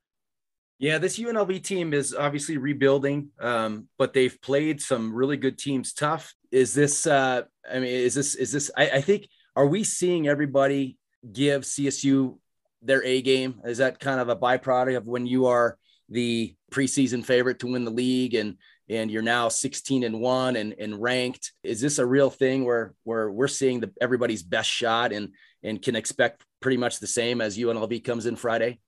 Yeah, 0.78 0.98
this 0.98 1.18
UNLV 1.18 1.62
team 1.62 1.92
is 1.92 2.14
obviously 2.14 2.56
rebuilding, 2.58 3.30
um, 3.38 3.88
but 3.98 4.12
they've 4.12 4.40
played 4.40 4.80
some 4.80 5.14
really 5.14 5.36
good 5.36 5.58
teams 5.58 5.92
tough. 5.92 6.34
Is 6.50 6.74
this? 6.74 7.06
Uh, 7.06 7.42
I 7.70 7.80
mean, 7.80 7.84
is 7.92 8.14
this? 8.14 8.34
Is 8.34 8.52
this? 8.52 8.70
I, 8.76 8.90
I 8.90 9.00
think. 9.00 9.26
Are 9.56 9.66
we 9.66 9.82
seeing 9.82 10.28
everybody 10.28 10.96
give 11.30 11.62
CSU 11.62 12.38
their 12.82 13.04
A 13.04 13.22
game? 13.22 13.60
Is 13.64 13.78
that 13.78 14.00
kind 14.00 14.20
of 14.20 14.28
a 14.28 14.36
byproduct 14.36 14.96
of 14.96 15.06
when 15.06 15.26
you 15.26 15.46
are 15.46 15.78
the 16.08 16.54
preseason 16.70 17.24
favorite 17.24 17.60
to 17.60 17.66
win 17.66 17.84
the 17.84 17.90
league 17.90 18.34
and 18.34 18.56
and 18.88 19.08
you're 19.08 19.22
now 19.22 19.48
16 19.48 20.02
and 20.02 20.20
1 20.20 20.56
and, 20.56 20.74
and 20.76 21.00
ranked? 21.00 21.52
Is 21.62 21.80
this 21.80 21.98
a 21.98 22.06
real 22.06 22.28
thing 22.28 22.64
where 22.64 22.94
where 23.04 23.30
we're 23.30 23.48
seeing 23.48 23.80
the 23.80 23.92
everybody's 24.00 24.42
best 24.42 24.68
shot 24.68 25.12
and 25.12 25.34
and 25.62 25.80
can 25.80 25.94
expect 25.94 26.44
pretty 26.60 26.76
much 26.76 26.98
the 26.98 27.06
same 27.06 27.40
as 27.40 27.56
UNLV 27.56 28.02
comes 28.04 28.26
in 28.26 28.36
Friday? 28.36 28.80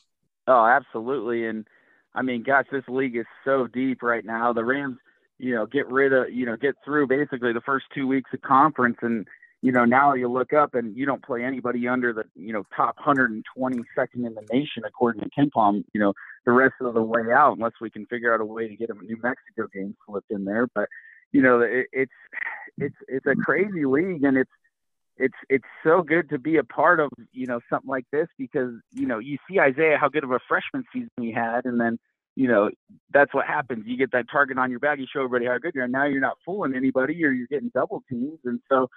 Oh 0.47 0.65
absolutely. 0.67 1.47
And 1.47 1.67
I 2.15 2.23
mean 2.23 2.43
gosh 2.43 2.67
this 2.73 2.85
league 2.89 3.17
is 3.17 3.27
so 3.45 3.67
deep 3.67 4.03
right 4.03 4.25
now. 4.25 4.53
The 4.53 4.65
Rams 4.65 4.99
you 5.39 5.55
know 5.55 5.67
get 5.67 5.87
rid 5.89 6.13
of 6.13 6.31
you 6.31 6.47
know 6.47 6.57
get 6.57 6.75
through 6.85 7.07
basically 7.07 7.53
the 7.53 7.61
first 7.61 7.87
2 7.95 8.07
weeks 8.07 8.31
of 8.33 8.43
conference 8.43 8.99
and 9.03 9.27
you 9.63 9.71
know, 9.71 9.85
now 9.85 10.15
you 10.15 10.29
look 10.29 10.53
up 10.53 10.75
and 10.75 10.97
you 10.97 11.07
don't 11.07 11.25
play 11.25 11.45
anybody 11.45 11.87
under 11.87 12.13
the, 12.13 12.25
you 12.35 12.53
know, 12.53 12.65
top 12.77 12.97
122nd 12.99 13.45
in 14.15 14.35
the 14.35 14.45
nation 14.53 14.83
according 14.85 15.23
to 15.23 15.31
KenPom, 15.31 15.85
you 15.95 16.01
know, 16.01 16.13
the 16.45 16.51
rest 16.51 16.75
of 16.81 16.95
the 16.95 17.03
way 17.03 17.33
out 17.33 17.57
unless 17.57 17.73
we 17.81 17.89
can 17.89 18.05
figure 18.07 18.35
out 18.35 18.41
a 18.41 18.45
way 18.45 18.67
to 18.67 18.75
get 18.75 18.91
a 18.91 18.95
New 18.95 19.17
Mexico 19.23 19.69
game 19.73 19.95
slipped 20.05 20.33
in 20.33 20.45
there. 20.45 20.67
But, 20.75 20.89
you 21.31 21.43
know, 21.43 21.61
it, 21.61 21.87
it's 21.93 22.13
it's 22.77 22.97
it's 23.07 23.27
a 23.27 23.37
crazy 23.37 23.85
league 23.85 24.25
and 24.25 24.37
it's 24.37 24.51
it's 25.17 25.37
it's 25.49 25.65
so 25.85 26.03
good 26.03 26.29
to 26.31 26.39
be 26.39 26.57
a 26.57 26.65
part 26.65 26.99
of, 26.99 27.11
you 27.33 27.47
know, 27.47 27.61
something 27.71 27.89
like 27.89 28.07
this 28.11 28.27
because, 28.37 28.73
you 28.91 29.07
know, 29.07 29.21
you 29.21 29.39
see 29.49 29.61
Isaiah 29.61 29.97
how 29.97 30.09
good 30.09 30.25
of 30.25 30.33
a 30.33 30.41
freshman 30.49 30.83
season 30.93 31.11
he 31.21 31.31
had 31.31 31.67
and 31.67 31.81
then 31.81 31.99
you 32.35 32.49
know, 32.49 32.71
that's 33.13 33.35
what 33.35 33.47
happens. 33.47 33.85
You 33.87 33.99
get 33.99 34.13
that 34.13 34.25
target 34.33 34.57
on 34.57 34.71
your 34.71 34.81
back, 34.81 34.99
you 34.99 35.07
show 35.13 35.23
everybody 35.23 35.47
how 35.47 35.59
good 35.59 35.73
you 35.75 35.83
are. 35.83 35.85
And 35.85 35.93
now 35.93 36.07
you're 36.07 36.21
not 36.21 36.39
fooling 36.47 36.75
anybody 36.75 37.23
or 37.25 37.31
you're 37.31 37.47
getting 37.47 37.71
double 37.75 38.03
teams. 38.09 38.39
And 38.47 38.61
so, 38.71 38.89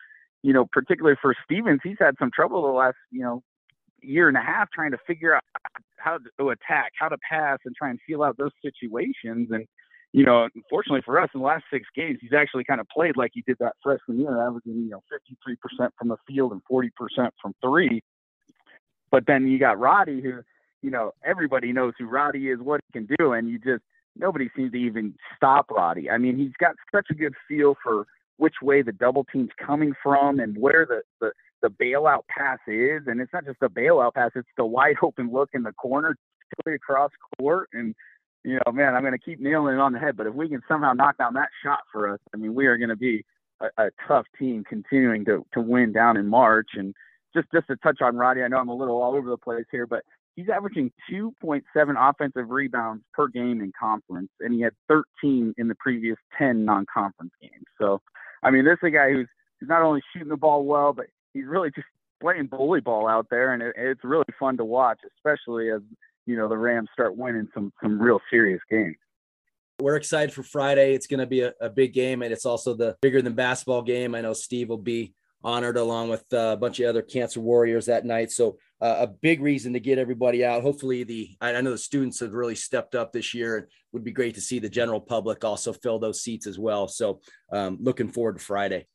you 0.45 0.53
know, 0.53 0.67
particularly 0.71 1.17
for 1.19 1.33
Stevens, 1.43 1.79
he's 1.83 1.97
had 1.99 2.13
some 2.19 2.29
trouble 2.31 2.61
the 2.61 2.67
last, 2.67 2.97
you 3.09 3.23
know, 3.23 3.41
year 4.03 4.27
and 4.27 4.37
a 4.37 4.41
half 4.41 4.69
trying 4.69 4.91
to 4.91 4.97
figure 5.07 5.33
out 5.33 5.41
how 5.97 6.19
to 6.39 6.49
attack, 6.49 6.91
how 6.99 7.09
to 7.09 7.17
pass, 7.27 7.57
and 7.65 7.75
try 7.75 7.89
and 7.89 7.97
feel 8.05 8.21
out 8.21 8.37
those 8.37 8.51
situations. 8.61 9.49
And, 9.49 9.65
you 10.13 10.23
know, 10.23 10.47
unfortunately 10.53 11.01
for 11.03 11.19
us, 11.19 11.31
in 11.33 11.39
the 11.39 11.47
last 11.47 11.63
six 11.73 11.87
games, 11.95 12.19
he's 12.21 12.31
actually 12.31 12.63
kind 12.63 12.79
of 12.79 12.87
played 12.89 13.17
like 13.17 13.31
he 13.33 13.43
did 13.47 13.57
that 13.59 13.73
freshman 13.81 14.19
year, 14.19 14.39
averaging, 14.39 14.83
you 14.83 14.91
know, 14.91 15.01
53% 15.11 15.89
from 15.97 16.09
the 16.09 16.17
field 16.27 16.51
and 16.51 16.61
40% 16.71 16.91
from 17.41 17.55
three. 17.59 18.03
But 19.09 19.23
then 19.25 19.47
you 19.47 19.57
got 19.57 19.79
Roddy, 19.79 20.21
who, 20.21 20.41
you 20.83 20.91
know, 20.91 21.09
everybody 21.23 21.73
knows 21.73 21.93
who 21.97 22.05
Roddy 22.05 22.49
is, 22.49 22.59
what 22.59 22.81
he 22.85 22.99
can 22.99 23.15
do, 23.17 23.33
and 23.33 23.49
you 23.49 23.57
just 23.57 23.81
nobody 24.15 24.49
seems 24.55 24.73
to 24.73 24.77
even 24.77 25.15
stop 25.35 25.71
Roddy. 25.71 26.07
I 26.07 26.19
mean, 26.19 26.37
he's 26.37 26.53
got 26.59 26.75
such 26.93 27.07
a 27.09 27.15
good 27.15 27.33
feel 27.47 27.75
for 27.81 28.05
which 28.37 28.55
way 28.61 28.81
the 28.81 28.91
double 28.91 29.25
team's 29.25 29.51
coming 29.65 29.93
from 30.01 30.39
and 30.39 30.57
where 30.57 30.85
the, 30.85 31.01
the, 31.21 31.31
the 31.61 31.69
bailout 31.69 32.23
pass 32.29 32.59
is. 32.67 33.03
And 33.07 33.21
it's 33.21 33.33
not 33.33 33.45
just 33.45 33.61
a 33.61 33.69
bailout 33.69 34.13
pass, 34.13 34.31
it's 34.35 34.47
the 34.57 34.65
wide 34.65 34.95
open 35.01 35.31
look 35.31 35.49
in 35.53 35.63
the 35.63 35.73
corner 35.73 36.15
across 36.67 37.11
court. 37.39 37.69
And, 37.73 37.95
you 38.43 38.59
know, 38.65 38.71
man, 38.71 38.95
I'm 38.95 39.01
going 39.01 39.13
to 39.13 39.19
keep 39.19 39.39
nailing 39.39 39.75
it 39.75 39.79
on 39.79 39.93
the 39.93 39.99
head. 39.99 40.17
But 40.17 40.27
if 40.27 40.33
we 40.33 40.49
can 40.49 40.61
somehow 40.67 40.93
knock 40.93 41.17
down 41.17 41.33
that 41.35 41.49
shot 41.63 41.79
for 41.91 42.13
us, 42.13 42.19
I 42.33 42.37
mean, 42.37 42.53
we 42.53 42.67
are 42.67 42.77
going 42.77 42.89
to 42.89 42.95
be 42.95 43.23
a, 43.61 43.85
a 43.85 43.89
tough 44.07 44.25
team 44.37 44.63
continuing 44.67 45.25
to, 45.25 45.45
to 45.53 45.61
win 45.61 45.93
down 45.93 46.17
in 46.17 46.27
March. 46.27 46.69
And 46.75 46.93
just 47.35 47.47
just 47.53 47.67
to 47.67 47.75
touch 47.77 48.01
on 48.01 48.15
Roddy, 48.15 48.43
I 48.43 48.47
know 48.47 48.57
I'm 48.57 48.69
a 48.69 48.75
little 48.75 49.01
all 49.01 49.15
over 49.15 49.29
the 49.29 49.37
place 49.37 49.65
here, 49.71 49.85
but 49.85 50.03
he's 50.35 50.49
averaging 50.49 50.91
2.7 51.11 51.61
offensive 51.75 52.49
rebounds 52.49 53.03
per 53.13 53.27
game 53.27 53.61
in 53.61 53.71
conference, 53.77 54.29
and 54.39 54.53
he 54.53 54.61
had 54.61 54.73
13 54.87 55.53
in 55.57 55.67
the 55.67 55.75
previous 55.75 56.17
10 56.37 56.65
non-conference 56.65 57.31
games. 57.41 57.65
So, 57.79 58.01
I 58.43 58.51
mean, 58.51 58.65
this 58.65 58.77
is 58.81 58.87
a 58.87 58.91
guy 58.91 59.11
who's, 59.11 59.27
who's 59.59 59.69
not 59.69 59.81
only 59.81 60.01
shooting 60.13 60.29
the 60.29 60.37
ball 60.37 60.65
well, 60.65 60.93
but 60.93 61.07
he's 61.33 61.45
really 61.45 61.71
just 61.71 61.87
playing 62.21 62.47
bully 62.47 62.81
ball 62.81 63.07
out 63.07 63.27
there, 63.29 63.53
and 63.53 63.61
it, 63.61 63.75
it's 63.77 64.03
really 64.03 64.25
fun 64.39 64.57
to 64.57 64.65
watch, 64.65 64.99
especially 65.17 65.69
as 65.69 65.81
you 66.25 66.35
know 66.35 66.47
the 66.47 66.57
Rams 66.57 66.89
start 66.93 67.15
winning 67.15 67.47
some 67.53 67.71
some 67.81 68.01
real 68.01 68.19
serious 68.29 68.61
games. 68.69 68.95
We're 69.79 69.97
excited 69.97 70.33
for 70.33 70.41
Friday. 70.41 70.93
It's 70.93 71.05
going 71.05 71.19
to 71.19 71.25
be 71.25 71.41
a, 71.41 71.53
a 71.59 71.69
big 71.69 71.93
game, 71.93 72.21
and 72.21 72.31
it's 72.31 72.45
also 72.45 72.73
the 72.73 72.95
bigger 73.01 73.21
than 73.21 73.33
basketball 73.33 73.81
game. 73.81 74.15
I 74.15 74.21
know 74.21 74.33
Steve 74.33 74.69
will 74.69 74.77
be 74.77 75.13
honored 75.45 75.77
along 75.77 76.09
with 76.09 76.25
uh, 76.33 76.53
a 76.53 76.57
bunch 76.57 76.79
of 76.79 76.87
other 76.87 77.03
cancer 77.03 77.39
warriors 77.39 77.85
that 77.85 78.03
night. 78.03 78.31
So 78.31 78.57
uh, 78.81 78.95
a 79.01 79.07
big 79.07 79.41
reason 79.41 79.73
to 79.73 79.79
get 79.79 79.99
everybody 79.99 80.43
out. 80.43 80.63
Hopefully 80.63 81.03
the 81.03 81.29
I 81.39 81.61
know 81.61 81.71
the 81.71 81.77
students 81.77 82.19
have 82.19 82.33
really 82.33 82.55
stepped 82.55 82.95
up 82.95 83.13
this 83.13 83.33
year. 83.35 83.57
It 83.59 83.69
would 83.93 84.03
be 84.03 84.11
great 84.11 84.33
to 84.35 84.41
see 84.41 84.57
the 84.57 84.67
general 84.67 84.99
public 84.99 85.45
also 85.45 85.71
fill 85.71 85.99
those 85.99 86.21
seats 86.21 86.47
as 86.47 86.57
well. 86.57 86.87
So 86.87 87.21
um, 87.51 87.77
looking 87.79 88.09
forward 88.09 88.39
to 88.39 88.43
Friday. 88.43 88.87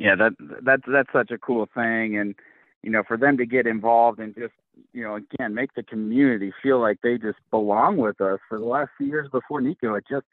Yeah, 0.00 0.16
that 0.16 0.32
that's 0.62 0.82
that's 0.86 1.12
such 1.12 1.30
a 1.30 1.38
cool 1.38 1.68
thing, 1.72 2.18
and 2.18 2.34
you 2.82 2.90
know 2.90 3.02
for 3.06 3.16
them 3.16 3.38
to 3.38 3.46
get 3.46 3.66
involved 3.66 4.18
and 4.18 4.34
just 4.34 4.52
you 4.92 5.04
know 5.04 5.14
again 5.14 5.54
make 5.54 5.72
the 5.74 5.84
community 5.84 6.52
feel 6.62 6.80
like 6.80 6.98
they 7.02 7.16
just 7.16 7.38
belong 7.50 7.96
with 7.96 8.20
us. 8.20 8.40
For 8.48 8.58
the 8.58 8.66
last 8.66 8.90
few 8.98 9.06
years 9.06 9.28
before 9.30 9.62
Niko, 9.62 9.96
it 9.96 10.04
just 10.10 10.26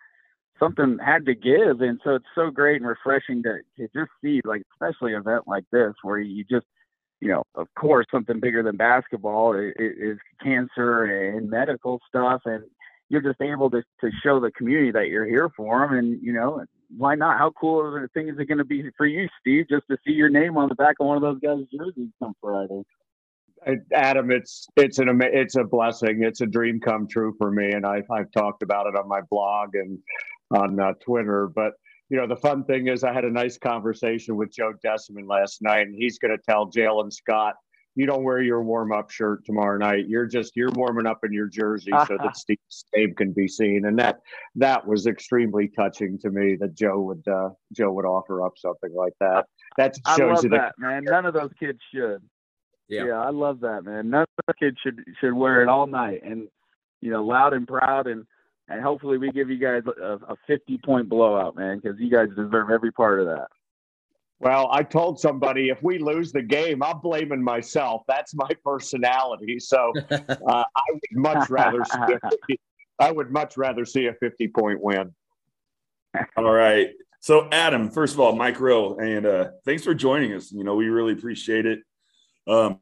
something 0.64 0.98
had 1.04 1.26
to 1.26 1.36
give. 1.36 1.82
And 1.82 2.00
so 2.04 2.16
it's 2.16 2.26
so 2.36 2.50
great 2.50 2.82
and 2.82 2.88
refreshing 2.88 3.44
to, 3.44 3.58
to 3.78 3.88
just 3.94 4.12
see, 4.24 4.42
like, 4.46 4.64
especially 4.74 5.14
an 5.14 5.22
event 5.22 5.44
like 5.48 5.66
this 5.72 5.94
where 6.04 6.20
you 6.20 6.44
just, 6.50 6.66
you 7.20 7.30
know, 7.30 7.44
of 7.56 7.68
course, 7.78 8.06
something 8.12 8.40
bigger 8.40 8.64
than 8.64 8.78
basketball 8.78 9.54
is, 9.56 9.74
is 9.78 10.18
cancer 10.42 11.06
and 11.06 11.50
medical 11.50 12.00
stuff. 12.08 12.42
And 12.46 12.64
you're 13.10 13.22
just 13.22 13.42
able 13.42 13.70
to, 13.72 13.84
to 14.02 14.10
show 14.24 14.40
the 14.40 14.52
community 14.52 14.92
that 14.92 15.08
you're 15.08 15.26
here 15.26 15.50
for 15.56 15.86
them. 15.88 15.98
And, 15.98 16.22
you 16.22 16.34
know, 16.34 16.64
why 16.98 17.16
not? 17.16 17.38
How 17.38 17.52
cool 17.52 17.88
of 17.88 18.04
a 18.04 18.08
thing 18.10 18.30
is 18.30 18.36
it 18.40 18.46
going 18.46 18.58
to 18.58 18.66
be 18.66 18.84
for 18.98 19.06
you, 19.06 19.28
Steve, 19.40 19.66
just 19.70 19.88
to 19.90 19.98
see 20.06 20.14
your 20.14 20.30
name 20.30 20.58
on 20.58 20.70
the 20.70 20.76
back 20.76 20.96
of 21.00 21.08
one 21.08 21.18
of 21.18 21.24
those 21.24 21.40
guys' 21.40 21.66
jerseys 21.76 22.10
come 22.22 22.34
Friday? 22.42 22.84
Uh, 23.66 23.76
Adam, 23.94 24.30
it's 24.30 24.68
it's 24.76 25.00
an 25.00 25.22
it's 25.24 25.56
a 25.56 25.64
blessing. 25.64 26.24
It's 26.24 26.42
a 26.42 26.46
dream 26.46 26.80
come 26.82 27.08
true 27.08 27.34
for 27.38 27.50
me, 27.50 27.72
and 27.72 27.86
I've 27.86 28.10
I've 28.12 28.32
talked 28.32 28.62
about 28.62 28.88
it 28.88 28.96
on 28.96 29.08
my 29.08 29.22
blog 29.22 29.76
and 29.76 30.00
on 30.52 30.80
uh, 30.80 30.94
Twitter. 31.00 31.48
But 31.48 31.74
you 32.10 32.18
know, 32.18 32.28
the 32.28 32.36
fun 32.36 32.64
thing 32.64 32.88
is, 32.88 33.04
I 33.04 33.14
had 33.14 33.26
a 33.26 33.32
nice 33.32 33.58
conversation 33.58 34.36
with 34.36 34.52
Joe 34.52 34.74
Deciman 34.84 35.28
last 35.28 35.62
night, 35.62 35.88
and 35.88 35.96
he's 35.96 36.20
going 36.20 36.36
to 36.36 36.44
tell 36.44 36.70
Jalen 36.70 37.12
Scott, 37.12 37.56
"You 37.96 38.06
don't 38.06 38.24
wear 38.24 38.42
your 38.42 38.62
warm 38.62 38.92
up 38.92 39.10
shirt 39.10 39.46
tomorrow 39.46 39.78
night. 39.78 40.08
You're 40.08 40.28
just 40.28 40.56
you're 40.56 40.72
warming 40.72 41.08
up 41.08 41.20
in 41.24 41.34
your 41.34 41.48
jersey 41.48 41.92
so 42.08 42.18
that 42.24 42.38
Steve, 42.38 42.60
Steve 42.70 43.16
can 43.16 43.32
be 43.32 43.48
seen." 43.48 43.86
And 43.86 43.98
that 44.00 44.20
that 44.56 44.86
was 44.86 45.08
extremely 45.08 45.70
touching 45.70 46.20
to 46.20 46.30
me 46.30 46.56
that 46.58 46.76
Joe 46.76 47.00
would 47.02 47.28
uh, 47.28 47.50
Joe 47.76 47.92
would 47.94 48.06
offer 48.06 48.46
up 48.46 48.54
something 48.58 48.94
like 48.94 49.14
that. 49.20 49.46
That 49.78 49.96
shows 50.16 50.20
I 50.20 50.34
love 50.34 50.44
you 50.44 50.50
that, 50.52 50.74
man. 50.78 51.06
None 51.06 51.26
of 51.26 51.34
those 51.34 51.52
kids 51.60 51.80
should. 51.94 52.22
Yeah. 52.90 53.06
yeah, 53.06 53.22
I 53.22 53.30
love 53.30 53.62
that, 53.62 53.86
man. 53.86 54.10
None 54.10 54.24
of 54.24 54.46
the 54.46 54.54
kids 54.54 54.78
should 54.84 55.04
should 55.20 55.34
wear 55.34 55.64
it 55.64 55.70
all 55.70 55.88
night, 55.88 56.22
and 56.24 56.48
you 57.02 57.12
know, 57.12 57.24
loud 57.26 57.54
and 57.54 57.68
proud, 57.68 58.08
and 58.08 58.26
and 58.70 58.82
hopefully 58.82 59.18
we 59.18 59.32
give 59.32 59.50
you 59.50 59.58
guys 59.58 59.84
a, 60.02 60.20
a 60.28 60.36
50 60.48 60.78
point 60.80 61.10
blowout, 61.10 61.56
man, 61.56 61.80
because 61.80 62.00
you 62.00 62.10
guys 62.10 62.30
deserve 62.30 62.70
every 62.70 62.92
part 62.92 63.20
of 63.20 63.28
that. 63.28 63.48
Well, 64.40 64.70
I 64.72 64.84
told 64.84 65.20
somebody 65.20 65.70
if 65.70 65.82
we 65.82 66.00
lose 66.00 66.32
the 66.32 66.42
game, 66.42 66.84
I'm 66.84 67.00
blaming 67.00 67.42
myself. 67.42 68.04
That's 68.08 68.34
my 68.34 68.50
personality. 68.66 69.60
So 69.60 69.94
uh, 70.12 70.24
I 70.48 70.84
would 70.92 71.02
much 71.14 71.50
rather 71.50 71.84
see 71.92 72.00
a 72.00 72.30
50, 72.30 72.60
I 73.00 73.12
would 73.12 73.32
much 73.32 73.58
rather 73.58 73.86
see 73.86 74.08
a 74.08 74.14
50 74.14 74.48
point 74.50 74.82
win. 74.82 75.14
All 76.38 76.52
right. 76.52 76.90
So 77.20 77.48
Adam, 77.52 77.90
first 77.90 78.14
of 78.14 78.20
all, 78.20 78.36
Mike 78.36 78.60
Rowe, 78.60 78.98
and 78.98 79.26
uh, 79.26 79.52
thanks 79.66 79.84
for 79.84 79.94
joining 79.94 80.34
us. 80.34 80.52
You 80.52 80.66
know, 80.66 80.76
we 80.76 80.90
really 80.90 81.14
appreciate 81.14 81.66
it. 81.66 81.80
Um, 82.46 82.80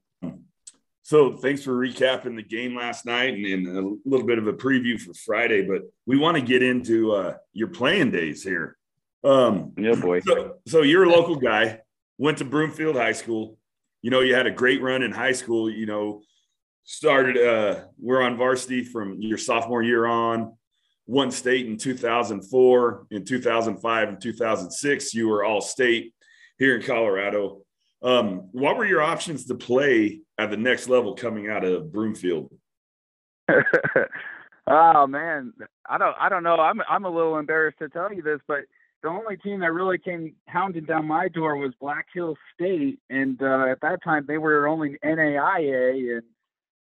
so 1.04 1.36
thanks 1.36 1.64
for 1.64 1.72
recapping 1.72 2.36
the 2.36 2.44
game 2.44 2.76
last 2.76 3.06
night 3.06 3.34
and, 3.34 3.46
and, 3.46 3.78
a 3.78 3.96
little 4.06 4.26
bit 4.26 4.38
of 4.38 4.48
a 4.48 4.54
preview 4.54 5.00
for 5.00 5.14
Friday. 5.14 5.64
But 5.64 5.82
we 6.06 6.18
want 6.18 6.38
to 6.38 6.44
get 6.44 6.62
into 6.62 7.14
uh, 7.14 7.38
your 7.54 7.70
playing 7.70 8.12
days 8.12 8.44
here. 8.44 8.78
Um, 9.24 9.74
yeah, 9.78 9.96
boy. 9.96 10.22
So, 10.22 10.56
so 10.68 10.82
you're 10.84 11.04
a 11.04 11.10
local 11.10 11.36
guy, 11.36 11.80
went 12.18 12.38
to 12.40 12.46
Broomfield 12.46 12.96
High 12.96 13.12
School. 13.14 13.58
You 14.02 14.12
know, 14.12 14.22
you 14.22 14.36
had 14.36 14.48
a 14.48 14.52
great 14.52 14.82
run 14.82 15.04
in 15.04 15.12
high 15.12 15.32
school. 15.32 15.70
You 15.70 15.86
know, 15.86 16.22
started. 16.84 17.38
Uh, 17.38 17.86
we're 18.00 18.22
on 18.22 18.38
varsity 18.38 18.84
from 18.84 19.22
your 19.22 19.38
sophomore 19.38 19.84
year 19.84 20.06
on. 20.06 20.54
Won 21.08 21.32
state 21.32 21.66
in 21.66 21.78
2004. 21.78 23.08
In 23.12 23.26
2005 23.26 24.10
and 24.10 24.22
2006, 24.22 25.14
you 25.14 25.28
were 25.28 25.44
all 25.44 25.62
state 25.62 26.14
here 26.58 26.76
in 26.76 26.84
Colorado. 26.84 27.62
Um, 28.04 28.50
what 28.52 28.78
were 28.78 28.86
your 28.86 29.02
options 29.02 29.46
to 29.46 29.56
play 29.56 30.22
at 30.44 30.52
the 30.52 30.58
next 30.58 30.88
level 30.88 31.16
coming 31.16 31.50
out 31.50 31.64
of 31.64 31.92
Broomfield? 31.92 32.52
oh 34.68 35.08
man, 35.08 35.54
I 35.90 35.98
don't 35.98 36.16
I 36.20 36.30
don't 36.30 36.44
know. 36.44 36.56
I'm 36.56 36.82
I'm 36.90 37.06
a 37.06 37.10
little 37.10 37.38
embarrassed 37.38 37.80
to 37.80 37.90
tell 37.90 38.14
you 38.14 38.22
this, 38.22 38.40
but 38.48 38.60
the 39.04 39.10
only 39.10 39.38
team 39.38 39.62
that 39.62 39.74
really 39.74 39.98
came 39.98 40.36
hounding 40.48 40.86
down 40.86 41.08
my 41.08 41.28
door 41.28 41.56
was 41.56 41.74
Black 41.80 42.06
Hills 42.14 42.38
State, 42.54 43.00
and 43.10 43.42
uh, 43.42 43.66
at 43.70 43.82
that 43.82 44.04
time 44.04 44.26
they 44.28 44.38
were 44.38 44.68
only 44.68 44.98
NAIA, 45.04 46.18
and 46.18 46.24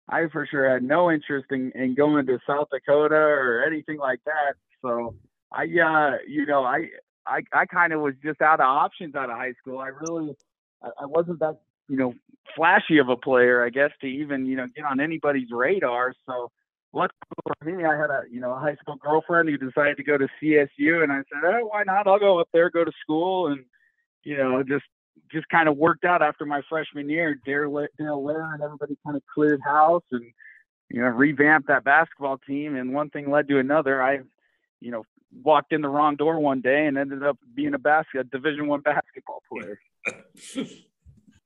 I 0.09 0.29
for 0.31 0.47
sure 0.47 0.69
had 0.69 0.83
no 0.83 1.11
interest 1.11 1.47
in, 1.51 1.73
in 1.75 1.95
going 1.95 2.27
to 2.27 2.39
South 2.47 2.69
Dakota 2.71 3.15
or 3.15 3.65
anything 3.67 3.99
like 3.99 4.21
that. 4.27 4.55
So 4.83 5.15
I, 5.53 5.63
uh, 5.63 6.19
you 6.29 6.47
know, 6.47 6.65
I 6.65 6.89
I 7.27 7.41
I 7.53 7.67
kind 7.67 7.93
of 7.93 8.01
was 8.01 8.15
just 8.23 8.41
out 8.41 8.61
of 8.61 8.67
options 8.67 9.15
out 9.15 9.31
of 9.31 9.37
high 9.37 9.55
school. 9.61 9.79
I 9.79 9.89
really 9.89 10.35
I, 10.83 11.07
wasn't 11.07 11.39
that 11.41 11.61
you 11.91 11.97
know 11.97 12.15
flashy 12.57 12.99
of 12.99 13.09
a 13.09 13.17
player, 13.17 13.65
I 13.65 13.71
guess, 13.71 13.91
to 14.01 14.07
even 14.07 14.47
you 14.47 14.57
know 14.57 14.67
get 14.75 14.85
on 14.85 15.01
anybody's 15.01 15.51
radar. 15.51 16.15
So 16.25 16.51
luckily 16.93 17.19
for 17.43 17.65
me, 17.65 17.85
I 17.85 17.97
had 17.97 18.11
a 18.11 18.23
you 18.31 18.41
know 18.41 18.53
a 18.53 18.59
high 18.59 18.77
school 18.77 18.97
girlfriend 18.97 19.49
who 19.49 19.59
decided 19.59 19.97
to 19.97 20.05
go 20.05 20.17
to 20.17 20.29
CSU, 20.41 21.03
and 21.03 21.13
I 21.13 21.17
said, 21.17 21.43
oh, 21.45 21.67
why 21.67 21.83
not? 21.85 22.07
I'll 22.07 22.19
go 22.19 22.41
up 22.41 22.49
there, 22.53 22.71
go 22.71 22.85
to 22.85 22.93
school, 23.03 23.49
and 23.49 23.65
you 24.23 24.37
know 24.37 24.63
just 24.63 24.85
just 25.33 25.49
kind 25.49 25.69
of 25.69 25.77
worked 25.77 26.05
out 26.05 26.23
after 26.23 26.47
my 26.47 26.63
freshman 26.69 27.09
year. 27.11 27.39
Dale, 27.45 27.87
Dale 27.99 28.25
Layer 28.25 28.55
and 28.55 28.63
everybody 28.63 28.97
kind 29.05 29.17
of 29.17 29.23
cleared 29.33 29.61
house 29.65 30.05
and 30.13 30.25
you 30.89 31.01
know 31.01 31.09
revamped 31.09 31.69
that 31.69 31.85
basketball 31.85 32.39
team, 32.39 32.77
and 32.77 32.95
one 32.95 33.11
thing 33.11 33.31
led 33.31 33.49
to 33.49 33.59
another. 33.59 34.01
I 34.01 34.21
you 34.81 34.93
know 34.93 35.05
walked 35.43 35.73
in 35.73 35.81
the 35.81 35.89
wrong 35.89 36.17
door 36.17 36.41
one 36.41 36.61
day 36.61 36.87
and 36.87 36.99
ended 36.99 37.23
up 37.23 37.39
being 37.55 37.75
a 37.75 37.79
basket 37.79 38.21
a 38.21 38.25
division 38.25 38.67
one 38.67 38.81
basketball 38.81 39.41
player 39.49 39.79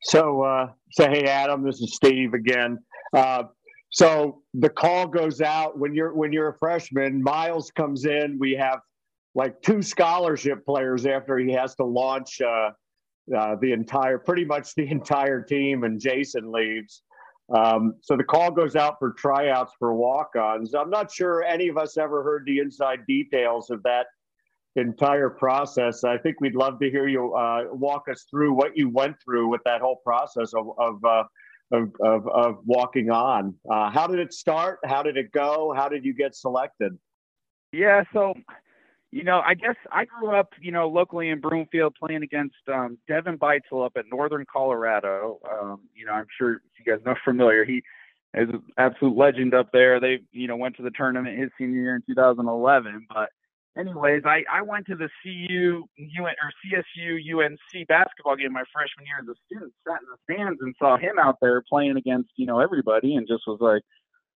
so, 0.05 0.43
uh, 0.43 0.69
so 0.93 1.09
hey, 1.09 1.25
Adam, 1.25 1.65
this 1.65 1.81
is 1.81 1.95
Steve 1.95 2.35
again. 2.35 2.79
Uh, 3.15 3.45
so 3.91 4.43
the 4.55 4.69
call 4.69 5.07
goes 5.07 5.41
out 5.41 5.79
when 5.79 5.95
you're 5.95 6.15
when 6.15 6.33
you're 6.33 6.49
a 6.49 6.59
freshman. 6.59 7.23
Miles 7.23 7.71
comes 7.71 8.07
in. 8.07 8.39
We 8.39 8.53
have 8.53 8.81
like 9.35 9.61
two 9.63 9.83
scholarship 9.83 10.65
players 10.67 11.07
after 11.07 11.39
he 11.39 11.53
has 11.53 11.75
to 11.77 11.85
launch 11.85 12.41
uh, 12.41 12.71
uh, 13.37 13.57
the 13.61 13.73
entire, 13.73 14.19
pretty 14.19 14.45
much 14.45 14.75
the 14.75 14.87
entire 14.91 15.41
team, 15.41 15.85
and 15.85 16.01
Jason 16.01 16.53
leaves. 16.53 17.03
Um, 17.55 17.95
so 18.01 18.17
the 18.17 18.25
call 18.25 18.51
goes 18.51 18.75
out 18.75 18.97
for 18.99 19.13
tryouts 19.13 19.73
for 19.79 19.95
walk-ons. 19.95 20.75
I'm 20.75 20.91
not 20.91 21.13
sure 21.13 21.43
any 21.43 21.69
of 21.69 21.77
us 21.77 21.99
ever 21.99 22.23
heard 22.23 22.45
the 22.47 22.59
inside 22.59 23.01
details 23.07 23.71
of 23.71 23.83
that 23.83 24.07
entire 24.77 25.31
process. 25.31 26.05
I 26.05 26.19
think 26.19 26.41
we'd 26.41 26.55
love 26.55 26.79
to 26.81 26.91
hear 26.91 27.09
you 27.09 27.35
uh, 27.35 27.65
walk 27.73 28.05
us 28.11 28.27
through 28.31 28.53
what 28.55 28.77
you 28.77 28.89
went 28.89 29.17
through 29.23 29.49
with 29.49 29.61
that 29.65 29.81
whole 29.81 30.01
process 30.05 30.53
of 30.55 30.67
of 30.79 31.05
uh, 31.05 31.25
of, 31.73 31.93
of, 32.01 32.29
of, 32.29 32.59
walking 32.67 33.11
on. 33.11 33.55
Uh, 33.71 33.91
how 33.91 34.07
did 34.07 34.19
it 34.19 34.33
start? 34.33 34.79
How 34.85 35.03
did 35.03 35.17
it 35.17 35.33
go? 35.33 35.73
How 35.75 35.89
did 35.89 36.05
you 36.05 36.15
get 36.15 36.35
selected? 36.35 36.97
Yeah, 37.73 38.05
so 38.13 38.35
you 39.15 39.23
know, 39.23 39.41
I 39.47 39.55
guess 39.55 39.77
I 39.93 40.07
grew 40.07 40.35
up, 40.35 40.51
you 40.61 40.73
know, 40.73 40.89
locally 40.89 41.29
in 41.29 41.41
Broomfield 41.41 41.95
playing 41.95 42.25
against 42.25 42.57
um, 42.67 42.99
Devon 43.07 43.39
Beitzel 43.39 43.87
up 43.87 43.93
at 43.97 44.07
Northern 44.11 44.45
Colorado. 44.53 45.39
Um, 45.49 45.83
you 45.95 46.05
know, 46.05 46.13
I'm 46.13 46.27
sure 46.37 46.63
you 46.79 46.85
guys 46.85 47.01
know 47.07 47.15
familiar. 47.25 47.65
He 47.65 47.77
is 48.35 48.49
an 48.49 48.63
absolute 48.77 49.17
legend 49.17 49.55
up 49.55 49.69
there. 49.73 50.01
They, 50.01 50.19
you 50.33 50.49
know, 50.49 50.57
went 50.57 50.77
to 50.79 50.83
the 50.83 50.91
tournament 50.91 51.39
his 51.39 51.51
senior 51.57 51.81
year 51.81 51.95
in 51.95 52.03
2011, 52.09 53.07
but 53.09 53.29
anyways, 53.79 54.23
I, 54.25 54.45
I 54.51 54.63
went 54.63 54.87
to 54.87 54.97
the 54.97 55.09
CU 55.23 55.85
UN, 55.97 56.35
or 56.43 56.53
CSU 56.65 57.45
UNC 57.45 57.89
basketball 57.89 58.37
game 58.37 58.53
my 58.53 58.65
freshman 58.73 59.07
year 59.07 59.19
as 59.21 59.29
a 59.29 59.35
student, 59.47 59.73
sat 59.87 60.01
in 60.01 60.09
the 60.11 60.35
stands 60.35 60.61
and 60.61 60.75
saw 60.79 60.97
him 60.97 61.19
out 61.19 61.39
there 61.41 61.63
playing 61.69 61.97
against 61.97 62.31
you 62.37 62.47
know 62.47 62.61
everybody, 62.61 63.17
and 63.17 63.29
just 63.29 63.45
was 63.47 63.59
like, 63.61 63.83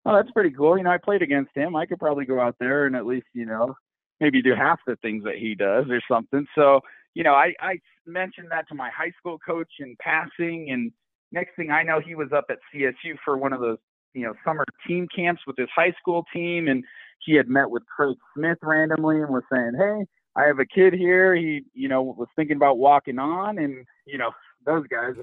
oh, 0.07 0.17
that's 0.17 0.31
pretty 0.33 0.51
cool. 0.51 0.77
You 0.79 0.85
know, 0.85 0.91
I 0.91 0.99
played 0.99 1.23
against 1.23 1.51
him. 1.55 1.77
I 1.77 1.87
could 1.87 1.99
probably 1.99 2.25
go 2.25 2.41
out 2.41 2.57
there 2.61 2.87
and 2.87 2.97
at 2.97 3.07
least 3.07 3.27
you 3.33 3.47
know 3.47 3.75
maybe 4.21 4.43
do 4.43 4.55
half 4.55 4.79
the 4.87 4.97
things 4.97 5.25
that 5.25 5.37
he 5.37 5.55
does 5.55 5.87
or 5.91 6.01
something. 6.09 6.47
So 6.55 6.81
you 7.15 7.25
know, 7.25 7.35
I 7.35 7.55
I 7.61 7.79
mentioned 8.07 8.49
that 8.51 8.69
to 8.69 8.75
my 8.75 8.91
high 8.91 9.13
school 9.19 9.39
coach 9.39 9.71
in 9.81 9.97
passing 10.01 10.71
and 10.71 10.93
next 11.35 11.57
thing 11.57 11.71
I 11.71 11.83
know, 11.83 12.01
he 12.01 12.15
was 12.15 12.29
up 12.35 12.47
at 12.49 12.59
CSU 12.73 13.17
for 13.25 13.37
one 13.37 13.53
of 13.53 13.61
those, 13.61 13.79
you 14.15 14.23
know, 14.23 14.33
summer 14.45 14.65
team 14.87 15.07
camps 15.15 15.43
with 15.47 15.57
his 15.59 15.69
high 15.75 15.93
school 16.01 16.25
team, 16.33 16.69
and 16.69 16.85
he 17.25 17.35
had 17.35 17.49
met 17.49 17.71
with 17.71 17.85
Craig 17.87 18.17
Smith 18.35 18.59
randomly 18.63 19.21
and 19.21 19.31
was 19.31 19.45
saying, 19.53 19.73
"Hey, 19.79 20.05
I 20.37 20.47
have 20.47 20.59
a 20.59 20.67
kid 20.67 20.95
here. 20.95 21.35
He, 21.35 21.65
you 21.73 21.89
know, 21.89 22.03
was 22.03 22.29
thinking 22.37 22.57
about 22.57 22.79
walking 22.79 23.19
on, 23.19 23.59
and 23.59 23.87
you 24.07 24.19
know, 24.19 24.31
those 24.65 24.87
guys." 24.87 25.15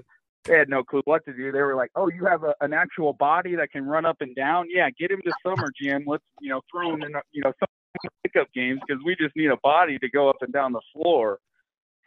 They 0.45 0.57
had 0.57 0.69
no 0.69 0.83
clue 0.83 1.03
what 1.05 1.23
to 1.25 1.33
do. 1.33 1.51
They 1.51 1.61
were 1.61 1.75
like, 1.75 1.91
"Oh, 1.95 2.09
you 2.09 2.25
have 2.25 2.43
a, 2.43 2.55
an 2.61 2.73
actual 2.73 3.13
body 3.13 3.55
that 3.55 3.71
can 3.71 3.85
run 3.85 4.05
up 4.05 4.17
and 4.21 4.35
down. 4.35 4.65
Yeah, 4.69 4.89
get 4.89 5.11
him 5.11 5.21
to 5.23 5.31
summer 5.45 5.71
gym. 5.79 6.03
Let's, 6.07 6.23
you 6.39 6.49
know, 6.49 6.61
throw 6.71 6.93
him 6.95 7.03
in, 7.03 7.13
you 7.31 7.43
know, 7.43 7.53
some 7.59 8.09
pickup 8.23 8.51
games 8.51 8.81
because 8.85 9.03
we 9.05 9.15
just 9.15 9.35
need 9.35 9.51
a 9.51 9.57
body 9.57 9.99
to 9.99 10.09
go 10.09 10.29
up 10.29 10.37
and 10.41 10.51
down 10.51 10.73
the 10.73 10.81
floor." 10.93 11.37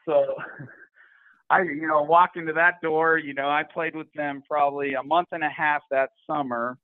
So 0.04 0.34
I, 1.48 1.62
you 1.62 1.86
know, 1.86 2.02
walked 2.02 2.36
into 2.36 2.52
that 2.54 2.80
door. 2.82 3.18
You 3.18 3.34
know, 3.34 3.48
I 3.48 3.62
played 3.62 3.94
with 3.94 4.12
them 4.14 4.42
probably 4.48 4.94
a 4.94 5.02
month 5.02 5.28
and 5.30 5.44
a 5.44 5.48
half 5.48 5.82
that 5.92 6.10
summer. 6.26 6.76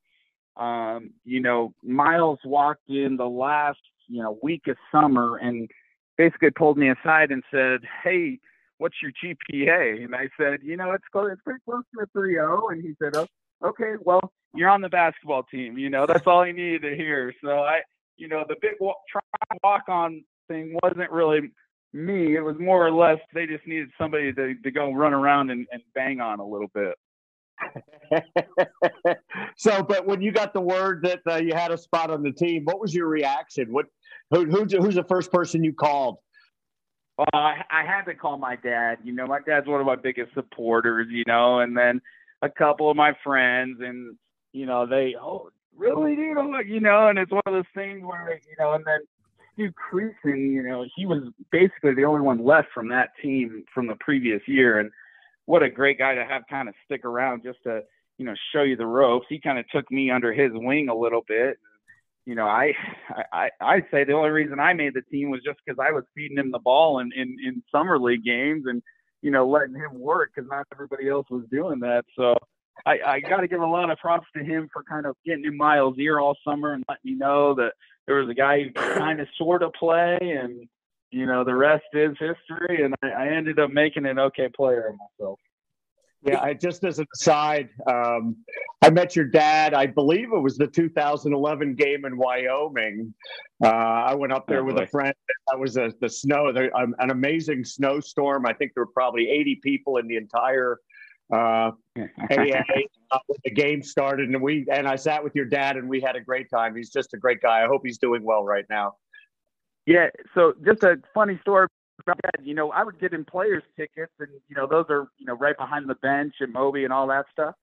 Um, 0.57 1.11
you 1.23 1.39
know, 1.39 1.73
Miles 1.83 2.39
walked 2.43 2.89
in 2.89 3.17
the 3.17 3.27
last, 3.27 3.79
you 4.07 4.21
know, 4.21 4.37
week 4.43 4.67
of 4.67 4.77
summer 4.91 5.37
and 5.37 5.69
basically 6.17 6.51
pulled 6.51 6.77
me 6.77 6.89
aside 6.89 7.31
and 7.31 7.43
said, 7.51 7.81
"Hey, 8.03 8.39
what's 8.77 8.95
your 9.01 9.11
GPA?" 9.11 10.03
And 10.03 10.15
I 10.15 10.29
said, 10.37 10.59
"You 10.63 10.77
know, 10.77 10.91
it's 10.91 11.07
close, 11.11 11.31
it's 11.31 11.41
pretty 11.41 11.61
close 11.65 11.83
to 11.95 12.03
a 12.03 12.07
3.0." 12.07 12.71
And 12.71 12.81
he 12.81 12.95
said, 13.01 13.15
"Oh, 13.15 13.27
okay, 13.63 13.93
well, 14.01 14.21
you're 14.53 14.69
on 14.69 14.81
the 14.81 14.89
basketball 14.89 15.43
team. 15.43 15.77
You 15.77 15.89
know, 15.89 16.05
that's 16.05 16.27
all 16.27 16.43
he 16.43 16.51
needed 16.51 16.81
to 16.81 16.95
hear." 16.95 17.33
So 17.43 17.59
I, 17.59 17.81
you 18.17 18.27
know, 18.27 18.43
the 18.47 18.55
big 18.61 18.75
walk, 18.79 18.97
walk 19.63 19.83
on 19.87 20.23
thing 20.47 20.77
wasn't 20.83 21.11
really 21.11 21.51
me. 21.93 22.35
It 22.35 22.41
was 22.41 22.55
more 22.59 22.85
or 22.85 22.91
less 22.91 23.19
they 23.33 23.45
just 23.45 23.65
needed 23.65 23.89
somebody 23.97 24.33
to, 24.33 24.55
to 24.55 24.71
go 24.71 24.93
run 24.93 25.13
around 25.13 25.49
and, 25.49 25.67
and 25.71 25.81
bang 25.93 26.19
on 26.21 26.39
a 26.39 26.45
little 26.45 26.69
bit. 26.73 26.95
so, 29.55 29.83
but 29.83 30.05
when 30.05 30.21
you 30.21 30.31
got 30.31 30.53
the 30.53 30.61
word 30.61 31.03
that 31.03 31.21
uh, 31.29 31.35
you 31.37 31.53
had 31.53 31.71
a 31.71 31.77
spot 31.77 32.09
on 32.09 32.23
the 32.23 32.31
team, 32.31 32.65
what 32.65 32.79
was 32.79 32.93
your 32.93 33.07
reaction? 33.07 33.71
What, 33.71 33.85
who, 34.31 34.45
who 34.45 34.65
who's 34.65 34.95
the 34.95 35.03
first 35.03 35.31
person 35.31 35.63
you 35.63 35.73
called? 35.73 36.17
Well, 37.17 37.27
I, 37.33 37.63
I 37.69 37.83
had 37.83 38.03
to 38.03 38.15
call 38.15 38.37
my 38.37 38.55
dad. 38.55 38.99
You 39.03 39.13
know, 39.13 39.27
my 39.27 39.39
dad's 39.45 39.67
one 39.67 39.79
of 39.79 39.85
my 39.85 39.95
biggest 39.95 40.33
supporters. 40.33 41.07
You 41.09 41.23
know, 41.27 41.59
and 41.59 41.77
then 41.77 42.01
a 42.41 42.49
couple 42.49 42.89
of 42.89 42.97
my 42.97 43.13
friends, 43.23 43.79
and 43.81 44.17
you 44.53 44.65
know, 44.65 44.87
they 44.87 45.15
oh 45.21 45.49
really, 45.75 46.13
you 46.13 46.33
know, 46.33 46.59
you 46.59 46.79
know, 46.79 47.07
and 47.07 47.19
it's 47.19 47.31
one 47.31 47.43
of 47.45 47.53
those 47.53 47.63
things 47.75 48.03
where 48.03 48.39
you 48.47 48.55
know, 48.59 48.73
and 48.73 48.85
then 48.85 48.99
Stu 49.53 49.71
Creason, 49.71 50.53
you 50.53 50.63
know, 50.63 50.85
he 50.95 51.05
was 51.05 51.23
basically 51.51 51.93
the 51.93 52.05
only 52.05 52.21
one 52.21 52.43
left 52.43 52.69
from 52.73 52.89
that 52.89 53.09
team 53.21 53.63
from 53.73 53.87
the 53.87 53.95
previous 53.99 54.41
year. 54.47 54.79
And 54.79 54.91
what 55.51 55.63
a 55.63 55.69
great 55.69 55.99
guy 55.99 56.15
to 56.15 56.23
have 56.23 56.43
kind 56.49 56.69
of 56.69 56.75
stick 56.85 57.03
around 57.03 57.43
just 57.43 57.61
to, 57.63 57.81
you 58.17 58.25
know, 58.25 58.33
show 58.53 58.63
you 58.63 58.77
the 58.77 58.85
ropes. 58.85 59.25
He 59.27 59.37
kind 59.37 59.59
of 59.59 59.67
took 59.67 59.91
me 59.91 60.09
under 60.09 60.31
his 60.31 60.51
wing 60.53 60.87
a 60.87 60.95
little 60.95 61.23
bit. 61.27 61.57
You 62.25 62.35
know, 62.35 62.47
I, 62.47 62.71
I, 63.33 63.49
I'd 63.59 63.83
say 63.91 64.05
the 64.05 64.13
only 64.13 64.29
reason 64.29 64.61
I 64.61 64.71
made 64.71 64.93
the 64.93 65.01
team 65.01 65.29
was 65.29 65.41
just 65.43 65.59
because 65.65 65.77
I 65.77 65.91
was 65.91 66.05
feeding 66.15 66.37
him 66.37 66.51
the 66.51 66.59
ball 66.59 66.99
in, 66.99 67.11
in, 67.13 67.35
in 67.45 67.63
summer 67.69 67.99
league 67.99 68.23
games 68.23 68.63
and, 68.65 68.81
you 69.21 69.29
know, 69.29 69.45
letting 69.45 69.75
him 69.75 69.99
work 69.99 70.31
because 70.33 70.49
not 70.49 70.67
everybody 70.71 71.09
else 71.09 71.27
was 71.29 71.43
doing 71.51 71.81
that. 71.81 72.05
So 72.15 72.33
I, 72.85 72.99
I 73.05 73.19
got 73.19 73.41
to 73.41 73.49
give 73.49 73.59
a 73.59 73.65
lot 73.65 73.91
of 73.91 73.97
props 73.97 74.27
to 74.37 74.43
him 74.45 74.69
for 74.71 74.83
kind 74.83 75.05
of 75.05 75.17
getting 75.25 75.43
in 75.43 75.57
Miles' 75.57 75.99
ear 75.99 76.17
all 76.17 76.37
summer 76.47 76.71
and 76.71 76.85
letting 76.87 77.11
me 77.11 77.17
know 77.17 77.55
that 77.55 77.73
there 78.07 78.15
was 78.15 78.29
a 78.29 78.33
guy 78.33 78.63
who 78.63 78.71
kind 78.71 79.19
of 79.19 79.27
sort 79.37 79.63
of 79.63 79.73
play, 79.73 80.17
and 80.21 80.69
you 81.11 81.25
know 81.25 81.43
the 81.43 81.55
rest 81.55 81.83
is 81.93 82.15
history. 82.19 82.83
And 82.83 82.95
I, 83.03 83.09
I 83.09 83.27
ended 83.27 83.59
up 83.59 83.71
making 83.71 84.05
an 84.05 84.19
okay 84.19 84.49
player 84.49 84.87
of 84.87 84.95
myself. 84.95 85.39
Yeah, 86.23 86.39
I 86.39 86.53
just 86.53 86.83
as 86.83 86.99
an 86.99 87.07
aside, 87.15 87.69
um, 87.87 88.37
I 88.83 88.91
met 88.91 89.15
your 89.15 89.25
dad. 89.25 89.73
I 89.73 89.87
believe 89.87 90.31
it 90.31 90.39
was 90.39 90.55
the 90.55 90.67
2011 90.67 91.73
game 91.73 92.05
in 92.05 92.15
Wyoming. 92.15 93.13
Uh, 93.63 93.67
I 93.67 94.13
went 94.13 94.31
up 94.31 94.45
there 94.45 94.61
oh, 94.61 94.65
with 94.65 94.79
a 94.79 94.85
friend. 94.85 95.15
That 95.47 95.59
was 95.59 95.77
a, 95.77 95.91
the 95.99 96.09
snow, 96.09 96.53
the, 96.53 96.71
um, 96.75 96.93
an 96.99 97.09
amazing 97.09 97.65
snowstorm. 97.65 98.45
I 98.45 98.53
think 98.53 98.73
there 98.75 98.83
were 98.83 98.91
probably 98.93 99.29
80 99.29 99.61
people 99.63 99.97
in 99.97 100.07
the 100.07 100.17
entire 100.17 100.77
uh, 101.33 101.71
uh, 101.97 102.09
when 102.27 103.37
the 103.43 103.51
game 103.51 103.81
started, 103.81 104.29
and 104.29 104.41
we 104.41 104.67
and 104.71 104.87
I 104.87 104.97
sat 104.97 105.23
with 105.23 105.33
your 105.33 105.45
dad, 105.45 105.77
and 105.77 105.89
we 105.89 106.01
had 106.01 106.15
a 106.15 106.21
great 106.21 106.49
time. 106.51 106.75
He's 106.75 106.91
just 106.91 107.13
a 107.13 107.17
great 107.17 107.41
guy. 107.41 107.63
I 107.63 107.67
hope 107.67 107.81
he's 107.83 107.97
doing 107.97 108.23
well 108.23 108.43
right 108.43 108.65
now. 108.69 108.95
Yeah. 109.91 110.09
So 110.33 110.53
just 110.65 110.83
a 110.83 110.97
funny 111.13 111.37
story 111.41 111.67
about 112.01 112.19
that. 112.23 112.45
You 112.45 112.53
know, 112.53 112.71
I 112.71 112.83
would 112.83 112.99
get 112.99 113.13
in 113.13 113.25
players 113.25 113.63
tickets, 113.77 114.13
and 114.19 114.29
you 114.47 114.55
know 114.55 114.67
those 114.67 114.85
are 114.89 115.07
you 115.17 115.25
know 115.25 115.35
right 115.35 115.57
behind 115.57 115.89
the 115.89 115.95
bench 115.95 116.35
and 116.39 116.53
Moby 116.53 116.83
and 116.83 116.93
all 116.93 117.07
that 117.07 117.25
stuff. 117.31 117.55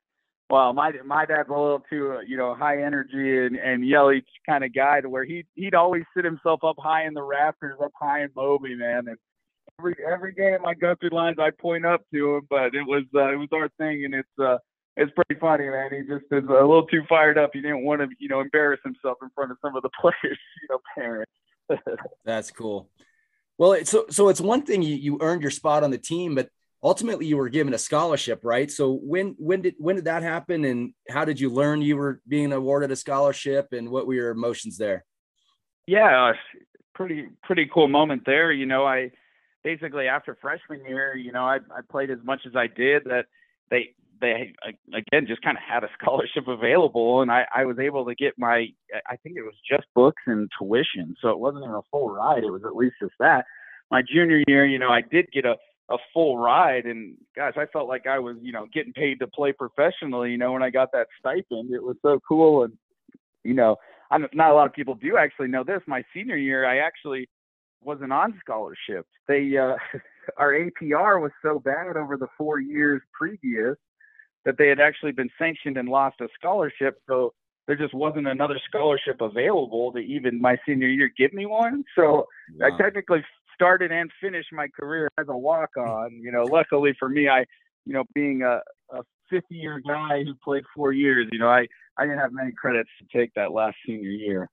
Well, 0.51 0.73
my 0.73 0.93
my 1.05 1.27
dad's 1.27 1.49
a 1.49 1.53
little 1.53 1.85
too 1.91 2.17
uh, 2.19 2.21
you 2.21 2.37
know 2.37 2.55
high 2.55 2.83
energy 2.83 3.39
and 3.39 3.57
and 3.57 3.87
yelly 3.87 4.25
kind 4.47 4.65
of 4.65 4.75
guy 4.75 5.01
to 5.01 5.09
where 5.09 5.25
he 5.25 5.45
he'd 5.55 5.75
always 5.75 6.05
sit 6.15 6.25
himself 6.25 6.65
up 6.65 6.77
high 6.79 7.07
in 7.07 7.15
the 7.15 7.23
rafters, 7.23 7.79
up 7.83 7.93
high 7.99 8.23
in 8.23 8.31
Moby, 8.37 8.75
man, 8.75 9.09
and 9.09 9.17
every 9.79 9.97
every 10.07 10.33
game 10.33 10.65
I 10.67 10.75
go 10.75 10.95
through 11.01 11.11
lines 11.11 11.39
I 11.39 11.51
point 11.51 11.87
up 11.87 12.03
to 12.13 12.37
him, 12.37 12.47
but 12.51 12.75
it 12.75 12.87
was 12.87 13.05
uh, 13.15 13.33
it 13.33 13.37
was 13.37 13.49
our 13.53 13.69
thing, 13.79 14.05
and 14.05 14.15
it's 14.15 14.39
uh, 14.39 14.59
it's 14.99 15.13
pretty 15.13 15.39
funny, 15.41 15.69
man. 15.69 15.91
He 15.93 16.01
just 16.01 16.25
is 16.33 16.45
a 16.49 16.53
little 16.53 16.87
too 16.87 17.03
fired 17.09 17.39
up. 17.39 17.51
He 17.53 17.61
didn't 17.61 17.85
want 17.85 18.01
to, 18.01 18.09
you 18.19 18.29
know, 18.29 18.41
embarrass 18.41 18.81
himself 18.85 19.19
in 19.23 19.31
front 19.33 19.53
of 19.53 19.59
some 19.63 19.77
of 19.77 19.83
the 19.83 19.91
players, 20.01 20.17
you 20.23 20.69
know, 20.69 20.79
parents. 20.97 21.31
That's 22.25 22.51
cool. 22.51 22.91
Well, 23.59 23.73
it's, 23.73 23.91
so 23.91 24.07
so 24.11 24.29
it's 24.29 24.41
one 24.41 24.63
thing 24.63 24.83
you, 24.83 24.95
you 24.95 25.19
earned 25.21 25.43
your 25.43 25.51
spot 25.51 25.83
on 25.83 25.91
the 25.91 25.99
team, 25.99 26.35
but 26.35 26.49
ultimately 26.83 27.27
you 27.27 27.37
were 27.37 27.49
given 27.49 27.75
a 27.75 27.79
scholarship, 27.79 28.41
right? 28.45 28.71
So 28.71 28.93
when 28.93 29.35
when 29.39 29.63
did 29.63 29.75
when 29.79 29.97
did 29.97 30.05
that 30.05 30.23
happen, 30.23 30.65
and 30.65 30.93
how 31.09 31.25
did 31.25 31.41
you 31.41 31.51
learn 31.51 31.83
you 31.83 31.97
were 31.97 32.21
being 32.29 32.53
awarded 32.53 32.91
a 32.91 32.97
scholarship, 32.97 33.73
and 33.73 33.91
what 33.91 34.07
were 34.07 34.15
your 34.15 34.31
emotions 34.31 34.79
there? 34.79 35.05
Yeah, 35.87 36.31
uh, 36.31 36.33
pretty 36.95 37.29
pretty 37.43 37.69
cool 37.73 37.89
moment 37.89 38.23
there. 38.27 38.53
You 38.53 38.67
know, 38.67 38.87
I 38.87 39.11
basically 39.65 40.07
after 40.07 40.37
freshman 40.41 40.85
year, 40.85 41.17
you 41.17 41.33
know, 41.33 41.45
I, 41.45 41.57
I 41.57 41.81
played 41.91 42.11
as 42.11 42.19
much 42.23 42.43
as 42.47 42.55
I 42.55 42.69
did 42.69 43.05
that 43.05 43.27
they 43.71 43.95
they 44.21 44.55
again 44.95 45.27
just 45.27 45.43
kind 45.43 45.57
of 45.57 45.63
had 45.63 45.85
a 45.85 45.89
scholarship 46.01 46.49
available 46.49 47.23
and 47.23 47.31
I, 47.31 47.45
I 47.55 47.65
was 47.65 47.79
able 47.79 48.05
to 48.07 48.15
get 48.15 48.35
my 48.39 48.69
I 49.07 49.17
think 49.23 49.37
it 49.37 49.43
was 49.43 49.55
just 49.69 49.85
books 49.95 50.23
and 50.27 50.49
tuition. 50.59 51.17
So 51.21 51.31
it 51.31 51.39
wasn't 51.39 51.65
even 51.65 51.75
a 51.75 51.83
full 51.91 52.11
ride, 52.11 52.45
it 52.45 52.51
was 52.51 52.65
at 52.65 52.77
least 52.77 52.97
just 53.01 53.15
that. 53.21 53.45
My 53.91 54.03
junior 54.03 54.43
year, 54.47 54.67
you 54.67 54.79
know, 54.79 54.91
I 54.91 55.01
did 55.01 55.31
get 55.33 55.45
a 55.45 55.57
a 55.91 55.97
full 56.13 56.37
ride 56.37 56.85
and 56.85 57.17
gosh, 57.35 57.55
I 57.57 57.67
felt 57.67 57.89
like 57.89 58.07
I 58.07 58.19
was, 58.19 58.37
you 58.43 58.53
know, 58.53 58.67
getting 58.73 58.93
paid 58.93 59.21
to 59.21 59.27
play 59.27 59.53
professionally, 59.53 60.31
you 60.31 60.39
know, 60.39 60.53
when 60.53 60.63
I 60.63 60.69
got 60.71 60.93
that 60.93 61.07
stipend. 61.19 61.73
It 61.73 61.83
was 61.83 61.97
so 62.03 62.21
cool 62.29 62.65
and 62.65 62.75
you 63.45 63.55
know, 63.55 63.77
I'm 64.11 64.27
not 64.35 64.51
a 64.51 64.55
lot 64.55 64.67
of 64.67 64.73
people 64.73 64.95
do 64.95 65.17
actually 65.17 65.49
know 65.49 65.65
this. 65.65 65.81
My 65.87 66.03
senior 66.15 66.37
year, 66.37 66.67
I 66.67 66.79
actually 66.79 67.29
wasn't 67.83 68.13
on 68.13 68.35
scholarship. 68.41 69.07
They 69.27 69.57
uh, 69.57 69.77
our 70.37 70.53
APR 70.53 71.21
was 71.21 71.33
so 71.43 71.59
bad 71.59 71.97
over 71.97 72.17
the 72.17 72.29
four 72.37 72.61
years 72.61 73.01
previous 73.13 73.77
that 74.49 74.57
they 74.57 74.69
had 74.69 74.81
actually 74.81 75.13
been 75.13 75.29
sanctioned 75.39 75.77
and 75.77 75.91
lost 75.91 76.23
a 76.23 76.29
scholarship. 76.35 77.03
So 77.07 77.35
there 77.67 77.77
just 77.77 77.93
wasn't 77.93 78.27
another 78.27 78.59
scholarship 78.67 79.21
available 79.21 79.93
to 79.93 79.99
even 79.99 80.41
my 80.41 80.57
senior 80.65 80.89
year 80.89 81.13
give 81.19 81.35
me 81.35 81.45
one. 81.45 81.85
So 81.95 82.27
wow. 82.57 82.67
I 82.67 82.83
technically 82.83 83.23
started 83.55 83.93
and 83.93 84.11
finished 84.23 84.49
my 84.51 84.69
career 84.69 85.11
as 85.21 85.27
a 85.29 85.37
walk 85.37 85.77
on. 85.77 86.13
You 86.13 86.33
know, 86.33 86.45
luckily 86.45 86.97
for 86.99 87.11
me, 87.11 87.29
I, 87.29 87.41
you 87.85 87.93
know, 87.93 88.05
being 88.15 88.41
a, 88.41 88.63
a 88.89 89.03
50 89.29 89.55
year 89.55 89.83
guy 89.87 90.25
who 90.25 90.35
played 90.43 90.65
four 90.75 90.93
years, 90.93 91.29
you 91.31 91.39
know, 91.39 91.51
I, 91.51 91.67
I 91.99 92.05
didn't 92.05 92.21
have 92.21 92.33
many 92.33 92.53
credits 92.53 92.89
to 93.01 93.19
take 93.19 93.35
that 93.35 93.53
last 93.53 93.77
senior 93.85 94.09
year. 94.09 94.49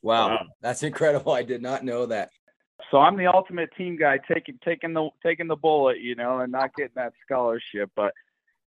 Wow, 0.00 0.28
wow. 0.28 0.46
that's 0.62 0.82
incredible. 0.82 1.32
I 1.32 1.42
did 1.42 1.60
not 1.60 1.84
know 1.84 2.06
that. 2.06 2.30
So 2.90 2.96
I'm 2.96 3.18
the 3.18 3.26
ultimate 3.26 3.68
team 3.76 3.98
guy, 3.98 4.20
taking 4.32 4.58
taking 4.64 4.94
the 4.94 5.10
taking 5.22 5.48
the 5.48 5.56
bullet, 5.56 6.00
you 6.00 6.14
know, 6.14 6.40
and 6.40 6.50
not 6.50 6.74
getting 6.74 6.92
that 6.96 7.12
scholarship. 7.26 7.90
But 7.94 8.12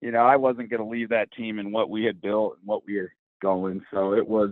you 0.04 0.12
know, 0.12 0.20
I 0.20 0.36
wasn't 0.36 0.70
going 0.70 0.82
to 0.82 0.88
leave 0.88 1.10
that 1.10 1.32
team 1.32 1.60
and 1.60 1.72
what 1.72 1.89
we 1.89 2.04
had 2.04 2.20
built 2.20 2.58
and 2.60 2.68
what 2.68 2.86
we 2.86 2.98
were 2.98 3.13
going. 3.42 3.82
So 3.94 4.13
it 4.13 4.28
was, 4.28 4.50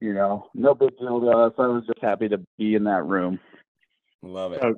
you 0.00 0.14
know, 0.14 0.48
no 0.54 0.74
big 0.74 0.96
deal 0.98 1.20
to 1.20 1.28
us. 1.28 1.52
I 1.58 1.66
was 1.66 1.84
just 1.86 2.00
happy 2.00 2.26
to 2.30 2.40
be 2.56 2.74
in 2.74 2.84
that 2.84 3.04
room. 3.04 3.38
Love 4.22 4.54
it. 4.54 4.64
Uh, 4.64 4.72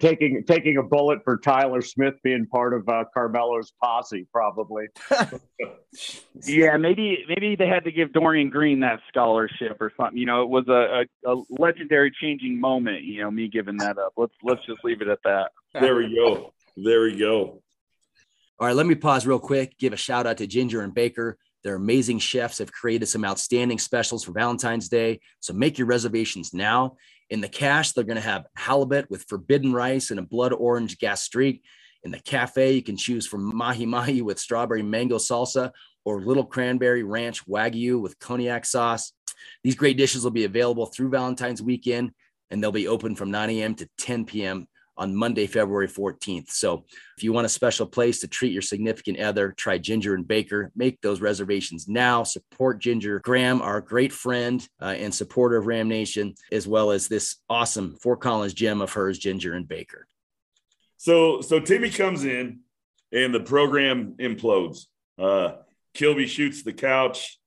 taking 0.00 0.42
taking 0.44 0.78
a 0.78 0.82
bullet 0.82 1.20
for 1.22 1.38
Tyler 1.38 1.80
Smith 1.80 2.14
being 2.24 2.46
part 2.46 2.74
of 2.74 2.88
uh, 2.88 3.04
Carmelo's 3.16 3.72
posse, 3.80 4.26
probably. 4.32 4.86
yeah, 6.42 6.76
maybe 6.76 7.24
maybe 7.28 7.54
they 7.54 7.68
had 7.68 7.84
to 7.84 7.92
give 7.92 8.12
Dorian 8.12 8.50
Green 8.50 8.80
that 8.80 8.98
scholarship 9.06 9.76
or 9.80 9.92
something. 9.96 10.18
You 10.18 10.26
know, 10.26 10.42
it 10.42 10.48
was 10.48 10.66
a, 10.66 11.04
a, 11.24 11.32
a 11.32 11.42
legendary 11.48 12.10
changing 12.20 12.60
moment. 12.60 13.04
You 13.04 13.22
know, 13.22 13.30
me 13.30 13.46
giving 13.46 13.76
that 13.76 13.98
up. 13.98 14.14
Let's 14.16 14.34
let's 14.42 14.66
just 14.66 14.82
leave 14.82 15.00
it 15.00 15.06
at 15.06 15.20
that. 15.22 15.52
There 15.74 15.94
we 15.94 16.12
go. 16.12 16.52
There 16.76 17.02
we 17.02 17.16
go. 17.16 17.62
All 18.62 18.68
right, 18.68 18.76
let 18.76 18.86
me 18.86 18.94
pause 18.94 19.26
real 19.26 19.40
quick. 19.40 19.76
Give 19.76 19.92
a 19.92 19.96
shout 19.96 20.24
out 20.24 20.36
to 20.36 20.46
Ginger 20.46 20.82
and 20.82 20.94
Baker. 20.94 21.36
Their 21.64 21.74
amazing 21.74 22.20
chefs 22.20 22.58
have 22.58 22.70
created 22.70 23.06
some 23.06 23.24
outstanding 23.24 23.80
specials 23.80 24.22
for 24.22 24.30
Valentine's 24.30 24.88
Day. 24.88 25.18
So 25.40 25.52
make 25.52 25.78
your 25.78 25.88
reservations 25.88 26.54
now. 26.54 26.96
In 27.28 27.40
the 27.40 27.48
Cache, 27.48 27.90
they're 27.90 28.04
going 28.04 28.14
to 28.14 28.20
have 28.20 28.46
halibut 28.54 29.10
with 29.10 29.24
forbidden 29.24 29.72
rice 29.72 30.12
and 30.12 30.20
a 30.20 30.22
blood 30.22 30.52
orange 30.52 30.98
gastrique. 30.98 31.64
In 32.04 32.12
the 32.12 32.20
cafe, 32.20 32.74
you 32.74 32.84
can 32.84 32.96
choose 32.96 33.26
from 33.26 33.52
mahi 33.52 33.84
mahi 33.84 34.22
with 34.22 34.38
strawberry 34.38 34.84
mango 34.84 35.16
salsa 35.16 35.72
or 36.04 36.20
little 36.20 36.46
cranberry 36.46 37.02
ranch 37.02 37.44
wagyu 37.46 38.00
with 38.00 38.16
cognac 38.20 38.64
sauce. 38.64 39.12
These 39.64 39.74
great 39.74 39.96
dishes 39.96 40.22
will 40.22 40.30
be 40.30 40.44
available 40.44 40.86
through 40.86 41.10
Valentine's 41.10 41.60
weekend 41.60 42.12
and 42.48 42.62
they'll 42.62 42.70
be 42.70 42.86
open 42.86 43.16
from 43.16 43.32
9 43.32 43.50
a.m. 43.50 43.74
to 43.74 43.88
10 43.98 44.24
p.m. 44.24 44.68
on 44.96 45.14
Monday, 45.14 45.46
February 45.46 45.88
14th. 45.88 46.50
So 46.50 46.84
if 47.16 47.24
you 47.24 47.32
want 47.32 47.46
a 47.46 47.50
special 47.50 47.86
place 47.86 48.20
to 48.20 48.28
treat 48.28 48.52
your 48.52 48.62
significant 48.62 49.18
other, 49.20 49.52
try 49.52 49.78
Ginger 49.78 50.14
and 50.14 50.26
Baker. 50.26 50.70
Make 50.76 51.00
those 51.00 51.20
reservations 51.20 51.88
now. 51.88 52.22
Support 52.22 52.80
Ginger 52.80 53.20
Graham, 53.20 53.62
our 53.62 53.80
great 53.80 54.12
friend 54.12 54.66
uh, 54.80 54.94
and 54.96 55.14
supporter 55.14 55.56
of 55.56 55.66
Ram 55.66 55.88
Nation, 55.88 56.34
as 56.50 56.66
well 56.66 56.90
as 56.90 57.08
this 57.08 57.36
awesome 57.48 57.96
Fort 58.02 58.20
Collins 58.20 58.54
gem 58.54 58.80
of 58.80 58.92
hers, 58.92 59.18
Ginger 59.18 59.54
and 59.54 59.66
Baker. 59.66 60.06
So, 60.98 61.40
so 61.40 61.58
Timmy 61.58 61.90
comes 61.90 62.24
in 62.24 62.60
and 63.12 63.34
the 63.34 63.40
program 63.40 64.14
implodes. 64.18 64.86
Uh, 65.18 65.52
Kilby 65.94 66.26
shoots 66.26 66.62
the 66.62 66.72
couch. 66.72 67.38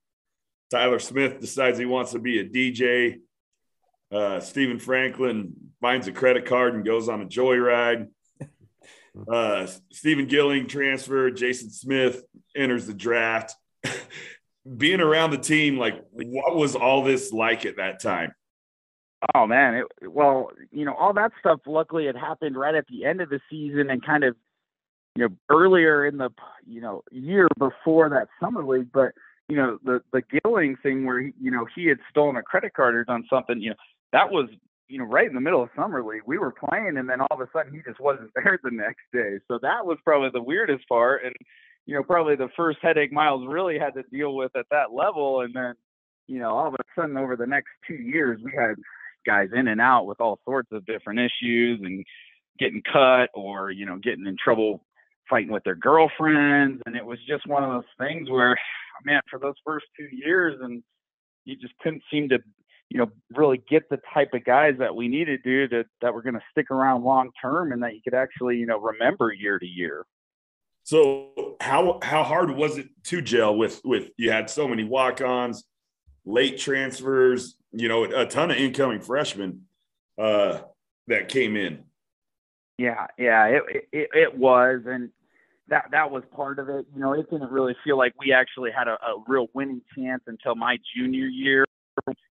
Tyler 0.69 0.99
Smith 0.99 1.39
decides 1.39 1.77
he 1.77 1.85
wants 1.85 2.11
to 2.11 2.19
be 2.19 2.39
a 2.39 2.47
DJ. 2.47 3.19
Uh, 4.15 4.39
Stephen 4.39 4.79
Franklin 4.79 5.53
finds 5.81 6.07
a 6.07 6.11
credit 6.13 6.45
card 6.45 6.73
and 6.73 6.85
goes 6.85 7.09
on 7.09 7.21
a 7.21 7.25
joyride. 7.25 8.07
Uh, 9.31 9.65
Stephen 9.93 10.25
Gilling 10.25 10.67
transferred. 10.67 11.37
Jason 11.37 11.69
Smith 11.69 12.21
enters 12.53 12.85
the 12.85 12.93
draft. 12.93 13.55
Being 14.77 14.99
around 14.99 15.31
the 15.31 15.37
team, 15.37 15.77
like, 15.77 16.03
what 16.11 16.53
was 16.57 16.75
all 16.75 17.01
this 17.01 17.31
like 17.31 17.65
at 17.65 17.77
that 17.77 18.01
time? 18.01 18.33
Oh 19.33 19.47
man, 19.47 19.75
it, 19.75 20.11
well, 20.11 20.51
you 20.69 20.83
know, 20.83 20.93
all 20.93 21.13
that 21.13 21.31
stuff 21.39 21.61
luckily 21.65 22.07
had 22.07 22.17
happened 22.17 22.57
right 22.57 22.75
at 22.75 22.87
the 22.87 23.05
end 23.05 23.21
of 23.21 23.29
the 23.29 23.39
season 23.49 23.89
and 23.89 24.05
kind 24.05 24.25
of, 24.25 24.35
you 25.15 25.29
know, 25.29 25.35
earlier 25.49 26.05
in 26.05 26.17
the, 26.17 26.29
you 26.67 26.81
know, 26.81 27.01
year 27.09 27.47
before 27.57 28.09
that 28.09 28.27
summer 28.41 28.65
league. 28.65 28.91
But 28.91 29.13
you 29.47 29.55
know, 29.55 29.79
the 29.83 30.01
the 30.11 30.21
Gilling 30.21 30.75
thing 30.83 31.05
where 31.05 31.21
he, 31.21 31.33
you 31.39 31.51
know 31.51 31.65
he 31.73 31.85
had 31.85 31.99
stolen 32.09 32.35
a 32.35 32.43
credit 32.43 32.73
card 32.73 32.95
or 32.95 33.05
done 33.05 33.25
something, 33.29 33.61
you 33.61 33.69
know, 33.69 33.75
that 34.11 34.31
was 34.31 34.49
you 34.87 34.99
know 34.99 35.05
right 35.05 35.27
in 35.27 35.35
the 35.35 35.41
middle 35.41 35.63
of 35.63 35.69
summer 35.75 36.03
league. 36.03 36.23
We 36.25 36.37
were 36.37 36.53
playing, 36.53 36.97
and 36.97 37.09
then 37.09 37.21
all 37.21 37.27
of 37.31 37.39
a 37.39 37.49
sudden 37.53 37.73
he 37.73 37.81
just 37.85 37.99
wasn't 37.99 38.31
there 38.35 38.59
the 38.63 38.71
next 38.71 39.03
day. 39.13 39.39
So 39.47 39.59
that 39.61 39.85
was 39.85 39.97
probably 40.03 40.29
the 40.33 40.43
weirdest 40.43 40.87
part, 40.87 41.23
and 41.23 41.33
you 41.85 41.95
know 41.95 42.03
probably 42.03 42.35
the 42.35 42.49
first 42.55 42.79
headache 42.81 43.11
Miles 43.11 43.45
really 43.47 43.79
had 43.79 43.93
to 43.95 44.03
deal 44.11 44.35
with 44.35 44.51
at 44.55 44.65
that 44.71 44.93
level. 44.93 45.41
And 45.41 45.53
then 45.53 45.73
you 46.27 46.39
know 46.39 46.49
all 46.49 46.67
of 46.67 46.73
a 46.75 46.83
sudden 46.95 47.17
over 47.17 47.35
the 47.35 47.47
next 47.47 47.69
two 47.87 47.95
years 47.95 48.39
we 48.43 48.51
had 48.51 48.75
guys 49.25 49.49
in 49.53 49.67
and 49.67 49.81
out 49.81 50.05
with 50.05 50.21
all 50.21 50.39
sorts 50.45 50.69
of 50.71 50.85
different 50.85 51.19
issues 51.19 51.79
and 51.83 52.05
getting 52.59 52.81
cut 52.91 53.29
or 53.33 53.71
you 53.71 53.85
know 53.85 53.97
getting 53.97 54.27
in 54.27 54.37
trouble 54.41 54.81
fighting 55.29 55.51
with 55.51 55.63
their 55.63 55.75
girlfriends 55.75 56.81
and 56.85 56.95
it 56.95 57.05
was 57.05 57.17
just 57.27 57.47
one 57.47 57.63
of 57.63 57.71
those 57.71 58.07
things 58.07 58.29
where 58.29 58.55
man 59.03 59.21
for 59.29 59.39
those 59.39 59.55
first 59.65 59.85
two 59.97 60.07
years 60.11 60.55
and 60.61 60.83
you 61.45 61.55
just 61.55 61.73
couldn't 61.81 62.03
seem 62.11 62.29
to 62.29 62.37
you 62.89 62.99
know, 62.99 63.11
really 63.35 63.61
get 63.69 63.89
the 63.89 63.99
type 64.13 64.33
of 64.33 64.45
guys 64.45 64.75
that 64.79 64.95
we 64.95 65.07
needed 65.07 65.43
to 65.43 65.67
that 65.69 65.85
that 66.01 66.13
were 66.13 66.21
going 66.21 66.35
to 66.35 66.43
stick 66.51 66.71
around 66.71 67.03
long 67.03 67.31
term 67.41 67.71
and 67.71 67.81
that 67.83 67.93
you 67.95 68.01
could 68.03 68.13
actually, 68.13 68.57
you 68.57 68.65
know, 68.65 68.79
remember 68.79 69.31
year 69.31 69.57
to 69.59 69.65
year. 69.65 70.05
So 70.83 71.55
how 71.61 71.99
how 72.03 72.23
hard 72.23 72.51
was 72.51 72.77
it 72.77 72.89
to 73.05 73.21
gel 73.21 73.57
with 73.57 73.81
with 73.83 74.09
you 74.17 74.31
had 74.31 74.49
so 74.49 74.67
many 74.67 74.83
walk-ons, 74.83 75.63
late 76.25 76.59
transfers, 76.59 77.55
you 77.71 77.87
know, 77.87 78.03
a 78.03 78.25
ton 78.25 78.51
of 78.51 78.57
incoming 78.57 79.01
freshmen 79.01 79.63
uh, 80.19 80.59
that 81.07 81.27
came 81.27 81.55
in. 81.55 81.83
Yeah, 82.77 83.07
yeah, 83.17 83.45
it, 83.45 83.63
it 83.91 84.09
it 84.13 84.37
was, 84.37 84.81
and 84.85 85.09
that 85.69 85.85
that 85.91 86.11
was 86.11 86.23
part 86.35 86.59
of 86.59 86.69
it. 86.69 86.85
You 86.93 87.01
know, 87.01 87.13
it 87.13 87.29
didn't 87.31 87.51
really 87.51 87.75
feel 87.83 87.97
like 87.97 88.13
we 88.19 88.31
actually 88.31 88.69
had 88.69 88.87
a, 88.87 88.93
a 88.93 89.23
real 89.27 89.47
winning 89.53 89.81
chance 89.97 90.21
until 90.27 90.53
my 90.55 90.77
junior 90.95 91.25
year 91.25 91.64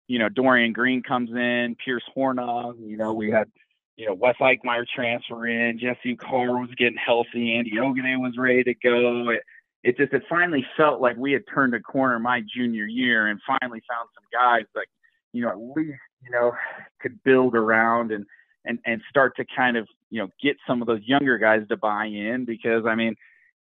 you 0.09 0.19
know, 0.19 0.29
Dorian 0.29 0.73
Green 0.73 1.03
comes 1.03 1.31
in, 1.31 1.77
Pierce 1.85 2.05
Hornung, 2.17 2.89
you 2.89 2.97
know, 2.97 3.13
we 3.13 3.31
had, 3.31 3.51
you 3.97 4.07
know, 4.07 4.15
Wes 4.15 4.37
Eikmeier 4.41 4.85
transfer 4.87 5.47
in, 5.47 5.79
Jesse 5.79 6.17
Carr 6.17 6.59
was 6.59 6.71
getting 6.77 6.99
healthy, 6.99 7.55
Andy 7.55 7.73
Ogide 7.73 8.21
was 8.21 8.35
ready 8.37 8.65
to 8.65 8.75
go. 8.75 9.31
It, 9.31 9.41
it 9.83 9.97
just, 9.97 10.13
it 10.13 10.23
finally 10.29 10.67
felt 10.77 11.01
like 11.01 11.17
we 11.17 11.33
had 11.33 11.43
turned 11.53 11.75
a 11.75 11.81
corner 11.81 12.19
my 12.19 12.43
junior 12.55 12.87
year 12.87 13.29
and 13.29 13.41
finally 13.47 13.83
found 13.89 14.09
some 14.15 14.25
guys 14.33 14.65
that, 14.75 14.87
you 15.33 15.43
know, 15.43 15.51
at 15.51 15.59
least, 15.77 15.99
you 16.23 16.31
know, 16.31 16.53
could 17.01 17.23
build 17.23 17.55
around 17.55 18.11
and, 18.11 18.25
and, 18.65 18.79
and 18.87 19.03
start 19.11 19.37
to 19.37 19.45
kind 19.55 19.77
of, 19.77 19.87
you 20.11 20.21
know, 20.21 20.29
get 20.43 20.57
some 20.67 20.81
of 20.81 20.87
those 20.87 21.03
younger 21.05 21.39
guys 21.39 21.63
to 21.69 21.77
buy 21.77 22.07
in 22.07 22.45
because, 22.45 22.87
I 22.87 22.95
mean, 22.95 23.15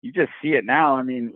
you 0.03 0.13
just 0.13 0.31
see 0.43 0.51
it 0.51 0.65
now. 0.65 0.97
I 0.97 1.03
mean, 1.03 1.33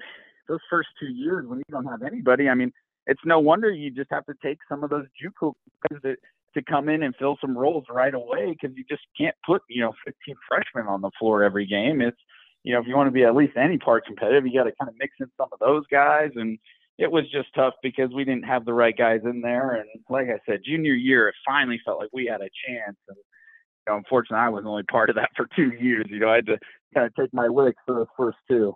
those 0.48 0.60
first 0.68 0.88
two 1.00 1.06
years 1.06 1.46
when 1.46 1.58
you 1.58 1.64
don't 1.70 1.86
have 1.86 2.02
anybody, 2.02 2.48
I 2.48 2.54
mean, 2.54 2.72
it's 3.06 3.20
no 3.24 3.38
wonder 3.38 3.70
you 3.70 3.90
just 3.90 4.10
have 4.10 4.26
to 4.26 4.34
take 4.42 4.58
some 4.68 4.82
of 4.82 4.90
those 4.90 5.06
JUCO 5.22 5.52
guys 5.90 6.00
to, 6.02 6.16
to 6.54 6.62
come 6.62 6.88
in 6.88 7.02
and 7.02 7.14
fill 7.16 7.36
some 7.40 7.56
roles 7.56 7.84
right 7.90 8.14
away 8.14 8.56
because 8.58 8.76
you 8.76 8.84
just 8.88 9.02
can't 9.18 9.36
put 9.44 9.62
you 9.68 9.82
know 9.82 9.92
15 10.04 10.34
freshmen 10.48 10.86
on 10.88 11.00
the 11.00 11.10
floor 11.18 11.42
every 11.42 11.66
game. 11.66 12.00
It's 12.00 12.16
you 12.62 12.72
know 12.72 12.80
if 12.80 12.86
you 12.86 12.96
want 12.96 13.08
to 13.08 13.12
be 13.12 13.24
at 13.24 13.34
least 13.34 13.56
any 13.56 13.78
part 13.78 14.06
competitive, 14.06 14.46
you 14.46 14.58
got 14.58 14.64
to 14.64 14.72
kind 14.80 14.88
of 14.88 14.94
mix 14.98 15.14
in 15.20 15.30
some 15.36 15.48
of 15.52 15.58
those 15.58 15.84
guys 15.90 16.30
and. 16.36 16.58
It 16.96 17.10
was 17.10 17.24
just 17.32 17.48
tough 17.56 17.74
because 17.82 18.10
we 18.14 18.24
didn't 18.24 18.44
have 18.44 18.64
the 18.64 18.72
right 18.72 18.96
guys 18.96 19.22
in 19.24 19.40
there, 19.40 19.72
and 19.72 19.88
like 20.08 20.28
I 20.28 20.38
said, 20.46 20.60
junior 20.64 20.92
year 20.92 21.26
it 21.26 21.34
finally 21.44 21.80
felt 21.84 21.98
like 21.98 22.10
we 22.12 22.26
had 22.26 22.40
a 22.40 22.48
chance. 22.68 22.96
And 23.08 23.16
you 23.16 23.92
know, 23.92 23.96
unfortunately, 23.96 24.44
I 24.44 24.48
was 24.48 24.62
only 24.64 24.84
part 24.84 25.10
of 25.10 25.16
that 25.16 25.30
for 25.36 25.48
two 25.56 25.72
years. 25.80 26.06
You 26.08 26.20
know, 26.20 26.28
I 26.28 26.36
had 26.36 26.46
to 26.46 26.58
kind 26.94 27.06
of 27.06 27.14
take 27.16 27.34
my 27.34 27.48
licks 27.48 27.82
for 27.84 27.96
the 27.96 28.06
first 28.16 28.38
two. 28.48 28.74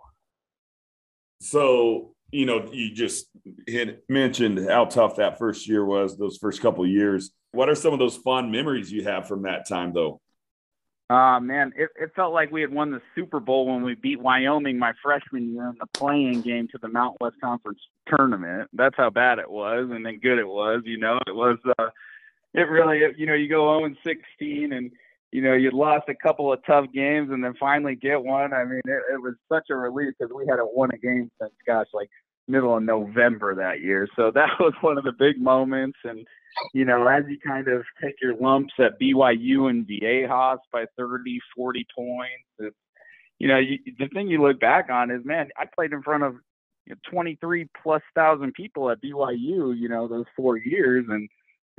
So 1.39 2.13
you 2.31 2.45
know, 2.45 2.67
you 2.71 2.93
just 2.93 3.27
hit, 3.67 4.03
mentioned 4.07 4.69
how 4.69 4.85
tough 4.85 5.15
that 5.17 5.37
first 5.37 5.67
year 5.67 5.85
was, 5.85 6.17
those 6.17 6.37
first 6.37 6.61
couple 6.61 6.85
years. 6.85 7.31
What 7.51 7.69
are 7.69 7.75
some 7.75 7.93
of 7.93 7.99
those 7.99 8.17
fond 8.17 8.51
memories 8.51 8.91
you 8.91 9.03
have 9.03 9.27
from 9.27 9.43
that 9.43 9.67
time, 9.67 9.93
though? 9.93 10.21
Uh, 11.09 11.39
man, 11.39 11.73
it, 11.75 11.89
it 11.99 12.11
felt 12.15 12.33
like 12.33 12.51
we 12.51 12.61
had 12.61 12.71
won 12.71 12.91
the 12.91 13.01
Super 13.15 13.39
Bowl 13.39 13.65
when 13.65 13.81
we 13.81 13.95
beat 13.95 14.19
Wyoming 14.19 14.77
my 14.77 14.93
freshman 15.01 15.51
year 15.51 15.69
in 15.69 15.75
the 15.79 15.87
playing 15.87 16.41
game 16.41 16.67
to 16.67 16.77
the 16.79 16.87
Mount 16.87 17.17
West 17.19 17.37
Conference 17.41 17.79
tournament. 18.07 18.69
That's 18.73 18.95
how 18.95 19.09
bad 19.09 19.39
it 19.39 19.49
was 19.49 19.89
and 19.91 20.05
then 20.05 20.19
good 20.19 20.37
it 20.37 20.47
was. 20.47 20.81
You 20.85 20.99
know, 20.99 21.17
it 21.25 21.33
was, 21.33 21.57
uh, 21.79 21.89
it 22.53 22.61
really, 22.61 23.01
you 23.17 23.25
know, 23.25 23.33
you 23.33 23.49
go 23.49 23.79
0 23.79 23.95
16 24.05 24.71
and, 24.73 24.91
you 25.31 25.41
know, 25.41 25.53
you'd 25.53 25.73
lost 25.73 26.09
a 26.09 26.15
couple 26.15 26.51
of 26.51 26.59
tough 26.65 26.85
games 26.93 27.29
and 27.31 27.43
then 27.43 27.53
finally 27.59 27.95
get 27.95 28.23
one. 28.23 28.53
I 28.53 28.63
mean, 28.63 28.81
it, 28.85 29.01
it 29.13 29.21
was 29.21 29.35
such 29.51 29.67
a 29.69 29.75
relief 29.75 30.13
because 30.17 30.33
we 30.33 30.45
hadn't 30.49 30.73
won 30.73 30.89
a 30.91 30.97
game 30.97 31.29
since, 31.39 31.53
gosh, 31.67 31.85
like 31.93 32.09
middle 32.47 32.75
of 32.75 32.83
November 32.83 33.53
that 33.55 33.81
year. 33.81 34.07
So 34.15 34.31
that 34.35 34.49
was 34.59 34.73
one 34.81 34.97
of 34.97 35.03
the 35.03 35.13
big 35.17 35.39
moments. 35.39 35.99
And, 36.03 36.25
you 36.73 36.83
know, 36.83 37.07
as 37.07 37.23
you 37.29 37.37
kind 37.45 37.67
of 37.67 37.83
take 38.01 38.15
your 38.21 38.35
lumps 38.35 38.73
at 38.79 38.99
BYU 38.99 39.69
and 39.69 39.87
Viejas 39.87 40.57
by 40.73 40.85
30, 40.97 41.39
40 41.55 41.85
points, 41.95 42.75
you 43.37 43.47
know, 43.47 43.57
you, 43.57 43.77
the 43.97 44.07
thing 44.07 44.27
you 44.27 44.41
look 44.41 44.59
back 44.59 44.89
on 44.89 45.11
is, 45.11 45.23
man, 45.23 45.49
I 45.57 45.65
played 45.73 45.93
in 45.93 46.01
front 46.01 46.23
of 46.23 46.35
you 46.85 46.95
know, 46.95 47.11
23 47.11 47.67
plus 47.81 48.01
thousand 48.15 48.53
people 48.53 48.89
at 48.89 49.01
BYU, 49.01 49.77
you 49.77 49.87
know, 49.87 50.07
those 50.07 50.25
four 50.35 50.57
years. 50.57 51.05
And 51.07 51.29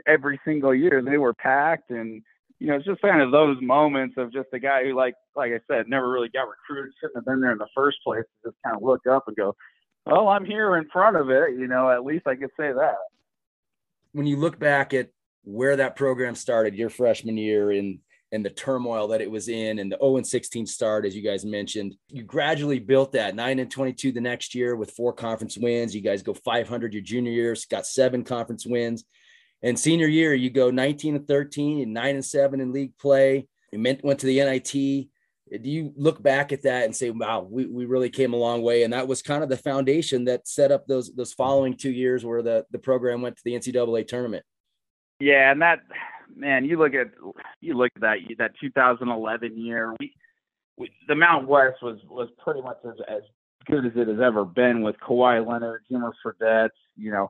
every 0.06 0.40
single 0.44 0.74
year 0.74 1.02
they 1.04 1.18
were 1.18 1.34
packed. 1.34 1.90
And, 1.90 2.22
you 2.60 2.66
know, 2.66 2.76
it's 2.76 2.84
just 2.84 3.00
kind 3.00 3.22
of 3.22 3.32
those 3.32 3.56
moments 3.62 4.16
of 4.18 4.32
just 4.32 4.48
a 4.52 4.58
guy 4.58 4.84
who, 4.84 4.94
like, 4.94 5.14
like 5.34 5.50
I 5.50 5.60
said, 5.66 5.88
never 5.88 6.10
really 6.10 6.28
got 6.28 6.46
recruited, 6.46 6.92
shouldn't 7.00 7.16
have 7.16 7.24
been 7.24 7.40
there 7.40 7.52
in 7.52 7.58
the 7.58 7.66
first 7.74 7.96
place. 8.04 8.24
Just 8.44 8.56
kind 8.64 8.76
of 8.76 8.82
look 8.82 9.06
up 9.10 9.24
and 9.26 9.36
go, 9.36 9.56
well, 10.04 10.28
I'm 10.28 10.44
here 10.44 10.76
in 10.76 10.86
front 10.92 11.16
of 11.16 11.30
it. 11.30 11.54
You 11.58 11.66
know, 11.66 11.90
at 11.90 12.04
least 12.04 12.26
I 12.26 12.36
could 12.36 12.50
say 12.58 12.70
that. 12.72 12.96
When 14.12 14.26
you 14.26 14.36
look 14.36 14.58
back 14.58 14.92
at 14.92 15.08
where 15.42 15.76
that 15.76 15.96
program 15.96 16.34
started, 16.34 16.74
your 16.74 16.90
freshman 16.90 17.38
year, 17.38 17.70
and 17.70 17.98
and 18.32 18.44
the 18.44 18.50
turmoil 18.50 19.08
that 19.08 19.20
it 19.20 19.30
was 19.30 19.48
in, 19.48 19.80
and 19.80 19.90
the 19.90 19.98
0 19.98 20.18
and 20.18 20.26
16 20.26 20.64
start, 20.66 21.04
as 21.04 21.16
you 21.16 21.22
guys 21.22 21.44
mentioned, 21.44 21.96
you 22.08 22.22
gradually 22.22 22.78
built 22.78 23.10
that 23.12 23.34
9 23.34 23.58
and 23.58 23.70
22 23.70 24.12
the 24.12 24.20
next 24.20 24.54
year 24.54 24.76
with 24.76 24.92
four 24.92 25.12
conference 25.12 25.58
wins. 25.58 25.96
You 25.96 26.00
guys 26.00 26.22
go 26.22 26.34
500 26.34 26.92
your 26.92 27.02
junior 27.02 27.32
year, 27.32 27.56
got 27.70 27.86
seven 27.86 28.22
conference 28.22 28.64
wins. 28.64 29.04
And 29.62 29.78
senior 29.78 30.06
year, 30.06 30.34
you 30.34 30.50
go 30.50 30.70
19 30.70 31.16
and 31.16 31.28
13 31.28 31.82
and 31.82 31.92
9 31.92 32.14
and 32.14 32.24
7 32.24 32.60
in 32.60 32.72
league 32.72 32.96
play. 32.98 33.46
You 33.72 33.98
went 34.02 34.20
to 34.20 34.26
the 34.26 34.42
NIT 34.42 35.10
do 35.58 35.68
you 35.68 35.92
look 35.96 36.22
back 36.22 36.52
at 36.52 36.62
that 36.62 36.84
and 36.84 36.94
say, 36.94 37.10
wow, 37.10 37.46
we, 37.48 37.66
we 37.66 37.84
really 37.84 38.08
came 38.08 38.32
a 38.32 38.36
long 38.36 38.62
way? 38.62 38.84
And 38.84 38.92
that 38.92 39.08
was 39.08 39.20
kind 39.20 39.42
of 39.42 39.48
the 39.48 39.56
foundation 39.56 40.24
that 40.26 40.46
set 40.46 40.70
up 40.70 40.86
those 40.86 41.12
those 41.14 41.32
following 41.32 41.76
two 41.76 41.90
years 41.90 42.24
where 42.24 42.42
the, 42.42 42.64
the 42.70 42.78
program 42.78 43.22
went 43.22 43.36
to 43.36 43.42
the 43.44 43.54
NCAA 43.54 44.06
tournament. 44.06 44.44
Yeah, 45.18 45.50
and 45.50 45.60
that 45.60 45.80
man, 46.34 46.64
you 46.64 46.78
look 46.78 46.94
at 46.94 47.08
you 47.60 47.74
look 47.74 47.90
at 47.96 48.02
that 48.02 48.18
that 48.38 48.52
2011 48.60 49.58
year. 49.58 49.94
We, 49.98 50.14
we 50.76 50.90
the 51.08 51.16
Mount 51.16 51.48
West 51.48 51.82
was 51.82 51.98
was 52.08 52.28
pretty 52.42 52.62
much 52.62 52.78
as, 52.84 52.94
as 53.08 53.22
good 53.66 53.86
as 53.86 53.92
it 53.96 54.08
has 54.08 54.20
ever 54.20 54.44
been 54.44 54.82
with 54.82 54.96
Kawhi 55.00 55.46
Leonard, 55.46 55.82
Jimmer 55.90 56.12
Fredette, 56.24 56.70
you 56.96 57.10
know, 57.10 57.28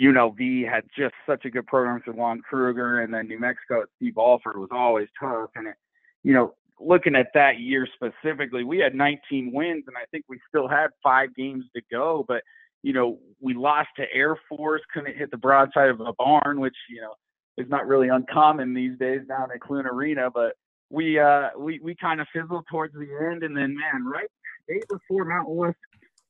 UNLV 0.00 0.68
had 0.70 0.84
just 0.96 1.14
such 1.26 1.44
a 1.44 1.50
good 1.50 1.66
program 1.66 2.00
with 2.06 2.16
Lon 2.16 2.40
Kruger, 2.40 3.00
and 3.00 3.12
then 3.12 3.28
New 3.28 3.38
Mexico 3.38 3.84
Steve 3.96 4.14
Alford 4.18 4.56
was 4.56 4.68
always 4.72 5.08
tough, 5.18 5.50
and 5.56 5.68
it, 5.68 5.74
you 6.22 6.32
know, 6.32 6.54
looking 6.80 7.14
at 7.14 7.28
that 7.34 7.58
year 7.60 7.86
specifically, 7.94 8.64
we 8.64 8.78
had 8.78 8.94
19 8.94 9.52
wins, 9.52 9.84
and 9.86 9.96
I 9.96 10.04
think 10.10 10.24
we 10.28 10.38
still 10.48 10.68
had 10.68 10.88
five 11.02 11.34
games 11.34 11.64
to 11.74 11.82
go. 11.90 12.24
But 12.26 12.42
you 12.82 12.92
know, 12.92 13.18
we 13.40 13.54
lost 13.54 13.88
to 13.96 14.04
Air 14.12 14.36
Force, 14.48 14.82
couldn't 14.92 15.16
hit 15.16 15.30
the 15.30 15.38
broadside 15.38 15.88
of 15.88 16.00
a 16.00 16.12
barn, 16.18 16.60
which 16.60 16.76
you 16.88 17.00
know 17.00 17.14
is 17.56 17.68
not 17.68 17.86
really 17.86 18.08
uncommon 18.08 18.74
these 18.74 18.98
days 18.98 19.22
down 19.26 19.50
at 19.52 19.60
Clune 19.60 19.86
Arena. 19.86 20.30
But 20.30 20.54
we 20.90 21.18
uh, 21.18 21.50
we 21.58 21.80
we 21.80 21.94
kind 21.94 22.20
of 22.20 22.26
fizzled 22.32 22.64
towards 22.70 22.94
the 22.94 23.08
end, 23.30 23.42
and 23.42 23.56
then 23.56 23.74
man, 23.74 24.04
right 24.04 24.28
day 24.68 24.80
before 24.88 25.24
Mountain 25.24 25.56
West 25.56 25.78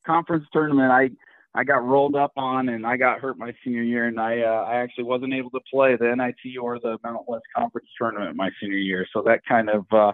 Conference 0.06 0.44
tournament, 0.52 0.92
I 0.92 1.10
I 1.56 1.62
got 1.62 1.84
rolled 1.84 2.16
up 2.16 2.32
on 2.36 2.68
and 2.68 2.84
I 2.84 2.96
got 2.96 3.20
hurt 3.20 3.38
my 3.38 3.52
senior 3.64 3.82
year, 3.82 4.06
and 4.06 4.18
I 4.18 4.40
uh, 4.40 4.64
I 4.68 4.76
actually 4.76 5.04
wasn't 5.04 5.34
able 5.34 5.50
to 5.50 5.60
play 5.72 5.96
the 5.96 6.14
NIT 6.14 6.58
or 6.60 6.80
the 6.80 6.98
Mountain 7.04 7.24
West 7.28 7.44
Conference 7.54 7.88
tournament 7.96 8.36
my 8.36 8.50
senior 8.60 8.76
year. 8.76 9.06
So 9.12 9.22
that 9.22 9.40
kind 9.48 9.70
of 9.70 9.86
uh, 9.92 10.12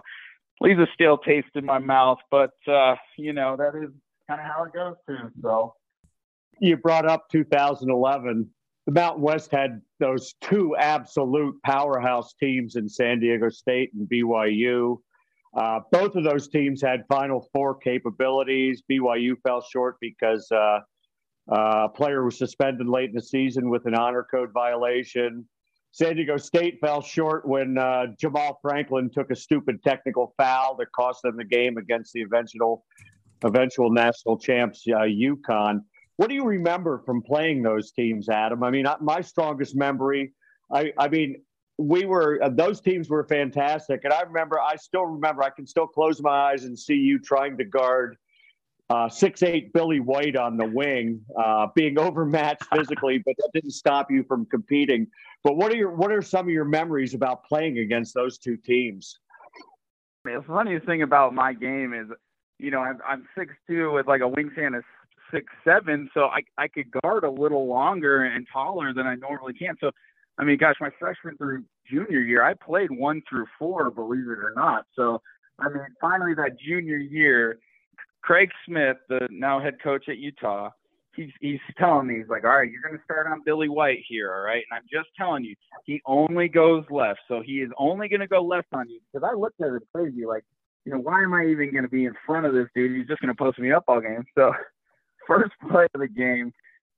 leaves 0.59 0.79
a 0.79 0.87
stale 0.93 1.17
taste 1.17 1.49
in 1.55 1.65
my 1.65 1.79
mouth. 1.79 2.19
But 2.29 2.51
uh, 2.67 2.95
you 3.17 3.33
know 3.33 3.57
that 3.57 3.75
is 3.75 3.89
kind 4.27 4.39
of 4.39 4.45
how 4.45 4.65
it 4.65 4.73
goes 4.73 4.95
too. 5.07 5.31
So 5.41 5.73
you 6.59 6.77
brought 6.77 7.07
up 7.07 7.27
2011. 7.31 8.47
The 8.85 8.91
Mountain 8.91 9.21
West 9.23 9.51
had 9.51 9.81
those 9.99 10.33
two 10.41 10.75
absolute 10.77 11.55
powerhouse 11.63 12.33
teams 12.39 12.75
in 12.75 12.87
San 12.87 13.19
Diego 13.19 13.49
State 13.49 13.91
and 13.93 14.07
BYU. 14.07 14.97
Uh, 15.55 15.79
both 15.91 16.15
of 16.15 16.23
those 16.23 16.47
teams 16.47 16.81
had 16.81 17.03
Final 17.09 17.47
Four 17.51 17.75
capabilities. 17.75 18.83
BYU 18.89 19.35
fell 19.43 19.61
short 19.61 19.97
because 19.99 20.49
uh, 20.51 20.79
uh, 21.51 21.85
a 21.85 21.89
player 21.89 22.23
was 22.23 22.37
suspended 22.37 22.87
late 22.87 23.09
in 23.09 23.15
the 23.15 23.21
season 23.21 23.69
with 23.69 23.85
an 23.85 23.95
honor 23.95 24.25
code 24.29 24.51
violation. 24.53 25.45
San 25.91 26.15
Diego 26.15 26.37
State 26.37 26.79
fell 26.79 27.01
short 27.01 27.45
when 27.45 27.77
uh, 27.77 28.07
Jamaal 28.21 28.55
Franklin 28.61 29.09
took 29.09 29.29
a 29.29 29.35
stupid 29.35 29.83
technical 29.83 30.33
foul 30.37 30.75
that 30.77 30.87
cost 30.93 31.21
them 31.23 31.35
the 31.35 31.43
game 31.43 31.77
against 31.77 32.13
the 32.13 32.21
eventual 32.21 32.85
eventual 33.43 33.91
national 33.91 34.37
champs 34.37 34.85
uh, 34.87 34.99
UConn. 34.99 35.81
What 36.15 36.29
do 36.29 36.35
you 36.35 36.45
remember 36.45 37.01
from 37.05 37.21
playing 37.21 37.63
those 37.63 37.91
teams, 37.91 38.29
Adam? 38.29 38.63
I 38.63 38.69
mean, 38.69 38.85
my 39.01 39.21
strongest 39.21 39.75
memory. 39.75 40.33
I, 40.71 40.93
I 40.97 41.09
mean, 41.09 41.41
we 41.77 42.05
were 42.05 42.39
uh, 42.41 42.49
those 42.49 42.79
teams 42.79 43.09
were 43.09 43.25
fantastic, 43.25 44.01
and 44.03 44.13
I 44.13 44.21
remember. 44.21 44.59
I 44.61 44.75
still 44.75 45.05
remember. 45.05 45.43
I 45.43 45.49
can 45.49 45.65
still 45.65 45.87
close 45.87 46.21
my 46.21 46.51
eyes 46.51 46.63
and 46.63 46.77
see 46.77 46.95
you 46.95 47.19
trying 47.19 47.57
to 47.57 47.65
guard 47.65 48.15
uh, 48.91 49.07
six 49.07 49.41
eight 49.41 49.71
Billy 49.71 50.01
White 50.01 50.35
on 50.35 50.57
the 50.57 50.65
wing, 50.65 51.21
uh, 51.41 51.67
being 51.73 51.97
overmatched 52.07 52.65
physically, 52.75 53.19
but 53.25 53.35
that 53.37 53.49
didn't 53.53 53.71
stop 53.71 54.11
you 54.11 54.23
from 54.23 54.45
competing. 54.45 55.07
But 55.43 55.55
what 55.55 55.71
are 55.71 55.77
your 55.77 55.91
what 55.91 56.11
are 56.11 56.21
some 56.21 56.47
of 56.47 56.51
your 56.51 56.65
memories 56.65 57.13
about 57.13 57.45
playing 57.45 57.79
against 57.79 58.13
those 58.13 58.37
two 58.37 58.57
teams? 58.57 59.17
The 60.25 60.43
funniest 60.45 60.85
thing 60.85 61.03
about 61.03 61.33
my 61.33 61.53
game 61.53 61.93
is, 61.93 62.07
you 62.59 62.69
know, 62.69 62.79
I'm, 62.79 62.99
I'm 63.07 63.27
six 63.35 63.53
two 63.65 63.93
with 63.93 64.07
like 64.07 64.21
a 64.21 64.29
wingspan 64.29 64.77
of 64.77 64.83
six 65.33 65.45
seven, 65.63 66.09
so 66.13 66.25
I 66.25 66.41
I 66.57 66.67
could 66.67 66.91
guard 67.01 67.23
a 67.23 67.31
little 67.31 67.67
longer 67.67 68.25
and 68.25 68.45
taller 68.51 68.93
than 68.93 69.07
I 69.07 69.15
normally 69.15 69.53
can. 69.53 69.75
So, 69.79 69.91
I 70.37 70.43
mean, 70.43 70.57
gosh, 70.57 70.75
my 70.81 70.89
freshman 70.99 71.37
through 71.37 71.63
junior 71.89 72.19
year, 72.19 72.43
I 72.43 72.55
played 72.55 72.91
one 72.91 73.21
through 73.29 73.45
four, 73.57 73.89
believe 73.89 74.27
it 74.27 74.39
or 74.39 74.53
not. 74.53 74.85
So, 74.97 75.21
I 75.59 75.69
mean, 75.69 75.85
finally 76.01 76.33
that 76.35 76.59
junior 76.59 76.97
year 76.97 77.57
Craig 78.21 78.51
Smith, 78.65 78.97
the 79.09 79.27
now 79.29 79.59
head 79.59 79.81
coach 79.81 80.09
at 80.09 80.17
Utah, 80.17 80.69
he's 81.15 81.31
he's 81.39 81.59
telling 81.77 82.07
me 82.07 82.17
he's 82.17 82.29
like, 82.29 82.43
all 82.43 82.57
right, 82.57 82.69
you're 82.71 82.81
going 82.81 82.97
to 82.97 83.03
start 83.03 83.27
on 83.27 83.41
Billy 83.45 83.69
White 83.69 84.03
here, 84.07 84.33
all 84.33 84.41
right? 84.41 84.63
And 84.69 84.77
I'm 84.77 84.87
just 84.91 85.09
telling 85.17 85.43
you, 85.43 85.55
he 85.85 86.01
only 86.05 86.47
goes 86.47 86.83
left, 86.89 87.19
so 87.27 87.41
he 87.41 87.61
is 87.61 87.71
only 87.77 88.07
going 88.07 88.19
to 88.19 88.27
go 88.27 88.41
left 88.41 88.67
on 88.73 88.89
you. 88.89 88.99
Because 89.11 89.27
I 89.29 89.35
looked 89.35 89.61
at 89.61 89.73
it 89.73 89.83
crazy, 89.93 90.25
like, 90.25 90.43
you 90.85 90.91
know, 90.91 90.99
why 90.99 91.23
am 91.23 91.33
I 91.33 91.45
even 91.45 91.71
going 91.71 91.83
to 91.83 91.89
be 91.89 92.05
in 92.05 92.13
front 92.25 92.45
of 92.45 92.53
this 92.53 92.67
dude? 92.75 92.95
He's 92.97 93.07
just 93.07 93.21
going 93.21 93.35
to 93.35 93.37
post 93.37 93.59
me 93.59 93.71
up 93.71 93.85
all 93.87 94.01
game. 94.01 94.25
So, 94.35 94.53
first 95.27 95.51
play 95.69 95.87
of 95.93 96.01
the 96.01 96.07
game, 96.07 96.53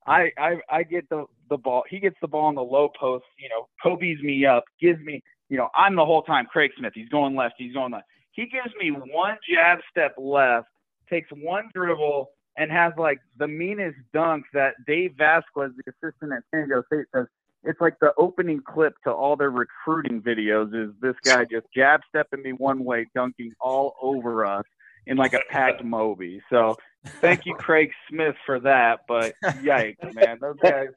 I 0.05 0.31
I 0.37 0.55
I 0.69 0.83
get 0.83 1.09
the 1.09 1.25
the 1.49 1.57
ball. 1.57 1.83
He 1.89 1.99
gets 1.99 2.15
the 2.21 2.27
ball 2.27 2.49
in 2.49 2.55
the 2.55 2.63
low 2.63 2.89
post. 2.99 3.25
You 3.37 3.49
know, 3.49 3.67
Kobe's 3.81 4.21
me 4.21 4.45
up, 4.45 4.63
gives 4.81 4.99
me. 5.01 5.21
You 5.49 5.57
know, 5.57 5.69
I'm 5.75 5.95
the 5.95 6.05
whole 6.05 6.23
time 6.23 6.45
Craig 6.45 6.71
Smith. 6.77 6.93
He's 6.95 7.09
going 7.09 7.35
left. 7.35 7.55
He's 7.57 7.73
going 7.73 7.91
left. 7.91 8.05
He 8.31 8.47
gives 8.47 8.73
me 8.79 8.89
one 8.89 9.37
jab 9.47 9.79
step 9.91 10.15
left 10.17 10.67
takes 11.09 11.29
one 11.31 11.69
dribble 11.73 12.29
and 12.57 12.71
has 12.71 12.93
like 12.97 13.19
the 13.37 13.47
meanest 13.47 13.97
dunk 14.13 14.45
that 14.53 14.73
Dave 14.85 15.13
Vasquez, 15.17 15.71
the 15.77 15.91
assistant 15.91 16.33
at 16.33 16.43
San 16.51 16.67
Diego 16.67 16.83
State, 16.87 17.05
says 17.13 17.27
it's 17.63 17.79
like 17.79 17.95
the 18.01 18.13
opening 18.17 18.61
clip 18.61 18.93
to 19.05 19.11
all 19.11 19.35
their 19.35 19.51
recruiting 19.51 20.21
videos 20.21 20.73
is 20.75 20.93
this 21.01 21.15
guy 21.23 21.45
just 21.45 21.65
jab 21.75 22.01
stepping 22.09 22.41
me 22.41 22.51
one 22.51 22.83
way, 22.83 23.07
dunking 23.15 23.53
all 23.59 23.95
over 24.01 24.45
us 24.45 24.65
in 25.05 25.17
like 25.17 25.33
a 25.33 25.39
packed 25.49 25.83
Moby. 25.85 26.41
So 26.49 26.75
thank 27.21 27.45
you, 27.45 27.55
Craig 27.55 27.91
Smith, 28.09 28.35
for 28.45 28.59
that. 28.59 29.01
But 29.07 29.33
yikes, 29.43 30.13
man, 30.13 30.37
those 30.41 30.57
guys, 30.61 30.87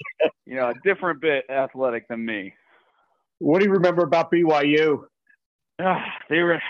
you 0.45 0.57
know, 0.57 0.71
a 0.71 0.75
different 0.85 1.21
bit 1.21 1.45
athletic 1.49 2.09
than 2.09 2.25
me. 2.25 2.55
What 3.39 3.61
do 3.61 3.67
you 3.67 3.73
remember 3.73 4.03
about 4.03 4.33
BYU? 4.33 5.05
Uh, 5.79 6.01
they 6.31 6.41
were, 6.41 6.61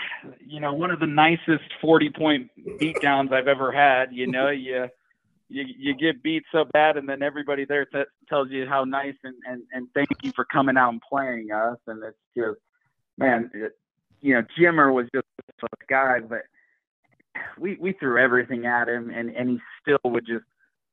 you 0.45 0.59
know, 0.59 0.73
one 0.73 0.91
of 0.91 0.99
the 0.99 1.07
nicest 1.07 1.63
40 1.81 2.09
point 2.09 2.51
beatdowns 2.79 3.31
I've 3.31 3.47
ever 3.47 3.71
had. 3.71 4.11
You 4.11 4.27
know, 4.27 4.49
you, 4.49 4.87
you, 5.49 5.65
you 5.77 5.95
get 5.95 6.21
beat 6.21 6.43
so 6.51 6.65
bad, 6.73 6.97
and 6.97 7.07
then 7.07 7.21
everybody 7.21 7.65
there 7.65 7.85
t- 7.85 8.03
tells 8.27 8.49
you 8.51 8.65
how 8.67 8.83
nice 8.83 9.15
and, 9.23 9.35
and, 9.49 9.63
and 9.71 9.87
thank 9.93 10.09
you 10.21 10.31
for 10.35 10.45
coming 10.45 10.77
out 10.77 10.89
and 10.91 11.01
playing 11.01 11.51
us. 11.51 11.77
And 11.87 12.03
it's 12.03 12.17
just, 12.35 12.59
man, 13.17 13.49
it, 13.53 13.77
you 14.21 14.33
know, 14.33 14.43
Jimmer 14.59 14.93
was 14.93 15.07
just 15.13 15.25
a 15.63 15.67
guy, 15.87 16.19
but 16.19 16.41
we, 17.57 17.77
we 17.79 17.93
threw 17.93 18.21
everything 18.21 18.65
at 18.65 18.89
him, 18.89 19.09
and, 19.09 19.29
and 19.29 19.49
he 19.49 19.59
still 19.81 19.99
would 20.11 20.25
just 20.25 20.45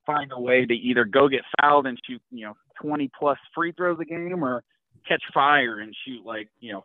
find 0.07 0.31
a 0.33 0.41
way 0.41 0.65
to 0.67 0.75
either 0.75 1.05
go 1.05 1.29
get 1.29 1.43
fouled 1.61 1.87
and 1.87 1.99
shoot, 2.07 2.23
you 2.31 2.47
know, 2.47 2.55
20 2.81 3.11
plus 3.19 3.39
free 3.55 3.73
throws 3.73 3.99
a 4.01 4.05
game 4.05 4.45
or 4.45 4.62
catch 5.09 5.23
fire 5.33 5.81
and 5.81 5.97
shoot 6.05 6.25
like, 6.25 6.49
you 6.61 6.73
know, 6.73 6.85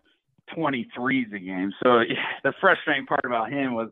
23s 0.57 1.33
a 1.33 1.39
game. 1.39 1.73
So 1.83 1.99
yeah, 2.07 2.15
the 2.43 2.53
frustrating 2.59 3.05
part 3.05 3.25
about 3.25 3.51
him 3.51 3.73
was, 3.73 3.89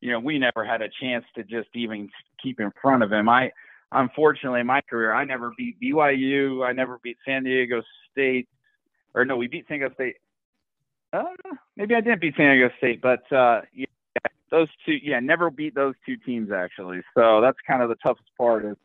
you 0.00 0.12
know, 0.12 0.20
we 0.20 0.38
never 0.38 0.64
had 0.64 0.82
a 0.82 0.88
chance 1.00 1.24
to 1.34 1.42
just 1.42 1.68
even 1.74 2.08
keep 2.42 2.60
in 2.60 2.70
front 2.80 3.02
of 3.02 3.12
him. 3.12 3.28
I, 3.28 3.50
unfortunately, 3.92 4.60
in 4.60 4.66
my 4.66 4.80
career, 4.80 5.12
I 5.12 5.24
never 5.24 5.52
beat 5.56 5.80
BYU. 5.80 6.66
I 6.66 6.72
never 6.72 6.98
beat 7.02 7.18
San 7.26 7.44
Diego 7.44 7.82
State, 8.10 8.48
or 9.14 9.24
no, 9.24 9.36
we 9.36 9.46
beat 9.46 9.66
San 9.68 9.78
Diego 9.78 9.94
State. 9.94 10.16
Uh, 11.12 11.24
maybe 11.76 11.94
I 11.94 12.00
didn't 12.00 12.20
beat 12.20 12.34
San 12.36 12.54
Diego 12.54 12.72
State, 12.78 13.02
but 13.02 13.30
uh, 13.32 13.62
yeah, 13.74 13.86
those 14.50 14.68
two, 14.86 14.94
yeah, 15.02 15.20
never 15.20 15.50
beat 15.50 15.74
those 15.74 15.94
two 16.06 16.16
teams 16.16 16.50
actually. 16.50 17.00
So 17.16 17.40
that's 17.40 17.58
kind 17.66 17.82
of 17.82 17.88
the 17.88 17.96
toughest 17.96 18.28
part 18.38 18.64
is, 18.64 18.76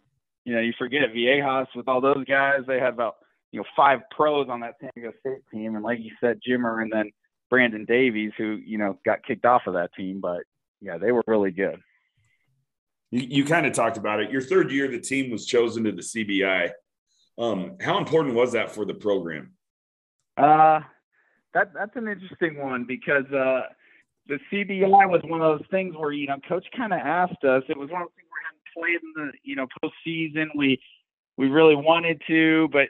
you 0.44 0.54
know, 0.54 0.62
you 0.62 0.74
forget 0.78 1.14
Viejas 1.16 1.68
with 1.76 1.88
all 1.88 2.02
those 2.02 2.26
guys. 2.26 2.62
They 2.68 2.80
had 2.80 2.94
about 2.94 3.18
you 3.56 3.62
know 3.62 3.66
five 3.74 4.02
pros 4.12 4.50
on 4.50 4.60
that 4.60 4.76
San 4.82 4.90
Diego 4.96 5.14
State 5.22 5.42
team, 5.50 5.76
and 5.76 5.84
like 5.84 6.00
you 6.00 6.12
said, 6.20 6.40
Jimmer 6.46 6.82
and 6.82 6.92
then 6.92 7.10
Brandon 7.50 7.86
Davies, 7.86 8.34
who 8.38 8.60
you 8.66 8.78
know 8.78 9.00
got 9.06 9.24
kicked 9.24 9.46
off 9.46 9.62
of 9.66 9.76
that 9.76 9.94
team, 9.94 10.20
but 10.20 10.42
yeah, 10.82 10.98
they 10.98 11.14
were 11.14 11.24
really 11.26 11.52
good. 11.52 11.80
You, 13.12 13.22
you 13.22 13.46
kind 13.46 13.66
of 13.66 13.72
talked 13.72 13.96
about 13.96 14.20
it. 14.20 14.30
Your 14.30 14.42
third 14.42 14.72
year, 14.72 14.90
the 14.90 15.00
team 15.00 15.32
was 15.32 15.46
chosen 15.46 15.86
to 15.86 15.94
the 15.94 16.02
CBI. 16.02 16.72
Um, 17.38 17.78
how 17.80 17.98
important 17.98 18.36
was 18.36 18.52
that 18.52 18.72
for 18.72 18.84
the 18.84 18.94
program? 18.94 19.54
Uh, 20.36 20.82
that 21.54 21.74
that's 21.74 21.96
an 21.96 22.10
interesting 22.10 22.62
one 22.62 22.84
because 22.86 23.26
uh, 23.32 23.62
the 24.28 24.38
CBI 24.52 25.10
was 25.10 25.22
one 25.24 25.42
of 25.42 25.60
those 25.60 25.68
things 25.72 25.96
where 25.96 26.12
you 26.12 26.28
know 26.28 26.40
coach 26.46 26.66
kind 26.76 26.92
of 26.92 27.00
asked 27.00 27.46
us. 27.46 27.64
It 27.70 27.78
was 27.78 27.90
one 27.90 28.02
of 28.02 28.10
those 28.10 28.16
things 28.18 28.28
we 28.34 28.84
hadn't 28.92 29.02
played 29.02 29.02
in 29.02 29.28
the 29.28 29.32
you 29.44 29.56
know 29.56 29.68
postseason. 29.82 30.48
We 30.58 30.78
we 31.38 31.48
really 31.48 31.76
wanted 31.76 32.22
to, 32.28 32.68
but 32.74 32.90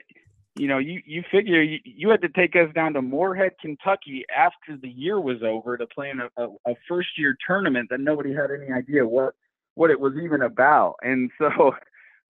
you 0.58 0.68
know, 0.68 0.78
you 0.78 1.02
you 1.06 1.24
figure 1.30 1.62
you, 1.62 1.80
you 1.84 2.10
had 2.10 2.22
to 2.22 2.30
take 2.30 2.56
us 2.56 2.74
down 2.74 2.94
to 2.94 3.02
Morehead, 3.02 3.54
Kentucky 3.60 4.26
after 4.36 4.78
the 4.82 4.88
year 4.88 5.20
was 5.20 5.44
over 5.44 5.78
to 5.78 5.86
play 5.88 6.10
in 6.10 6.22
a, 6.22 6.30
a, 6.38 6.48
a 6.72 6.76
first 6.88 7.10
year 7.18 7.36
tournament 7.46 7.90
that 7.90 8.00
nobody 8.00 8.34
had 8.34 8.50
any 8.52 8.72
idea 8.72 9.06
what 9.06 9.34
what 9.76 9.92
it 9.92 10.00
was 10.00 10.14
even 10.24 10.42
about. 10.42 10.96
And 11.02 11.30
so 11.38 11.76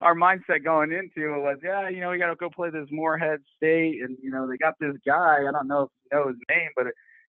our 0.02 0.16
mindset 0.16 0.64
going 0.64 0.92
into 0.92 1.34
it 1.34 1.40
was, 1.40 1.58
yeah, 1.64 1.88
you 1.90 2.02
know, 2.02 2.10
we 2.10 2.18
got 2.18 2.30
to 2.30 2.36
go 2.36 2.50
play 2.50 2.70
this 2.70 2.88
Morehead 2.92 3.42
State, 3.58 4.02
and 4.02 4.18
you 4.22 4.32
know, 4.32 4.48
they 4.48 4.58
got 4.58 4.74
this 4.80 4.96
guy. 5.06 5.46
I 5.48 5.52
don't 5.52 5.68
know 5.68 5.84
if 5.84 5.90
you 6.12 6.18
know 6.18 6.28
his 6.28 6.38
name, 6.50 6.70
but 6.76 6.88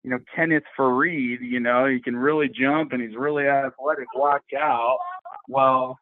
you 0.03 0.09
know, 0.09 0.19
Kenneth 0.35 0.63
Faried. 0.77 1.41
You 1.41 1.59
know, 1.59 1.85
he 1.85 2.01
can 2.01 2.15
really 2.15 2.49
jump 2.49 2.93
and 2.93 3.01
he's 3.01 3.15
really 3.15 3.45
athletic. 3.45 4.07
Watch 4.15 4.53
out. 4.59 4.97
Well, 5.47 5.99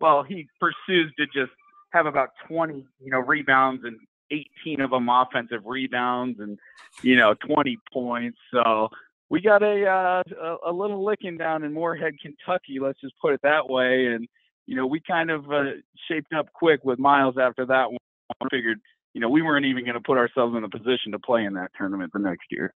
well, 0.00 0.22
he 0.22 0.48
pursues 0.60 1.12
to 1.18 1.26
just 1.26 1.52
have 1.90 2.06
about 2.06 2.30
20, 2.48 2.86
you 3.00 3.10
know, 3.10 3.18
rebounds 3.18 3.82
and 3.84 3.98
18 4.30 4.80
of 4.80 4.90
them 4.90 5.08
offensive 5.08 5.62
rebounds 5.64 6.40
and 6.40 6.58
you 7.02 7.16
know 7.16 7.34
20 7.34 7.78
points. 7.92 8.38
So 8.52 8.88
we 9.30 9.40
got 9.40 9.62
a 9.62 9.86
uh, 9.86 10.22
a, 10.40 10.70
a 10.70 10.72
little 10.72 11.04
licking 11.04 11.36
down 11.36 11.64
in 11.64 11.72
Morehead, 11.72 12.14
Kentucky. 12.20 12.78
Let's 12.80 13.00
just 13.00 13.14
put 13.20 13.34
it 13.34 13.40
that 13.42 13.68
way. 13.68 14.06
And 14.06 14.26
you 14.66 14.76
know 14.76 14.86
we 14.86 15.00
kind 15.00 15.30
of 15.30 15.50
uh, 15.50 15.64
shaped 16.08 16.32
up 16.32 16.52
quick 16.52 16.80
with 16.84 16.98
Miles 16.98 17.36
after 17.40 17.66
that 17.66 17.90
one. 17.90 17.98
I 18.40 18.46
figured 18.50 18.78
you 19.14 19.20
know 19.20 19.28
we 19.28 19.42
weren't 19.42 19.66
even 19.66 19.84
going 19.84 19.94
to 19.94 20.00
put 20.00 20.18
ourselves 20.18 20.56
in 20.56 20.64
a 20.64 20.68
position 20.68 21.12
to 21.12 21.18
play 21.18 21.44
in 21.44 21.54
that 21.54 21.70
tournament 21.76 22.12
the 22.12 22.20
next 22.20 22.46
year. 22.50 22.72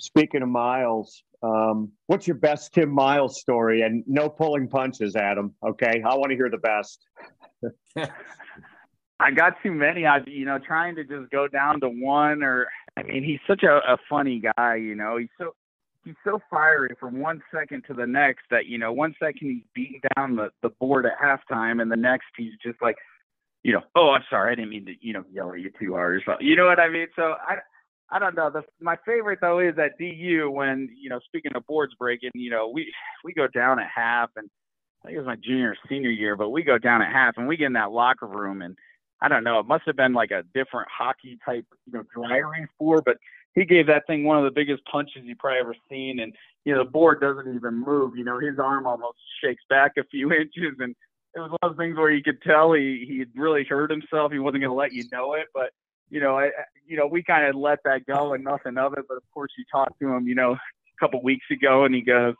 speaking 0.00 0.42
of 0.42 0.48
Miles, 0.48 1.22
um, 1.42 1.90
what's 2.06 2.26
your 2.26 2.36
best 2.36 2.72
Tim 2.72 2.90
Miles 2.90 3.40
story? 3.40 3.82
And 3.82 4.04
no 4.06 4.28
pulling 4.28 4.68
punches, 4.68 5.16
Adam. 5.16 5.54
Okay, 5.66 6.02
I 6.04 6.14
want 6.14 6.30
to 6.30 6.36
hear 6.36 6.50
the 6.50 6.58
best. 6.58 7.06
I 9.22 9.30
got 9.30 9.54
too 9.62 9.72
many. 9.72 10.04
I, 10.06 10.18
you 10.26 10.44
know, 10.44 10.58
trying 10.58 10.96
to 10.96 11.04
just 11.04 11.30
go 11.30 11.46
down 11.46 11.80
to 11.80 11.88
one, 11.88 12.42
or 12.42 12.66
I 12.96 13.02
mean, 13.02 13.22
he's 13.22 13.38
such 13.46 13.62
a, 13.62 13.76
a 13.76 13.96
funny 14.08 14.42
guy. 14.56 14.76
You 14.76 14.94
know, 14.94 15.16
he's 15.16 15.28
so 15.38 15.54
he's 16.04 16.16
so 16.24 16.40
fiery 16.50 16.94
from 16.98 17.20
one 17.20 17.42
second 17.54 17.84
to 17.86 17.94
the 17.94 18.06
next 18.06 18.42
that 18.50 18.66
you 18.66 18.78
know, 18.78 18.92
one 18.92 19.14
second 19.18 19.38
he's 19.40 19.64
beating 19.74 20.00
down 20.16 20.36
the 20.36 20.50
the 20.62 20.70
board 20.80 21.06
at 21.06 21.12
halftime, 21.18 21.80
and 21.80 21.90
the 21.90 21.96
next 21.96 22.26
he's 22.36 22.52
just 22.62 22.80
like, 22.82 22.96
you 23.62 23.72
know, 23.72 23.82
oh, 23.94 24.10
I'm 24.10 24.24
sorry, 24.28 24.52
I 24.52 24.54
didn't 24.56 24.70
mean 24.70 24.86
to, 24.86 24.94
you 25.00 25.12
know, 25.12 25.24
yell 25.32 25.52
at 25.52 25.60
you 25.60 25.70
too 25.78 25.92
hard 25.92 26.16
or 26.16 26.22
something. 26.26 26.46
You 26.46 26.56
know 26.56 26.66
what 26.66 26.80
I 26.80 26.88
mean? 26.88 27.06
So 27.14 27.34
I 27.46 27.56
I 28.10 28.18
don't 28.18 28.36
know. 28.36 28.50
The, 28.50 28.62
my 28.80 28.96
favorite 29.06 29.38
though 29.40 29.60
is 29.60 29.78
at 29.78 29.98
DU 29.98 30.50
when 30.50 30.88
you 31.00 31.08
know, 31.08 31.20
speaking 31.24 31.52
of 31.54 31.66
boards 31.66 31.94
breaking, 31.98 32.30
you 32.34 32.50
know, 32.50 32.68
we 32.68 32.92
we 33.24 33.32
go 33.32 33.46
down 33.46 33.78
at 33.78 33.88
half, 33.94 34.30
and 34.36 34.50
I 35.02 35.06
think 35.06 35.16
it 35.16 35.20
was 35.20 35.26
my 35.26 35.36
junior 35.36 35.70
or 35.70 35.76
senior 35.88 36.10
year, 36.10 36.36
but 36.36 36.50
we 36.50 36.62
go 36.62 36.78
down 36.78 37.02
at 37.02 37.12
half, 37.12 37.34
and 37.36 37.46
we 37.46 37.56
get 37.56 37.66
in 37.66 37.72
that 37.74 37.92
locker 37.92 38.26
room, 38.26 38.62
and 38.62 38.76
I 39.22 39.28
don't 39.28 39.44
know, 39.44 39.60
it 39.60 39.66
must 39.66 39.84
have 39.86 39.96
been 39.96 40.12
like 40.12 40.32
a 40.32 40.42
different 40.52 40.88
hockey 40.90 41.38
type, 41.44 41.64
you 41.86 41.92
know, 41.92 42.02
dry 42.14 42.38
erase 42.38 42.68
board, 42.78 43.04
but 43.06 43.18
he 43.54 43.64
gave 43.64 43.86
that 43.86 44.06
thing 44.06 44.24
one 44.24 44.38
of 44.38 44.44
the 44.44 44.50
biggest 44.50 44.84
punches 44.86 45.22
you 45.24 45.36
probably 45.36 45.60
ever 45.60 45.76
seen, 45.88 46.20
and 46.20 46.34
you 46.64 46.74
know, 46.74 46.84
the 46.84 46.90
board 46.90 47.20
doesn't 47.20 47.54
even 47.54 47.74
move. 47.74 48.16
You 48.16 48.24
know, 48.24 48.38
his 48.38 48.58
arm 48.58 48.86
almost 48.86 49.18
shakes 49.42 49.62
back 49.68 49.92
a 49.98 50.04
few 50.04 50.32
inches, 50.40 50.74
and 50.80 50.94
it 51.34 51.40
was 51.40 51.50
one 51.50 51.58
of 51.62 51.70
those 51.70 51.78
things 51.78 51.96
where 51.96 52.10
you 52.10 52.22
could 52.22 52.42
tell 52.42 52.72
he 52.72 53.04
he 53.06 53.40
really 53.40 53.64
hurt 53.64 53.90
himself. 53.90 54.32
He 54.32 54.38
wasn't 54.38 54.62
going 54.62 54.70
to 54.70 54.76
let 54.76 54.92
you 54.92 55.04
know 55.12 55.34
it, 55.34 55.46
but 55.54 55.70
you 56.10 56.20
know, 56.20 56.38
I, 56.38 56.50
you 56.86 56.96
know, 56.96 57.06
we 57.06 57.22
kind 57.22 57.46
of 57.46 57.54
let 57.54 57.78
that 57.84 58.06
go 58.06 58.34
and 58.34 58.44
nothing 58.44 58.76
of 58.76 58.92
it. 58.94 59.04
But 59.08 59.16
of 59.16 59.22
course, 59.32 59.50
you 59.56 59.64
talked 59.70 59.98
to 60.00 60.08
him, 60.12 60.28
you 60.28 60.34
know, 60.34 60.52
a 60.52 60.58
couple 61.00 61.22
weeks 61.22 61.46
ago, 61.50 61.84
and 61.84 61.94
he 61.94 62.02
goes, 62.02 62.34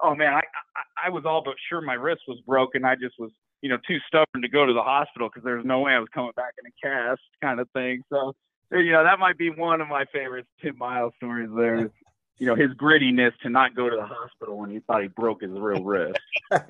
"Oh 0.00 0.14
man, 0.14 0.34
I, 0.34 0.40
I 0.76 1.06
I 1.06 1.10
was 1.10 1.24
all 1.24 1.42
but 1.44 1.54
sure 1.68 1.80
my 1.80 1.94
wrist 1.94 2.22
was 2.28 2.40
broken. 2.46 2.84
I 2.84 2.94
just 2.94 3.18
was, 3.18 3.30
you 3.62 3.68
know, 3.68 3.78
too 3.86 3.98
stubborn 4.06 4.42
to 4.42 4.48
go 4.48 4.66
to 4.66 4.72
the 4.72 4.82
hospital 4.82 5.28
because 5.28 5.44
there's 5.44 5.64
no 5.64 5.80
way 5.80 5.92
I 5.92 5.98
was 5.98 6.08
coming 6.14 6.32
back 6.36 6.54
in 6.62 6.66
a 6.66 6.72
cast, 6.82 7.22
kind 7.42 7.60
of 7.60 7.68
thing." 7.70 8.02
So, 8.10 8.34
you 8.72 8.92
know, 8.92 9.04
that 9.04 9.18
might 9.18 9.38
be 9.38 9.50
one 9.50 9.80
of 9.80 9.88
my 9.88 10.04
favorite 10.12 10.46
Tim 10.62 10.76
Miles 10.78 11.12
stories. 11.16 11.50
There, 11.54 11.90
you 12.38 12.46
know, 12.46 12.54
his 12.54 12.70
grittiness 12.72 13.32
to 13.42 13.50
not 13.50 13.74
go 13.74 13.90
to 13.90 13.96
the 13.96 14.06
hospital 14.06 14.58
when 14.58 14.70
he 14.70 14.80
thought 14.80 15.02
he 15.02 15.08
broke 15.08 15.42
his 15.42 15.50
real 15.52 15.82
wrist. 15.82 16.18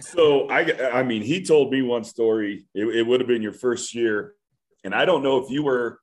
so 0.00 0.48
I, 0.48 0.90
I 0.92 1.02
mean, 1.02 1.22
he 1.22 1.44
told 1.44 1.72
me 1.72 1.82
one 1.82 2.04
story. 2.04 2.66
It, 2.74 2.86
it 2.86 3.02
would 3.06 3.20
have 3.20 3.28
been 3.28 3.42
your 3.42 3.52
first 3.52 3.94
year 3.94 4.34
and 4.84 4.94
I 4.94 5.06
don't 5.06 5.22
know 5.22 5.38
if 5.38 5.50
you 5.50 5.64
were 5.64 5.98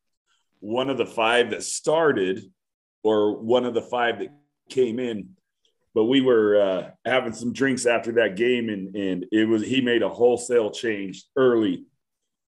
one 0.60 0.90
of 0.90 0.98
the 0.98 1.06
five 1.06 1.52
that 1.52 1.64
started 1.64 2.44
or 3.04 3.40
one 3.40 3.66
of 3.66 3.74
the 3.74 3.82
five 3.82 4.20
that 4.20 4.30
came 4.70 5.00
in, 5.00 5.30
but 5.94 6.06
we 6.06 6.22
were 6.22 6.62
uh, 6.62 6.90
having 7.06 7.34
some 7.34 7.54
drinks 7.54 7.86
after 7.86 8.14
that 8.14 8.36
game, 8.36 8.70
and 8.70 8.96
and 8.96 9.26
it 9.32 9.48
was 9.48 9.64
he 9.64 9.82
made 9.82 10.02
a 10.02 10.10
wholesale 10.10 10.72
change 10.72 11.26
early, 11.36 11.86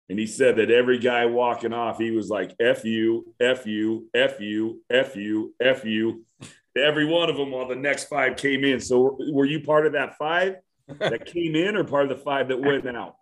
and 0.09 0.19
he 0.19 0.27
said 0.27 0.57
that 0.57 0.71
every 0.71 0.99
guy 0.99 1.25
walking 1.25 1.73
off, 1.73 1.97
he 1.97 2.11
was 2.11 2.29
like 2.29 2.55
"f 2.59 2.83
you, 2.83 3.33
f 3.39 3.65
you, 3.65 4.09
f 4.13 4.39
you, 4.39 4.81
f 4.89 5.15
you, 5.15 5.53
f 5.61 5.85
you," 5.85 6.25
every 6.77 7.05
one 7.05 7.29
of 7.29 7.37
them 7.37 7.51
while 7.51 7.67
the 7.67 7.75
next 7.75 8.05
five 8.05 8.35
came 8.35 8.63
in. 8.63 8.79
So 8.79 9.17
were 9.31 9.45
you 9.45 9.61
part 9.61 9.85
of 9.85 9.93
that 9.93 10.17
five 10.17 10.55
that 10.99 11.25
came 11.33 11.55
in, 11.55 11.75
or 11.75 11.83
part 11.83 12.09
of 12.11 12.17
the 12.17 12.23
five 12.23 12.49
that 12.49 12.59
went 12.59 12.87
out? 12.87 13.15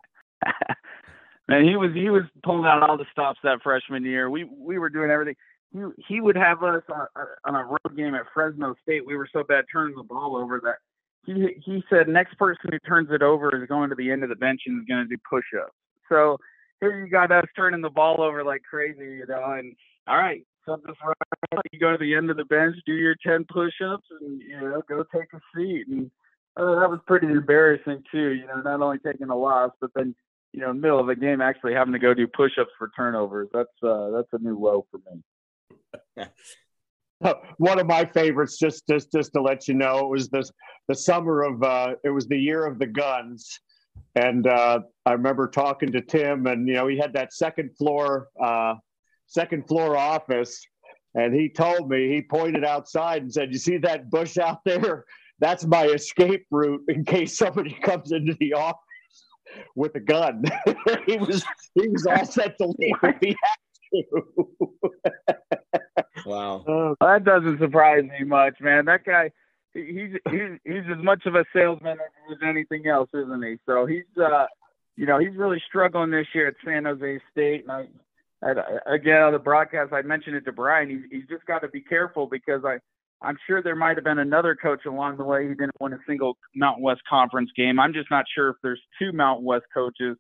and 1.48 1.68
he 1.68 1.76
was 1.76 1.94
he 1.94 2.10
was 2.10 2.24
pulling 2.44 2.66
out 2.66 2.84
all 2.84 2.98
the 2.98 3.06
stops 3.12 3.40
that 3.44 3.62
freshman 3.62 4.04
year. 4.04 4.30
We 4.30 4.46
we 4.46 4.80
were 4.80 4.90
doing 4.90 5.12
everything. 5.12 5.36
He 5.74 5.80
he 6.08 6.22
would 6.22 6.36
have 6.36 6.64
us 6.64 6.84
on, 6.90 7.08
on 7.46 7.56
a 7.56 7.66
road 7.66 7.96
game 7.96 8.16
at 8.16 8.26
Fresno 8.34 8.76
State. 8.82 9.06
We 9.06 9.18
were 9.18 9.28
so 9.32 9.44
bad 9.44 9.66
turning 9.72 9.96
the 9.96 10.04
ball 10.04 10.36
over 10.36 10.62
that 10.64 10.78
he 11.26 11.62
he 11.64 11.84
said 11.90 12.08
next 12.08 12.38
person 12.38 12.72
who 12.72 12.80
turns 12.80 13.10
it 13.12 13.22
over 13.22 13.62
is 13.62 13.68
going 13.68 13.90
to 13.90 13.96
the 13.96 14.12
end 14.12 14.24
of 14.24 14.30
the 14.30 14.36
bench 14.36 14.62
and 14.66 14.80
is 14.82 14.88
going 14.88 15.04
to 15.04 15.10
do 15.10 15.22
push-ups. 15.30 15.74
So 16.10 16.38
here 16.80 17.04
you 17.04 17.12
got 17.12 17.32
us 17.32 17.46
turning 17.56 17.82
the 17.82 17.90
ball 17.90 18.22
over 18.22 18.44
like 18.44 18.62
crazy, 18.64 19.18
you 19.18 19.26
know. 19.28 19.52
And 19.52 19.76
all 20.08 20.18
right, 20.18 20.44
something's 20.66 20.98
right. 21.04 21.62
You 21.72 21.80
go 21.80 21.92
to 21.92 21.98
the 21.98 22.16
end 22.16 22.30
of 22.30 22.38
the 22.38 22.46
bench, 22.46 22.78
do 22.86 22.94
your 22.94 23.16
ten 23.26 23.46
push-ups, 23.52 24.06
and 24.22 24.42
you 24.42 24.60
know 24.60 24.82
go 24.88 25.04
take 25.14 25.34
a 25.34 25.40
seat. 25.56 25.88
And 25.90 26.10
uh, 26.56 26.80
that 26.80 26.90
was 26.90 27.00
pretty 27.06 27.28
embarrassing 27.28 28.04
too. 28.10 28.30
You 28.30 28.48
know, 28.48 28.62
not 28.62 28.82
only 28.82 29.00
taking 29.00 29.30
a 29.30 29.38
loss, 29.38 29.72
but 29.82 29.92
then 29.96 30.16
you 30.54 30.62
know, 30.62 30.74
middle 30.74 31.00
of 31.00 31.08
the 31.08 31.16
game 31.16 31.42
actually 31.42 31.74
having 31.74 31.94
to 31.94 32.00
go 32.00 32.14
do 32.14 32.26
push-ups 32.26 32.72
for 32.78 32.90
turnovers. 32.96 33.50
That's 33.54 33.70
uh, 33.84 34.12
that's 34.12 34.30
a 34.32 34.40
new 34.40 34.58
low 34.58 34.86
for 34.90 34.98
me. 34.98 35.22
One 37.58 37.80
of 37.80 37.88
my 37.88 38.06
favorites, 38.06 38.58
just 38.60 38.88
just 38.88 39.12
just 39.12 39.34
to 39.34 39.42
let 39.42 39.68
you 39.68 39.74
know, 39.74 40.00
it 40.00 40.10
was 40.10 40.30
this 40.30 40.52
the 40.88 40.96
summer 40.96 41.44
of 41.44 41.64
uh, 41.64 41.96
it 42.04 42.10
was 42.10 42.28
the 42.28 42.38
year 42.38 42.66
of 42.66 42.80
the 42.80 42.86
guns, 42.86 43.60
and 44.16 44.46
uh, 44.46 44.82
I 45.06 45.14
remember 45.14 45.48
talking 45.48 45.92
to 45.94 46.02
Tim, 46.02 46.46
and 46.48 46.68
you 46.68 46.76
know 46.76 46.88
he 46.88 46.98
had 46.98 47.14
that 47.14 47.34
second 47.34 47.76
floor 47.78 48.28
uh, 48.42 48.76
second 49.26 49.68
floor 49.68 49.98
office, 49.98 50.64
and 51.16 51.34
he 51.34 51.50
told 51.50 51.90
me 51.90 52.08
he 52.08 52.22
pointed 52.22 52.64
outside 52.64 53.24
and 53.24 53.34
said, 53.34 53.52
"You 53.52 53.60
see 53.60 53.78
that 53.78 54.12
bush 54.12 54.38
out 54.38 54.60
there? 54.64 55.06
That's 55.40 55.66
my 55.66 55.86
escape 55.86 56.46
route 56.52 56.84
in 56.88 57.04
case 57.04 57.38
somebody 57.38 57.72
comes 57.82 58.12
into 58.12 58.36
the 58.40 58.54
office." 58.54 58.82
with 59.76 59.96
a 59.96 60.00
gun. 60.00 60.44
he 61.06 61.18
was 61.18 61.44
he 61.76 61.88
was 61.88 62.06
all 62.06 62.26
set 62.26 62.58
to 62.58 62.74
leave 62.78 62.96
if 63.04 63.16
he 63.22 63.30
had 63.30 63.58
to. 63.94 65.82
Wow. 66.28 66.64
Uh, 66.68 67.06
that 67.06 67.24
doesn't 67.24 67.60
surprise 67.60 68.04
me 68.04 68.26
much, 68.26 68.56
man. 68.60 68.86
That 68.86 69.04
guy 69.06 69.32
he's 69.86 70.12
he's 70.30 70.60
he's 70.64 70.84
as 70.92 71.04
much 71.04 71.26
of 71.26 71.36
a 71.36 71.46
salesman 71.54 71.98
as 72.32 72.38
anything 72.46 72.88
else, 72.88 73.10
isn't 73.14 73.44
he? 73.44 73.58
So 73.66 73.86
he's 73.86 74.06
uh 74.18 74.46
you 74.96 75.06
know, 75.06 75.20
he's 75.20 75.36
really 75.36 75.62
struggling 75.68 76.10
this 76.10 76.28
year 76.34 76.48
at 76.48 76.56
San 76.66 76.86
Jose 76.86 77.20
State 77.32 77.66
and 77.68 77.72
I 77.72 77.86
again 78.86 79.22
on 79.22 79.34
the 79.34 79.40
broadcast 79.40 79.94
I 79.94 80.02
mentioned 80.02 80.36
it 80.36 80.46
to 80.46 80.52
Brian, 80.52 80.90
he's 80.90 81.04
he's 81.12 81.28
just 81.30 81.46
got 81.46 81.60
to 81.60 81.68
be 81.68 81.82
careful 81.82 82.28
because 82.28 82.64
I 82.66 82.80
I'm 83.22 83.38
sure 83.48 83.64
there 83.64 83.76
might 83.76 83.98
have 83.98 84.04
been 84.04 84.20
another 84.20 84.56
coach 84.56 84.86
along 84.86 85.18
the 85.18 85.24
way 85.24 85.48
who 85.48 85.56
didn't 85.56 85.76
win 85.80 85.94
a 85.94 86.00
single 86.08 86.38
Mountain 86.56 86.84
West 86.84 87.02
Conference 87.10 87.50
game. 87.56 87.80
I'm 87.80 87.94
just 87.94 88.12
not 88.12 88.26
sure 88.34 88.50
if 88.50 88.58
there's 88.62 88.82
two 89.00 89.12
Mountain 89.12 89.46
West 89.46 89.66
coaches, 89.74 90.18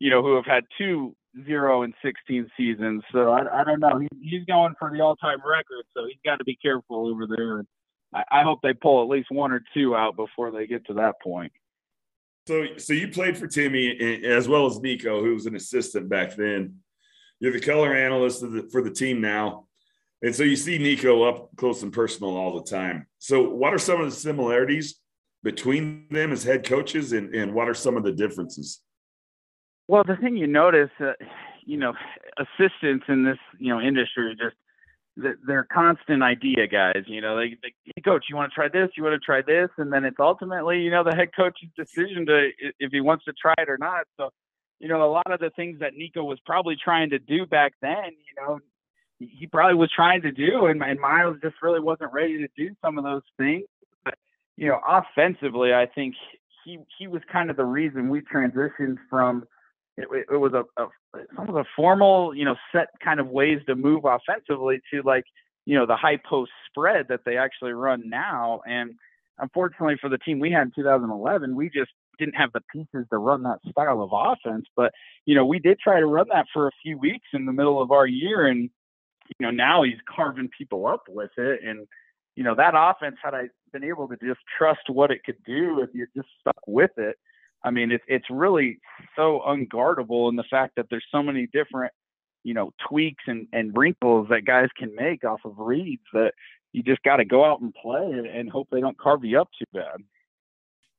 you 0.00 0.10
know, 0.10 0.22
who 0.22 0.34
have 0.34 0.46
had 0.46 0.64
two 0.76 1.14
zero 1.46 1.82
and 1.82 1.94
16 2.02 2.50
seasons. 2.56 3.02
So 3.12 3.30
I, 3.30 3.60
I 3.60 3.64
don't 3.64 3.78
know. 3.80 3.98
He, 3.98 4.08
he's 4.20 4.44
going 4.46 4.74
for 4.78 4.90
the 4.90 5.00
all-time 5.00 5.38
record, 5.38 5.84
so 5.96 6.06
he's 6.06 6.18
got 6.24 6.36
to 6.36 6.44
be 6.44 6.56
careful 6.56 7.06
over 7.06 7.26
there. 7.28 7.64
I, 8.12 8.40
I 8.40 8.42
hope 8.42 8.60
they 8.62 8.74
pull 8.74 9.02
at 9.02 9.08
least 9.08 9.30
one 9.30 9.52
or 9.52 9.62
two 9.72 9.94
out 9.94 10.16
before 10.16 10.50
they 10.50 10.66
get 10.66 10.86
to 10.86 10.94
that 10.94 11.20
point. 11.22 11.52
So, 12.48 12.66
so 12.78 12.94
you 12.94 13.08
played 13.08 13.38
for 13.38 13.46
Timmy 13.46 14.24
as 14.24 14.48
well 14.48 14.66
as 14.66 14.80
Niko, 14.80 15.20
who 15.20 15.34
was 15.34 15.46
an 15.46 15.54
assistant 15.54 16.08
back 16.08 16.34
then. 16.34 16.76
You're 17.38 17.52
the 17.52 17.60
color 17.60 17.94
analyst 17.94 18.40
the, 18.40 18.68
for 18.72 18.82
the 18.82 18.90
team 18.90 19.20
now. 19.20 19.66
And 20.22 20.34
so 20.34 20.42
you 20.42 20.56
see 20.56 20.78
Niko 20.78 21.28
up 21.28 21.54
close 21.56 21.82
and 21.82 21.92
personal 21.92 22.36
all 22.36 22.56
the 22.56 22.68
time. 22.68 23.06
So, 23.18 23.48
what 23.48 23.72
are 23.72 23.78
some 23.78 24.00
of 24.00 24.10
the 24.10 24.16
similarities 24.16 24.96
between 25.42 26.06
them 26.10 26.32
as 26.32 26.44
head 26.44 26.66
coaches, 26.66 27.12
and, 27.12 27.34
and 27.34 27.54
what 27.54 27.68
are 27.68 27.74
some 27.74 27.96
of 27.96 28.02
the 28.02 28.12
differences? 28.12 28.80
Well, 29.90 30.04
the 30.06 30.14
thing 30.14 30.36
you 30.36 30.46
notice, 30.46 30.90
uh, 31.00 31.14
you 31.66 31.76
know, 31.76 31.94
assistants 32.38 33.06
in 33.08 33.24
this 33.24 33.38
you 33.58 33.74
know 33.74 33.80
industry 33.80 34.36
just 34.38 34.54
they're 35.44 35.66
constant 35.72 36.22
idea 36.22 36.68
guys. 36.68 37.02
You 37.08 37.20
know, 37.20 37.36
they, 37.36 37.56
hey, 37.60 38.00
coach, 38.04 38.26
you 38.30 38.36
want 38.36 38.52
to 38.52 38.54
try 38.54 38.68
this? 38.68 38.90
You 38.96 39.02
want 39.02 39.20
to 39.20 39.26
try 39.26 39.42
this? 39.42 39.68
And 39.78 39.92
then 39.92 40.04
it's 40.04 40.20
ultimately 40.20 40.78
you 40.78 40.92
know 40.92 41.02
the 41.02 41.16
head 41.16 41.30
coach's 41.34 41.70
decision 41.76 42.24
to 42.26 42.50
if 42.78 42.92
he 42.92 43.00
wants 43.00 43.24
to 43.24 43.32
try 43.32 43.54
it 43.58 43.68
or 43.68 43.78
not. 43.78 44.06
So, 44.16 44.30
you 44.78 44.86
know, 44.86 45.02
a 45.02 45.10
lot 45.10 45.32
of 45.32 45.40
the 45.40 45.50
things 45.56 45.80
that 45.80 45.94
Niko 45.94 46.24
was 46.24 46.38
probably 46.46 46.76
trying 46.76 47.10
to 47.10 47.18
do 47.18 47.44
back 47.44 47.72
then, 47.82 48.12
you 48.12 48.40
know, 48.40 48.60
he 49.18 49.48
probably 49.48 49.74
was 49.74 49.90
trying 49.90 50.22
to 50.22 50.30
do, 50.30 50.66
and, 50.66 50.80
and 50.84 51.00
Miles 51.00 51.38
just 51.42 51.56
really 51.62 51.80
wasn't 51.80 52.12
ready 52.12 52.38
to 52.38 52.48
do 52.56 52.76
some 52.80 52.96
of 52.96 53.02
those 53.02 53.24
things. 53.36 53.64
But 54.04 54.14
you 54.56 54.68
know, 54.68 54.78
offensively, 54.86 55.74
I 55.74 55.86
think 55.86 56.14
he 56.64 56.78
he 56.96 57.08
was 57.08 57.22
kind 57.32 57.50
of 57.50 57.56
the 57.56 57.64
reason 57.64 58.08
we 58.08 58.20
transitioned 58.20 58.98
from 59.10 59.48
it, 60.02 60.26
it 60.30 60.36
was 60.36 60.52
a, 60.52 60.64
a 60.82 60.88
some 61.36 61.48
of 61.48 61.54
the 61.54 61.64
formal, 61.76 62.34
you 62.34 62.44
know, 62.44 62.56
set 62.72 62.88
kind 63.02 63.20
of 63.20 63.28
ways 63.28 63.60
to 63.66 63.74
move 63.74 64.04
offensively 64.04 64.80
to 64.92 65.02
like 65.02 65.24
you 65.66 65.76
know 65.76 65.86
the 65.86 65.96
high 65.96 66.18
post 66.28 66.50
spread 66.68 67.06
that 67.08 67.20
they 67.24 67.36
actually 67.36 67.72
run 67.72 68.08
now. 68.08 68.60
And 68.66 68.94
unfortunately 69.38 69.96
for 70.00 70.08
the 70.08 70.18
team 70.18 70.38
we 70.38 70.50
had 70.50 70.62
in 70.62 70.72
2011, 70.74 71.54
we 71.54 71.70
just 71.70 71.90
didn't 72.18 72.34
have 72.34 72.52
the 72.52 72.60
pieces 72.72 73.06
to 73.10 73.18
run 73.18 73.42
that 73.44 73.58
style 73.70 74.02
of 74.02 74.10
offense. 74.12 74.66
But 74.76 74.92
you 75.26 75.34
know, 75.34 75.44
we 75.44 75.58
did 75.58 75.78
try 75.78 76.00
to 76.00 76.06
run 76.06 76.26
that 76.32 76.46
for 76.52 76.68
a 76.68 76.72
few 76.82 76.98
weeks 76.98 77.28
in 77.32 77.46
the 77.46 77.52
middle 77.52 77.80
of 77.80 77.90
our 77.90 78.06
year, 78.06 78.46
and 78.46 78.70
you 79.38 79.46
know, 79.46 79.50
now 79.50 79.82
he's 79.82 79.98
carving 80.08 80.48
people 80.56 80.86
up 80.86 81.04
with 81.08 81.30
it. 81.36 81.60
And, 81.64 81.86
you 82.36 82.42
know, 82.42 82.54
that 82.56 82.74
offense, 82.74 83.16
had 83.22 83.34
I 83.34 83.48
been 83.72 83.84
able 83.84 84.08
to 84.08 84.16
just 84.16 84.40
trust 84.58 84.88
what 84.88 85.10
it 85.10 85.22
could 85.24 85.42
do 85.44 85.80
if 85.80 85.90
you 85.92 86.06
just 86.16 86.28
stuck 86.40 86.58
with 86.66 86.90
it, 86.96 87.16
I 87.62 87.70
mean, 87.70 87.92
it's 87.92 88.04
it's 88.08 88.30
really 88.30 88.78
so 89.16 89.42
unguardable 89.46 90.30
in 90.30 90.36
the 90.36 90.44
fact 90.44 90.74
that 90.76 90.86
there's 90.90 91.04
so 91.12 91.22
many 91.22 91.46
different 91.52 91.92
you 92.42 92.54
know, 92.54 92.72
tweaks 92.88 93.24
and, 93.26 93.46
and 93.52 93.76
wrinkles 93.76 94.28
that 94.30 94.44
guys 94.44 94.68
can 94.76 94.94
make 94.94 95.24
off 95.24 95.40
of 95.44 95.58
reads 95.58 96.02
that 96.12 96.32
you 96.72 96.82
just 96.82 97.02
got 97.02 97.16
to 97.16 97.24
go 97.24 97.44
out 97.44 97.60
and 97.60 97.74
play 97.74 98.10
and, 98.32 98.50
hope 98.50 98.68
they 98.70 98.80
don't 98.80 98.98
carve 98.98 99.24
you 99.24 99.40
up 99.40 99.48
too 99.58 99.64
bad. 99.72 99.98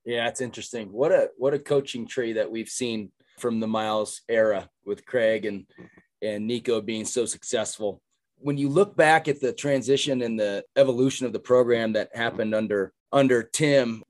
Yeah, 0.05 0.27
it's 0.27 0.41
interesting. 0.41 0.91
What 0.91 1.11
a 1.11 1.29
what 1.37 1.53
a 1.53 1.59
coaching 1.59 2.07
tree 2.07 2.33
that 2.33 2.49
we've 2.49 2.69
seen 2.69 3.11
from 3.37 3.59
the 3.59 3.67
Miles 3.67 4.21
era 4.27 4.67
with 4.83 5.05
Craig 5.05 5.45
and 5.45 5.65
and 6.23 6.49
Niko 6.49 6.83
being 6.83 7.05
so 7.05 7.25
successful. 7.25 8.01
When 8.37 8.57
you 8.57 8.67
look 8.67 8.95
back 8.97 9.27
at 9.27 9.39
the 9.39 9.53
transition 9.53 10.23
and 10.23 10.39
the 10.39 10.65
evolution 10.75 11.27
of 11.27 11.33
the 11.33 11.39
program 11.39 11.93
that 11.93 12.15
happened 12.15 12.55
under 12.55 12.93
under 13.11 13.43
Tim, 13.43 14.03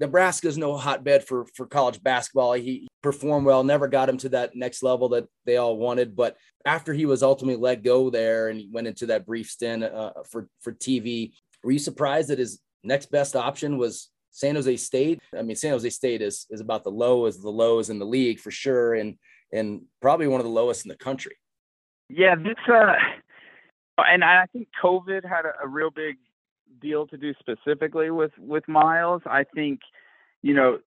Nebraska's 0.00 0.56
no 0.56 0.76
hotbed 0.76 1.24
for 1.24 1.46
for 1.54 1.66
college 1.66 2.02
basketball. 2.02 2.54
He 2.54 2.88
performed 3.02 3.46
well, 3.46 3.62
never 3.62 3.86
got 3.86 4.08
him 4.08 4.16
to 4.18 4.30
that 4.30 4.56
next 4.56 4.82
level 4.82 5.10
that 5.10 5.26
they 5.44 5.58
all 5.58 5.76
wanted. 5.76 6.16
But 6.16 6.36
after 6.64 6.92
he 6.94 7.04
was 7.06 7.22
ultimately 7.22 7.60
let 7.60 7.82
go 7.82 8.08
there 8.08 8.48
and 8.48 8.58
he 8.58 8.68
went 8.72 8.86
into 8.86 9.06
that 9.06 9.26
brief 9.26 9.50
stint 9.50 9.84
uh, 9.84 10.12
for 10.30 10.48
for 10.60 10.72
TV, 10.72 11.32
were 11.62 11.72
you 11.72 11.78
surprised 11.78 12.30
that 12.30 12.38
his 12.38 12.60
next 12.82 13.10
best 13.10 13.36
option 13.36 13.76
was 13.76 14.10
San 14.30 14.54
Jose 14.54 14.76
State? 14.78 15.20
I 15.36 15.42
mean, 15.42 15.56
San 15.56 15.72
Jose 15.72 15.90
State 15.90 16.22
is 16.22 16.46
is 16.50 16.62
about 16.62 16.82
the 16.82 16.90
low 16.90 17.26
as 17.26 17.38
the 17.38 17.50
lows 17.50 17.90
in 17.90 17.98
the 17.98 18.06
league 18.06 18.40
for 18.40 18.50
sure, 18.50 18.94
and 18.94 19.16
and 19.52 19.82
probably 20.00 20.28
one 20.28 20.40
of 20.40 20.46
the 20.46 20.52
lowest 20.52 20.86
in 20.86 20.88
the 20.88 20.96
country. 20.96 21.36
Yeah, 22.08 22.36
this 22.36 22.56
uh, 22.72 22.94
and 23.98 24.24
I 24.24 24.46
think 24.52 24.68
COVID 24.82 25.28
had 25.28 25.44
a, 25.44 25.64
a 25.64 25.68
real 25.68 25.90
big 25.90 26.16
deal 26.80 27.06
to 27.08 27.16
do 27.16 27.32
specifically 27.38 28.10
with 28.10 28.32
with 28.38 28.66
Miles. 28.68 29.22
I 29.26 29.44
think, 29.54 29.80
you 30.42 30.54
know, 30.54 30.78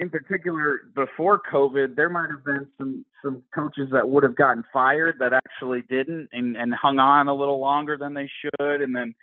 in 0.00 0.08
particular 0.08 0.80
before 0.94 1.40
COVID, 1.52 1.94
there 1.94 2.08
might 2.08 2.30
have 2.30 2.44
been 2.44 2.66
some 2.78 3.04
some 3.22 3.42
coaches 3.54 3.88
that 3.92 4.08
would 4.08 4.22
have 4.22 4.34
gotten 4.34 4.64
fired 4.72 5.16
that 5.20 5.32
actually 5.32 5.82
didn't 5.88 6.28
and 6.32 6.56
and 6.56 6.74
hung 6.74 6.98
on 6.98 7.28
a 7.28 7.34
little 7.34 7.60
longer 7.60 7.96
than 7.96 8.14
they 8.14 8.28
should, 8.40 8.80
and 8.80 8.96
then, 8.96 9.14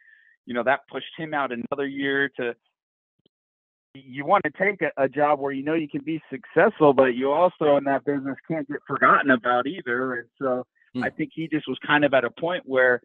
you 0.45 0.53
know, 0.53 0.63
that 0.63 0.81
pushed 0.91 1.13
him 1.17 1.33
out 1.33 1.51
another 1.51 1.87
year 1.87 2.29
to. 2.37 2.55
You 3.93 4.25
want 4.25 4.43
to 4.43 4.51
take 4.51 4.83
a, 4.83 5.05
a 5.05 5.09
job 5.09 5.39
where 5.39 5.51
you 5.51 5.63
know 5.63 5.73
you 5.73 5.87
can 5.89 6.03
be 6.03 6.21
successful, 6.29 6.93
but 6.93 7.15
you 7.15 7.31
also 7.31 7.77
in 7.77 7.85
that 7.85 8.05
business 8.05 8.35
can't 8.47 8.67
get 8.67 8.77
forgotten 8.87 9.31
about 9.31 9.65
either. 9.65 10.13
And 10.13 10.27
so 10.39 10.67
mm. 10.95 11.03
I 11.03 11.09
think 11.09 11.31
he 11.33 11.47
just 11.47 11.67
was 11.67 11.79
kind 11.85 12.05
of 12.05 12.13
at 12.13 12.23
a 12.23 12.29
point 12.29 12.61
where 12.67 13.01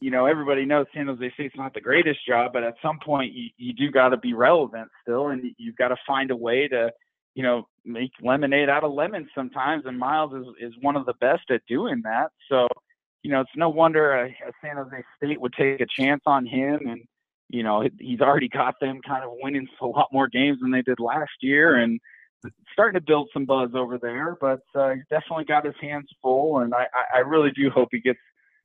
you 0.00 0.10
know, 0.10 0.26
everybody 0.26 0.64
knows 0.64 0.86
San 0.94 1.06
Jose 1.06 1.32
State's 1.34 1.56
not 1.56 1.74
the 1.74 1.80
greatest 1.80 2.24
job, 2.26 2.52
but 2.52 2.62
at 2.62 2.74
some 2.82 2.98
point 3.04 3.32
you, 3.32 3.48
you 3.56 3.72
do 3.72 3.90
got 3.90 4.10
to 4.10 4.16
be 4.16 4.34
relevant 4.34 4.88
still, 5.02 5.28
and 5.28 5.42
you've 5.58 5.76
got 5.76 5.88
to 5.88 5.96
find 6.06 6.30
a 6.30 6.36
way 6.36 6.68
to, 6.68 6.92
you 7.34 7.42
know, 7.42 7.66
make 7.84 8.12
lemonade 8.22 8.68
out 8.68 8.84
of 8.84 8.92
lemons 8.92 9.28
sometimes. 9.34 9.84
And 9.86 9.98
Miles 9.98 10.32
is 10.32 10.46
is 10.60 10.74
one 10.80 10.96
of 10.96 11.06
the 11.06 11.14
best 11.20 11.50
at 11.50 11.62
doing 11.68 12.02
that. 12.04 12.30
So, 12.48 12.68
you 13.22 13.30
know, 13.30 13.40
it's 13.40 13.50
no 13.56 13.68
wonder 13.68 14.12
a, 14.12 14.26
a 14.28 14.52
San 14.62 14.76
Jose 14.76 15.04
State 15.16 15.40
would 15.40 15.54
take 15.54 15.80
a 15.80 15.86
chance 15.86 16.22
on 16.26 16.46
him, 16.46 16.80
and 16.86 17.02
you 17.48 17.62
know, 17.62 17.86
he's 17.98 18.20
already 18.20 18.48
got 18.48 18.76
them 18.80 19.00
kind 19.06 19.24
of 19.24 19.30
winning 19.42 19.68
a 19.80 19.86
lot 19.86 20.08
more 20.12 20.28
games 20.28 20.58
than 20.60 20.70
they 20.70 20.82
did 20.82 21.00
last 21.00 21.32
year, 21.40 21.76
and 21.76 22.00
starting 22.72 22.98
to 22.98 23.04
build 23.04 23.28
some 23.32 23.44
buzz 23.44 23.70
over 23.74 23.98
there. 23.98 24.36
But 24.40 24.62
uh, 24.74 24.90
he's 24.94 25.04
definitely 25.10 25.44
got 25.44 25.66
his 25.66 25.74
hands 25.80 26.08
full, 26.22 26.60
and 26.60 26.72
I, 26.74 26.86
I 27.14 27.18
really 27.18 27.50
do 27.50 27.70
hope 27.70 27.88
he 27.92 28.00
gets 28.00 28.18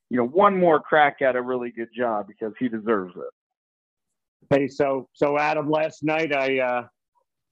you 0.10 0.18
know, 0.18 0.26
one 0.26 0.58
more 0.58 0.80
crack 0.80 1.22
at 1.22 1.36
a 1.36 1.42
really 1.42 1.72
good 1.72 1.90
job 1.96 2.28
because 2.28 2.54
he 2.60 2.70
deserves 2.70 3.14
it. 3.16 3.34
Hey, 4.50 4.68
so 4.68 5.10
so 5.14 5.38
Adam, 5.38 5.70
last 5.70 6.04
night 6.04 6.34
I 6.34 6.60
uh, 6.60 6.88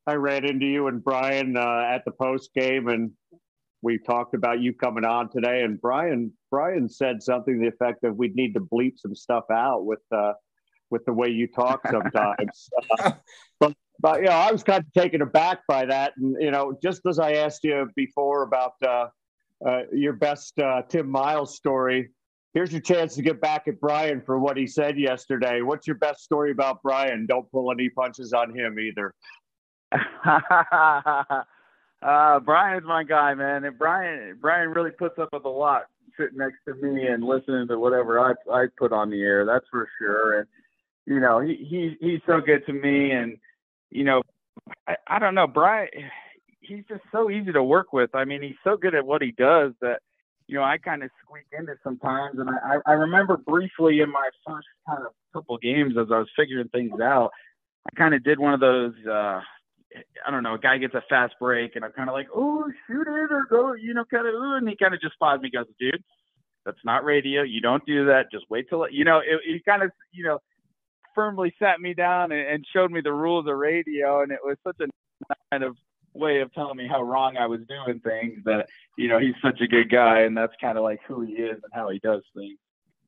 I 0.07 0.13
ran 0.13 0.45
into 0.45 0.65
you 0.65 0.87
and 0.87 1.03
Brian 1.03 1.57
uh, 1.57 1.83
at 1.89 2.05
the 2.05 2.11
post 2.11 2.53
game, 2.53 2.87
and 2.87 3.11
we 3.81 3.97
talked 3.97 4.33
about 4.33 4.61
you 4.61 4.73
coming 4.73 5.03
on 5.05 5.29
today. 5.29 5.63
And 5.63 5.81
Brian 5.81 6.31
Brian 6.51 6.87
said 6.87 7.21
something 7.21 7.55
to 7.55 7.59
the 7.59 7.67
effect 7.67 8.01
that 8.03 8.15
we'd 8.15 8.35
need 8.35 8.53
to 8.53 8.61
bleep 8.61 8.93
some 8.97 9.15
stuff 9.15 9.45
out 9.51 9.85
with 9.85 9.99
uh, 10.11 10.33
with 10.89 11.03
the 11.05 11.13
way 11.13 11.27
you 11.29 11.47
talk 11.47 11.81
sometimes. 11.91 12.69
uh, 12.99 13.11
but 13.59 13.73
but 13.99 14.19
you 14.19 14.27
know, 14.27 14.31
I 14.31 14.51
was 14.51 14.63
kind 14.63 14.83
of 14.83 14.93
taken 14.93 15.21
aback 15.21 15.59
by 15.67 15.85
that, 15.85 16.13
and 16.17 16.35
you 16.39 16.51
know, 16.51 16.77
just 16.81 17.01
as 17.05 17.19
I 17.19 17.33
asked 17.33 17.63
you 17.63 17.89
before 17.95 18.43
about 18.43 18.73
uh, 18.85 19.07
uh, 19.65 19.81
your 19.91 20.13
best 20.13 20.57
uh, 20.59 20.83
Tim 20.87 21.09
Miles 21.09 21.55
story 21.55 22.11
here's 22.55 22.71
your 22.71 22.81
chance 22.81 23.13
to 23.13 23.21
get 23.21 23.39
back 23.39 23.67
at 23.67 23.79
Brian 23.79 24.21
for 24.21 24.39
what 24.39 24.57
he 24.57 24.65
said 24.65 24.97
yesterday. 24.97 25.61
What's 25.61 25.85
your 25.85 25.97
best 25.97 26.23
story 26.23 26.49
about 26.51 26.81
Brian? 26.81 27.27
Don't 27.27 27.51
pull 27.51 27.71
any 27.71 27.89
punches 27.89 28.33
on 28.33 28.57
him 28.57 28.79
either. 28.79 29.13
uh, 32.01 32.39
Brian's 32.39 32.85
my 32.85 33.03
guy, 33.03 33.35
man. 33.35 33.65
And 33.65 33.77
Brian, 33.77 34.37
Brian 34.41 34.69
really 34.69 34.91
puts 34.91 35.19
up 35.19 35.29
with 35.33 35.45
a 35.45 35.49
lot 35.49 35.83
sitting 36.17 36.37
next 36.37 36.59
to 36.65 36.73
me 36.75 37.07
and 37.07 37.23
listening 37.23 37.67
to 37.67 37.77
whatever 37.77 38.19
I 38.19 38.33
I 38.51 38.65
put 38.77 38.93
on 38.93 39.09
the 39.09 39.21
air. 39.21 39.45
That's 39.45 39.65
for 39.69 39.87
sure. 39.99 40.39
And 40.39 40.47
you 41.05 41.19
know, 41.19 41.41
he 41.41 41.55
he 41.55 41.97
he's 41.99 42.21
so 42.25 42.39
good 42.39 42.65
to 42.67 42.73
me. 42.73 43.11
And 43.11 43.37
you 43.91 44.05
know, 44.05 44.21
I, 44.87 44.95
I 45.07 45.19
don't 45.19 45.35
know, 45.35 45.47
Brian. 45.47 45.89
He's 46.61 46.85
just 46.89 47.03
so 47.11 47.29
easy 47.29 47.51
to 47.51 47.61
work 47.61 47.93
with. 47.93 48.15
I 48.15 48.25
mean, 48.25 48.41
he's 48.41 48.55
so 48.63 48.75
good 48.75 48.95
at 48.95 49.05
what 49.05 49.21
he 49.21 49.31
does 49.31 49.73
that 49.81 49.99
you 50.47 50.55
know, 50.55 50.63
I 50.63 50.77
kind 50.77 51.03
of 51.03 51.09
squeak 51.23 51.45
into 51.57 51.75
sometimes. 51.83 52.39
And 52.39 52.49
I, 52.49 52.77
I 52.85 52.93
remember 52.93 53.37
briefly 53.37 54.01
in 54.01 54.11
my 54.11 54.29
first 54.45 54.67
kind 54.87 55.05
of 55.05 55.13
couple 55.33 55.57
games 55.57 55.95
as 55.99 56.07
I 56.11 56.19
was 56.19 56.27
figuring 56.35 56.69
things 56.69 56.99
out, 57.01 57.31
I 57.87 57.95
kind 57.95 58.13
of 58.13 58.23
did 58.23 58.39
one 58.39 58.53
of 58.53 58.59
those, 58.59 58.93
uh, 59.07 59.41
I 60.25 60.31
don't 60.31 60.43
know, 60.43 60.55
a 60.55 60.59
guy 60.59 60.77
gets 60.77 60.93
a 60.93 61.03
fast 61.09 61.35
break 61.39 61.75
and 61.75 61.85
I'm 61.85 61.91
kind 61.91 62.09
of 62.09 62.13
like, 62.13 62.27
oh, 62.35 62.65
shoot 62.87 63.07
it 63.07 63.31
or 63.31 63.45
go, 63.49 63.73
you 63.73 63.93
know, 63.93 64.05
kind 64.05 64.27
of, 64.27 64.33
and 64.35 64.67
he 64.67 64.75
kind 64.75 64.93
of 64.93 65.01
just 65.01 65.13
spots 65.13 65.41
me, 65.41 65.49
goes, 65.49 65.65
dude, 65.79 66.03
that's 66.65 66.77
not 66.83 67.03
radio. 67.03 67.43
You 67.43 67.61
don't 67.61 67.85
do 67.85 68.05
that. 68.05 68.31
Just 68.31 68.45
wait 68.49 68.67
till, 68.69 68.83
it, 68.83 68.93
you 68.93 69.05
know, 69.05 69.19
it, 69.19 69.39
he 69.45 69.61
kind 69.65 69.83
of, 69.83 69.91
you 70.11 70.23
know, 70.23 70.39
firmly 71.13 71.53
sat 71.59 71.79
me 71.79 71.93
down 71.93 72.31
and, 72.31 72.47
and 72.47 72.65
showed 72.73 72.91
me 72.91 73.01
the 73.01 73.13
rules 73.13 73.47
of 73.47 73.55
radio. 73.55 74.21
And 74.21 74.31
it 74.31 74.39
was 74.43 74.57
such 74.63 74.77
a 74.81 74.87
kind 75.51 75.63
of 75.63 75.77
way 76.15 76.41
of 76.41 76.53
telling 76.53 76.77
me 76.77 76.87
how 76.87 77.01
wrong 77.01 77.37
I 77.37 77.47
was 77.47 77.61
doing 77.67 77.99
things 77.99 78.43
that 78.45 78.67
you 78.97 79.07
know 79.07 79.19
he's 79.19 79.35
such 79.43 79.61
a 79.61 79.67
good 79.67 79.89
guy 79.89 80.21
and 80.21 80.35
that's 80.37 80.53
kind 80.59 80.77
of 80.77 80.83
like 80.83 80.99
who 81.07 81.21
he 81.21 81.33
is 81.33 81.59
and 81.63 81.73
how 81.73 81.89
he 81.89 81.99
does 81.99 82.23
things. 82.35 82.57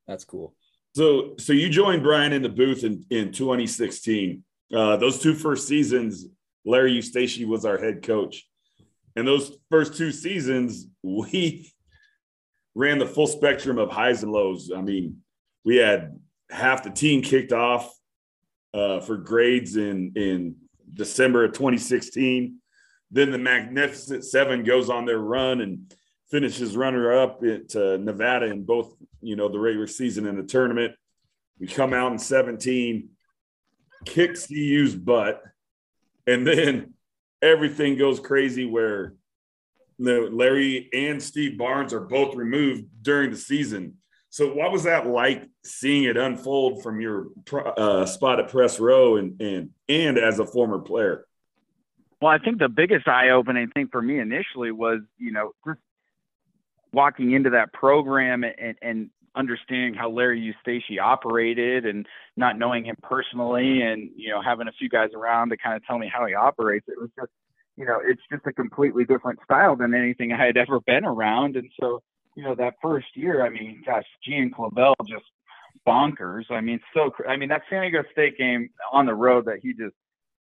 That's 0.08 0.26
cool. 0.26 0.54
So 0.96 1.36
so 1.38 1.54
you 1.54 1.70
joined 1.70 2.04
Brian 2.04 2.34
in 2.34 2.42
the 2.42 2.50
booth 2.50 2.84
in 2.84 3.06
in 3.10 3.32
2016. 3.32 4.44
Uh, 4.76 4.98
those 4.98 5.20
two 5.20 5.34
first 5.34 5.68
seasons, 5.68 6.28
Larry 6.66 7.00
Eustachy 7.00 7.46
was 7.46 7.66
our 7.66 7.78
head 7.78 8.04
coach, 8.04 8.48
and 9.16 9.28
those 9.28 9.58
first 9.70 9.96
two 9.96 10.12
seasons 10.12 10.88
we 11.04 11.72
ran 12.76 13.00
the 13.00 13.06
full 13.06 13.28
spectrum 13.28 13.78
of 13.80 13.90
highs 13.90 14.22
and 14.24 14.32
lows. 14.32 14.72
I 14.76 14.82
mean, 14.82 15.18
we 15.66 15.78
had 15.78 16.20
half 16.50 16.84
the 16.84 16.92
team 16.92 17.22
kicked 17.22 17.52
off 17.52 17.92
uh, 18.74 19.00
for 19.00 19.18
grades 19.18 19.76
in 19.76 20.14
in 20.16 20.56
December 20.94 21.46
of 21.46 21.54
2016 21.54 22.60
then 23.12 23.32
the 23.32 23.38
Magnificent 23.38 24.26
Seven 24.26 24.64
goes 24.64 24.90
on 24.90 25.06
their 25.06 25.20
run 25.20 25.62
and 25.62 25.94
finishes 26.30 26.76
runner 26.76 27.14
up 27.14 27.42
at 27.44 27.76
uh, 27.76 27.98
Nevada 27.98 28.48
in 28.48 28.64
both, 28.64 28.94
you 29.22 29.36
know, 29.36 29.48
the 29.48 29.60
regular 29.60 29.88
season 29.88 30.28
and 30.28 30.38
the 30.38 30.44
tournament. 30.44 30.94
We 31.60 31.68
come 31.68 31.94
out 31.94 32.12
in 32.12 32.20
17, 32.20 33.10
kick 34.06 34.36
CU's 34.36 34.94
butt, 34.94 35.42
and 36.26 36.46
then 36.46 36.94
everything 37.42 37.98
goes 37.98 38.20
crazy 38.20 38.66
where 38.66 39.14
Larry 40.00 40.90
and 40.94 41.22
Steve 41.22 41.58
Barnes 41.58 41.94
are 41.94 42.02
both 42.02 42.36
removed 42.36 42.86
during 43.02 43.32
the 43.32 43.38
season. 43.38 43.96
So, 44.30 44.54
what 44.54 44.72
was 44.72 44.84
that 44.84 45.08
like 45.08 45.50
seeing 45.64 46.04
it 46.04 46.18
unfold 46.18 46.84
from 46.84 47.02
your 47.02 47.28
uh, 47.52 48.06
spot 48.06 48.40
at 48.40 48.50
press 48.50 48.80
row 48.80 49.16
and 49.16 49.42
and 49.42 49.70
and 49.90 50.18
as 50.18 50.40
a 50.40 50.46
former 50.46 50.80
player? 50.80 51.27
Well, 52.22 52.32
I 52.32 52.40
think 52.40 52.60
the 52.60 52.70
biggest 52.70 53.08
eye-opening 53.08 53.70
thing 53.70 53.90
for 53.92 54.02
me 54.02 54.20
initially 54.20 54.72
was, 54.72 55.02
you 55.18 55.32
know, 55.32 55.52
just 55.66 55.80
walking 56.92 57.32
into 57.32 57.52
that 57.52 57.74
program 57.74 58.44
and, 58.44 58.76
and 58.82 59.10
understanding 59.36 59.94
how 59.94 60.10
Larry 60.10 60.42
Eustachy 60.42 61.00
operated 61.00 61.86
and 61.86 62.08
not 62.36 62.58
knowing 62.58 62.86
him 62.86 62.96
personally 63.04 63.82
and, 63.84 64.10
you 64.16 64.30
know, 64.30 64.42
having 64.42 64.68
a 64.68 64.72
few 64.72 64.90
guys 64.90 65.10
around 65.16 65.50
to 65.50 65.58
kind 65.58 65.76
of 65.76 65.86
tell 65.86 66.00
me 66.00 66.10
how 66.12 66.26
he 66.26 66.34
operates. 66.34 66.88
It 66.88 67.00
was 67.00 67.12
just, 67.16 67.32
you 67.76 67.86
know, 67.86 68.00
it's 68.04 68.22
just 68.32 68.48
a 68.48 68.54
completely 68.54 69.06
different 69.06 69.40
style 69.44 69.76
than 69.76 69.94
anything 69.94 70.34
I 70.34 70.44
had 70.44 70.58
ever 70.58 70.80
been 70.80 71.06
around. 71.06 71.56
And 71.56 71.70
so, 71.80 72.02
you 72.36 72.44
know, 72.44 72.56
that 72.56 72.76
first 72.82 73.08
year, 73.14 73.46
I 73.46 73.50
mean, 73.50 73.84
gosh, 73.86 74.06
Gian 74.24 74.50
Clavel 74.50 74.96
just 75.08 75.26
bonkers. 75.88 76.50
I 76.50 76.62
mean, 76.62 76.80
so, 76.96 77.12
I 77.30 77.38
mean, 77.38 77.50
that 77.50 77.62
San 77.70 77.82
Diego 77.82 78.04
State 78.12 78.40
game 78.40 78.70
on 78.92 79.06
the 79.06 79.14
road 79.14 79.46
that 79.46 79.60
he 79.62 79.74
just 79.74 79.94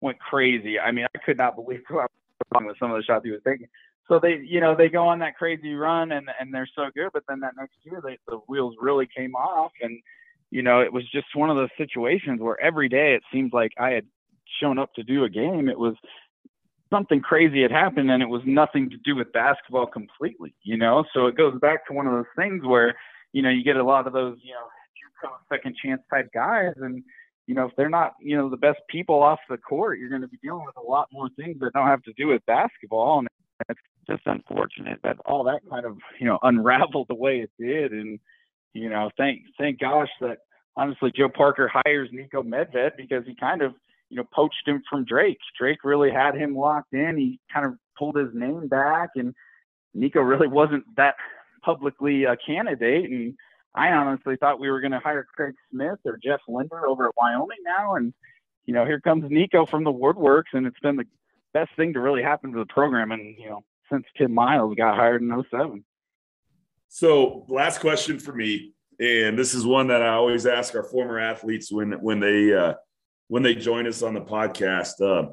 went 0.03 0.19
crazy. 0.19 0.79
I 0.79 0.91
mean, 0.91 1.07
I 1.15 1.19
could 1.19 1.39
not 1.39 1.57
believe 1.57 1.81
what 1.89 2.11
who 2.11 2.55
wrong 2.55 2.67
with 2.67 2.77
some 2.79 2.91
of 2.91 2.99
the 2.99 3.05
shots 3.05 3.25
he 3.25 3.31
was 3.31 3.41
taking. 3.47 3.69
So 4.09 4.19
they, 4.19 4.41
you 4.45 4.61
know, 4.61 4.75
they 4.77 4.89
go 4.89 5.07
on 5.07 5.21
that 5.21 5.37
crazy 5.37 5.75
run 5.75 6.13
and 6.13 6.29
and 6.39 6.53
they're 6.53 6.69
so 6.75 6.91
good, 6.95 7.11
but 7.15 7.23
then 7.29 7.41
that 7.41 7.55
next 7.57 7.77
year 7.85 8.03
they, 8.05 8.19
the 8.29 8.39
wheels 8.49 8.75
really 8.81 9.09
came 9.17 9.35
off, 9.35 9.73
and 9.81 9.99
you 10.51 10.63
know, 10.63 10.81
it 10.81 10.93
was 10.93 11.09
just 11.11 11.27
one 11.35 11.49
of 11.49 11.57
those 11.57 11.71
situations 11.79 12.41
where 12.41 12.61
every 12.61 12.89
day 12.89 13.15
it 13.15 13.23
seemed 13.33 13.53
like 13.55 13.73
I 13.79 13.91
had 13.91 14.05
shown 14.61 14.79
up 14.79 14.93
to 14.95 15.03
do 15.03 15.25
a 15.25 15.31
game. 15.31 15.69
It 15.69 15.79
was 15.79 15.95
something 16.93 17.23
crazy 17.23 17.63
had 17.63 17.71
happened 17.71 18.11
and 18.11 18.23
it 18.23 18.29
was 18.29 18.43
nothing 18.45 18.91
to 18.91 18.99
do 18.99 19.17
with 19.17 19.33
basketball 19.33 19.87
completely, 19.87 20.55
you 20.63 20.77
know? 20.77 21.05
So 21.15 21.27
it 21.27 21.39
goes 21.39 21.59
back 21.59 21.87
to 21.87 21.95
one 21.95 22.07
of 22.07 22.13
those 22.13 22.27
things 22.37 22.67
where, 22.67 22.95
you 23.33 23.41
know, 23.41 23.49
you 23.49 23.65
get 23.65 23.77
a 23.77 23.83
lot 23.83 24.07
of 24.07 24.13
those, 24.13 24.37
you 24.43 24.53
know, 24.53 25.31
second 25.51 25.75
chance 25.83 26.03
type 26.11 26.29
guys 26.35 26.75
and 26.77 27.03
you 27.47 27.55
know, 27.55 27.67
if 27.67 27.73
they're 27.77 27.89
not, 27.89 28.15
you 28.21 28.37
know, 28.37 28.49
the 28.49 28.57
best 28.57 28.81
people 28.89 29.23
off 29.23 29.41
the 29.49 29.59
court, 29.59 29.99
you're 29.99 30.09
going 30.09 30.23
to 30.23 30.29
be 30.29 30.39
dealing 30.43 30.65
with 30.65 30.77
a 30.77 30.89
lot 30.89 31.09
more 31.13 31.29
things 31.37 31.59
that 31.61 31.73
don't 31.73 31.87
have 31.87 32.03
to 32.05 32.13
do 32.13 32.29
with 32.29 32.45
basketball. 32.47 33.19
And 33.19 33.29
it's 33.69 33.81
just 34.09 34.23
unfortunate 34.27 35.01
that 35.03 35.17
all 35.27 35.45
that 35.45 35.61
kind 35.69 35.85
of, 35.85 35.99
you 36.21 36.27
know, 36.27 36.39
unraveled 36.43 37.09
the 37.09 37.15
way 37.15 37.41
it 37.41 37.51
did. 37.59 37.93
And, 37.93 38.19
you 38.75 38.89
know, 38.89 39.11
thank, 39.17 39.43
thank 39.59 39.81
gosh 39.81 40.09
that 40.21 40.39
honestly 40.77 41.13
Joe 41.15 41.29
Parker 41.29 41.71
hires 41.73 42.11
Niko 42.11 42.43
Medved 42.43 42.97
because 42.97 43.25
he 43.27 43.35
kind 43.35 43.63
of, 43.63 43.75
you 44.09 44.17
know, 44.19 44.25
poached 44.33 44.67
him 44.67 44.83
from 44.89 45.05
Drake. 45.05 45.39
Drake 45.59 45.85
really 45.85 46.11
had 46.11 46.35
him 46.35 46.55
locked 46.55 46.93
in. 46.93 47.17
He 47.17 47.41
kind 47.53 47.67
of 47.67 47.75
pulled 47.99 48.17
his 48.17 48.29
name 48.35 48.69
back, 48.69 49.11
and 49.17 49.35
Niko 49.97 50.27
really 50.27 50.49
wasn't 50.49 50.85
that 50.97 51.15
publicly 51.65 52.25
a 52.25 52.37
candidate. 52.37 53.11
And 53.11 53.35
I 53.75 53.93
honestly 53.93 54.37
thought 54.37 54.61
we 54.61 54.71
were 54.71 54.81
going 54.81 54.93
to 54.93 54.99
hire 54.99 55.27
Craig 55.35 55.55
Smith 55.71 55.99
or 56.05 56.19
Jeff 56.23 56.41
Linder 56.47 56.87
over 56.87 57.07
at 57.07 57.15
Wyoming 57.17 57.59
now, 57.65 57.97
and 57.97 58.13
you 58.65 58.75
know, 58.75 58.85
here 58.85 59.01
comes 59.01 59.25
Niko 59.25 59.69
from 59.69 59.85
the 59.85 59.93
woodworks, 59.93 60.53
and 60.53 60.67
it's 60.67 60.79
been 60.81 60.97
the 60.97 61.07
best 61.53 61.71
thing 61.77 61.95
to 61.95 62.01
really 62.01 62.23
happen 62.23 62.53
to 62.53 62.59
the 62.59 62.67
program, 62.67 63.11
and 63.13 63.37
you 63.39 63.49
know, 63.49 63.65
since 63.91 64.05
Tim 64.17 64.33
Miles 64.33 64.75
got 64.77 64.97
hired 64.97 65.23
in 65.23 65.45
07. 65.51 65.85
So, 66.89 67.47
last 67.49 67.81
question 67.81 68.19
for 68.19 68.33
me, 68.33 68.75
and 69.01 69.39
this 69.39 69.55
is 69.55 69.65
one 69.65 69.89
that 69.89 70.03
I 70.03 70.11
always 70.11 70.47
ask 70.47 70.75
our 70.75 70.85
former 70.85 71.19
athletes 71.19 71.73
when 71.73 71.93
when 72.03 72.21
they 72.21 72.55
uh, 72.55 72.75
when 73.29 73.43
they 73.43 73.55
join 73.55 73.87
us 73.87 74.03
on 74.03 74.15
the 74.15 74.21
podcast. 74.21 75.01
Uh, 75.01 75.31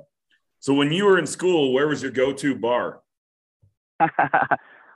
so 0.60 0.74
when 0.74 0.92
you 0.92 1.06
were 1.06 1.20
in 1.20 1.28
school, 1.28 1.74
where 1.74 1.88
was 1.88 2.02
your 2.02 2.12
go-to 2.12 2.56
bar? 2.56 3.02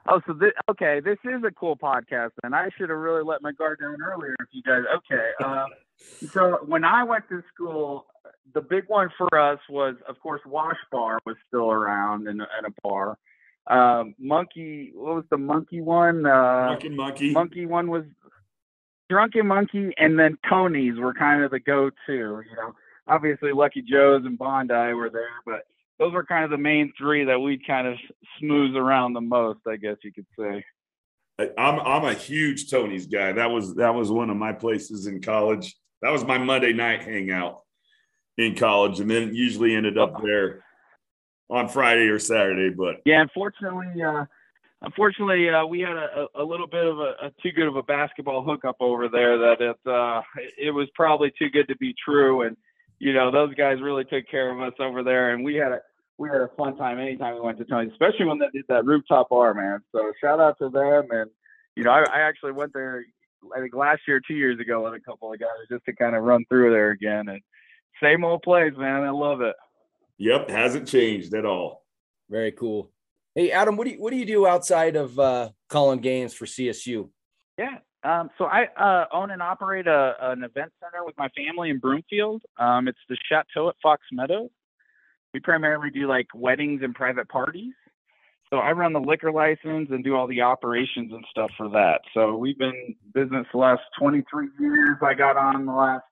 oh, 0.08 0.22
so 0.28 0.34
this, 0.34 0.51
okay, 0.70 0.99
this 0.99 1.18
is 1.24 1.43
a 1.43 1.51
cool 1.51 1.76
podcast, 1.76 2.32
and 2.43 2.56
I 2.56 2.70
should 2.78 2.89
have 2.89 2.99
really 2.99 3.24
let 3.24 3.41
my 3.41 3.51
guard 3.51 3.80
down 3.80 3.97
earlier. 4.01 4.36
If 4.39 4.47
you 4.51 4.64
guys, 4.64 4.84
okay. 4.97 5.30
Uh, 5.43 5.66
so 5.97 6.60
when 6.66 6.84
I 6.84 7.04
went 7.04 7.28
to 7.30 7.41
school, 7.54 8.06
the 8.54 8.62
big 8.62 8.86
one 8.88 9.10
for 9.18 9.38
us 9.38 9.60
was, 9.70 9.95
of 10.08 10.20
course, 10.20 10.41
Wash 10.45 10.78
Bar 10.91 11.20
was 11.26 11.36
still 11.47 11.72
around 11.72 12.28
and, 12.28 12.41
and 12.41 12.68
a 12.68 12.74
bar. 12.82 13.18
Um, 13.68 14.14
monkey, 14.20 14.91
what 14.93 15.16
was 15.16 15.26
the 15.30 15.38
monkey 15.38 15.82
one? 15.82 16.26
Uh, 16.26 16.68
Drunken 16.68 16.95
Monkey. 16.95 17.32
Monkey 17.32 17.66
one 17.66 17.89
was 17.89 18.04
Drunken 19.10 19.47
Monkey, 19.47 19.93
and 19.97 20.20
then 20.20 20.38
Tony's 20.49 20.97
were 20.97 21.14
kind 21.14 21.43
of 21.43 21.51
the 21.51 21.60
go-to. 21.60 21.93
You 22.08 22.56
know, 22.58 22.76
obviously 23.08 23.51
Lucky 23.54 23.82
Joe's 23.82 24.26
and 24.26 24.38
Bondi 24.38 24.93
were 24.93 25.10
there, 25.10 25.30
but 25.45 25.66
those 26.00 26.14
were 26.14 26.26
kind 26.26 26.44
of 26.44 26.50
the 26.50 26.58
main 26.58 26.91
three 26.98 27.26
that 27.26 27.39
we 27.39 27.58
kind 27.58 27.88
of 27.88 27.96
smooth 28.39 28.76
around 28.76 29.14
the 29.14 29.22
most, 29.22 29.60
I 29.68 29.76
guess 29.76 29.98
you 30.04 30.12
could 30.12 30.26
say. 30.38 30.64
I'm 31.39 31.80
I'm 31.80 32.06
a 32.06 32.14
huge 32.14 32.70
Tony's 32.70 33.08
guy. 33.08 33.32
That 33.34 33.50
was 33.50 33.76
that 33.76 33.96
was 33.96 34.12
one 34.12 34.30
of 34.30 34.38
my 34.38 34.54
places 34.54 35.08
in 35.08 35.22
college. 35.22 35.76
That 36.02 36.12
was 36.12 36.24
my 36.24 36.38
Monday 36.38 36.74
night 36.74 37.02
hangout 37.02 37.62
in 38.38 38.56
college, 38.56 39.00
and 39.00 39.10
then 39.10 39.34
usually 39.34 39.76
ended 39.76 39.98
up 39.98 40.22
there 40.22 40.64
on 41.50 41.70
Friday 41.70 42.08
or 42.08 42.20
Saturday. 42.20 42.70
But 42.70 42.98
yeah, 43.06 43.22
unfortunately, 43.22 44.02
uh, 44.04 44.26
unfortunately, 44.84 45.50
uh, 45.50 45.66
we 45.66 45.80
had 45.80 45.98
a, 45.98 46.28
a 46.36 46.44
little 46.44 46.68
bit 46.68 46.86
of 46.86 47.00
a, 47.00 47.14
a, 47.24 47.32
too 47.41 47.52
good 47.52 47.68
of 47.68 47.78
a 47.78 47.84
basketball 47.84 48.44
hookup 48.44 48.78
over 48.80 49.10
there 49.10 49.38
that 49.39 49.62
it 49.62 49.89
uh, 49.89 50.22
it 50.58 50.72
was 50.72 50.88
probably 50.94 51.32
too 51.39 51.50
good 51.50 51.68
to 51.68 51.78
be 51.78 51.96
true, 52.06 52.44
and 52.44 52.56
you 53.04 53.12
know, 53.12 53.32
those 53.32 53.54
guys 53.56 53.82
really 53.82 54.06
took 54.06 54.30
care 54.32 54.49
of 54.49 54.62
us 54.62 54.80
over 54.80 55.04
there, 55.04 55.34
and 55.34 55.43
we 55.43 55.56
had 55.56 55.74
a 55.74 55.80
we 56.18 56.30
had 56.30 56.39
a 56.39 56.49
fun 56.56 56.78
time 56.78 56.99
anytime 56.99 57.36
we 57.36 57.41
went 57.41 57.58
to 57.58 57.66
Tony's, 57.66 57.91
especially 57.91 58.26
when 58.26 58.39
they 58.39 58.47
did 58.54 58.64
that 58.70 58.86
rooftop 58.86 59.30
bar, 59.30 59.54
man. 59.54 59.82
So 59.91 60.14
shout 60.22 60.39
out 60.39 60.58
to 60.60 60.70
them, 60.70 61.10
and 61.12 61.30
you 61.76 61.84
know, 61.84 61.91
I, 61.91 62.04
I 62.04 62.22
actually 62.22 62.54
went 62.54 62.72
there, 62.72 63.04
I 63.54 63.60
think 63.60 63.76
last 63.76 64.04
year, 64.08 64.22
two 64.26 64.36
years 64.36 64.58
ago, 64.58 64.86
with 64.86 64.93
a 64.93 65.01
couple 65.01 65.34
of 65.34 65.38
guys 65.38 65.49
just 65.70 65.84
to 65.84 65.93
kind 65.93 66.16
of 66.16 66.24
run 66.24 66.45
through 66.47 66.72
there 66.72 66.91
again, 66.91 67.28
and 67.28 67.41
same 68.01 68.24
old 68.24 68.41
place, 68.41 68.72
man. 68.78 69.04
I 69.04 69.10
love 69.10 69.41
it. 69.41 69.56
Yep, 70.20 70.49
hasn't 70.49 70.88
changed 70.88 71.34
at 71.34 71.45
all. 71.45 71.84
Very 72.30 72.54
cool. 72.54 72.89
Hey, 73.36 73.51
Adam, 73.51 73.76
what 73.76 73.84
do 73.84 73.91
you 73.91 74.01
what 74.01 74.12
do 74.12 74.18
you 74.18 74.26
do 74.26 74.47
outside 74.47 74.95
of 74.95 75.20
uh, 75.20 75.49
calling 75.68 75.99
games 75.99 76.34
for 76.34 76.45
CSU? 76.45 77.10
Yeah, 77.58 77.80
um, 78.04 78.30
so 78.38 78.45
I 78.45 78.66
uh, 78.78 79.06
own 79.14 79.32
and 79.32 79.41
operate 79.41 79.88
a, 79.88 80.14
an 80.22 80.43
event 80.43 80.72
center 80.82 81.06
with 81.06 81.18
my 81.18 81.30
family 81.30 81.70
in 81.70 81.80
Broomfield. 81.80 82.41
Um, 82.58 82.88
it's 82.88 82.99
the 83.10 83.18
Chateau 83.30 83.70
at 83.70 83.76
Fox 83.82 84.01
Meadows. 84.12 84.49
We 85.34 85.39
primarily 85.39 85.89
do 85.89 86.08
like 86.08 86.28
weddings 86.36 86.82
and 86.84 86.93
private 86.93 87.28
parties. 87.30 87.74
So 88.49 88.60
I 88.60 88.72
run 88.72 88.93
the 88.93 88.99
liquor 88.99 89.32
license 89.32 89.89
and 89.89 90.04
do 90.04 90.16
all 90.16 90.28
the 90.28 90.41
operations 90.41 91.12
and 91.12 91.26
stuff 91.32 91.49
for 91.58 91.70
that. 91.70 92.01
So 92.14 92.36
we've 92.36 92.58
been 92.58 92.95
business 93.14 93.47
the 93.51 93.58
last 93.58 93.82
23 93.99 94.49
years. 94.60 94.97
I 95.01 95.16
got 95.16 95.38
on 95.38 95.66
the 95.66 95.72
last 95.72 96.04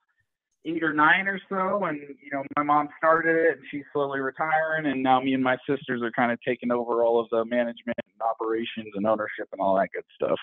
eight 0.66 0.84
or 0.84 0.94
nine 0.94 1.28
or 1.28 1.40
so, 1.50 1.86
and 1.86 2.00
you 2.00 2.32
know 2.32 2.44
my 2.58 2.64
mom 2.64 2.90
started 2.98 3.36
it, 3.36 3.58
and 3.58 3.66
she's 3.70 3.84
slowly 3.94 4.20
retiring, 4.20 4.86
and 4.86 5.04
now 5.04 5.20
me 5.20 5.34
and 5.34 5.44
my 5.44 5.58
sisters 5.68 6.02
are 6.02 6.12
kind 6.12 6.32
of 6.32 6.40
taking 6.42 6.72
over 6.72 7.04
all 7.04 7.20
of 7.20 7.30
the 7.30 7.46
management 7.46 7.98
and 7.98 8.22
operations 8.22 8.92
and 8.96 9.06
ownership 9.06 9.48
and 9.52 9.62
all 9.62 9.76
that 9.76 9.90
good 9.94 10.06
stuff. 10.16 10.40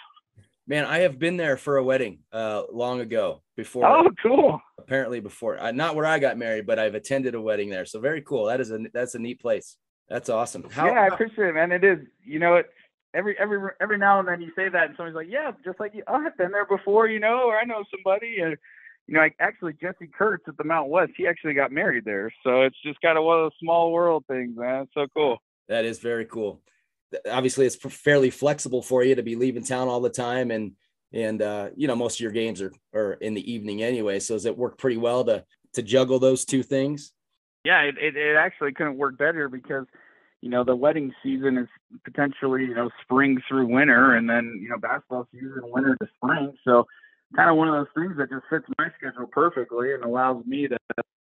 Man, 0.69 0.85
I 0.85 0.99
have 0.99 1.19
been 1.19 1.39
there 1.39 1.57
for 1.57 1.79
a 1.79 1.83
wedding 1.83 2.19
uh, 2.31 2.65
long 2.71 3.01
ago 3.01 3.41
before. 3.57 3.87
Oh, 3.87 4.11
cool. 4.23 4.61
Apparently 4.79 5.19
before, 5.19 5.59
uh, 5.59 5.73
not 5.73 5.97
where 5.97 6.05
I 6.05 6.19
got 6.19 6.37
married, 6.37 6.67
but 6.67 6.79
I've 6.79 6.95
attended 6.95 7.35
a 7.35 7.41
wedding 7.41 7.71
there. 7.71 7.87
So 7.87 8.01
very 8.01 8.21
cool. 8.21 8.45
That 8.45 8.61
is 8.61 8.71
a 8.71 8.81
that's 8.93 9.15
a 9.15 9.19
neat 9.19 9.41
place. 9.41 9.77
That's 10.11 10.29
awesome. 10.29 10.69
How, 10.71 10.87
yeah, 10.87 11.01
I 11.01 11.07
appreciate 11.07 11.49
it, 11.49 11.55
man. 11.55 11.73
It 11.73 11.85
is. 11.85 11.99
You 12.23 12.39
know, 12.39 12.57
it 12.57 12.67
every 13.15 13.39
every 13.39 13.59
every 13.81 13.97
now 13.97 14.19
and 14.19 14.29
then 14.29 14.43
you 14.43 14.53
say 14.55 14.69
that, 14.69 14.89
and 14.89 14.95
somebody's 14.97 15.17
like, 15.17 15.29
"Yeah, 15.31 15.53
just 15.65 15.81
like 15.81 15.95
you. 15.95 16.03
Oh, 16.07 16.15
I've 16.15 16.37
been 16.37 16.53
there 16.53 16.67
before, 16.67 17.09
you 17.09 17.19
know, 17.19 17.45
or 17.45 17.59
I 17.59 17.65
know 17.65 17.83
somebody." 17.91 18.41
And 18.41 18.59
you 19.07 19.15
know, 19.15 19.21
like 19.21 19.37
actually 19.41 19.73
Jesse 19.81 20.11
Kurtz 20.17 20.45
at 20.49 20.59
the 20.59 20.65
Mount 20.65 20.91
West, 20.91 21.13
he 21.17 21.27
actually 21.27 21.55
got 21.55 21.73
married 21.73 22.05
there. 22.05 22.31
So 22.45 22.63
it's 22.63 22.77
just 22.85 23.01
kind 23.01 23.17
of 23.17 23.25
one 23.25 23.39
of 23.39 23.45
those 23.45 23.59
small 23.59 23.91
world 23.91 24.25
things, 24.29 24.55
man. 24.55 24.83
It's 24.83 24.93
so 24.93 25.07
cool. 25.17 25.39
That 25.69 25.87
is 25.87 25.99
very 25.99 26.27
cool. 26.27 26.61
Obviously, 27.31 27.67
it's 27.67 27.77
fairly 27.77 28.31
flexible 28.31 28.83
for 28.83 29.03
you 29.03 29.15
to 29.15 29.23
be 29.23 29.37
leaving 29.37 29.65
town 29.65 29.89
all 29.89 30.01
the 30.01 30.11
time 30.11 30.51
and 30.51 30.73
and 31.13 31.41
uh, 31.41 31.71
you 31.75 31.89
know 31.89 31.97
most 31.97 32.17
of 32.17 32.21
your 32.21 32.33
games 32.33 32.61
are 32.61 32.73
are 32.95 33.15
in 33.15 33.35
the 33.35 33.53
evening 33.53 33.83
anyway. 33.83 34.21
So 34.21 34.35
does 34.35 34.47
it 34.47 34.57
work 34.57 34.79
pretty 34.79 34.97
well 34.97 35.25
to 35.25 35.45
to 35.75 35.83
juggle 35.83 36.19
those 36.19 36.45
two 36.45 36.63
things? 36.63 37.13
Yeah, 37.65 37.83
it, 37.83 37.97
it, 37.99 38.17
it 38.17 38.37
actually 38.37 38.73
couldn't 38.73 38.97
work 38.97 39.19
better 39.19 39.49
because 39.49 39.87
you 40.41 40.51
know 40.51 40.65
the 40.65 40.77
wedding 40.77 41.13
season 41.23 41.59
is 41.59 41.69
potentially 42.05 42.63
you 42.63 42.75
know 42.75 42.91
spring 43.03 43.41
through 43.49 43.67
winter, 43.67 44.15
and 44.15 44.29
then 44.29 44.59
you 44.63 44.69
know 44.69 44.79
basketball 44.79 45.27
season 45.33 45.61
winter 45.63 45.97
to 46.01 46.09
spring. 46.17 46.53
So 46.65 46.87
kind 47.37 47.51
of 47.51 47.57
one 47.57 47.69
of 47.69 47.75
those 47.75 47.95
things 47.95 48.17
that 48.19 48.31
just 48.31 48.45
fits 48.51 48.67
my 48.79 48.89
schedule 48.97 49.27
perfectly 49.27 49.93
and 49.93 50.05
allows 50.05 50.45
me 50.47 50.69
to 50.69 50.77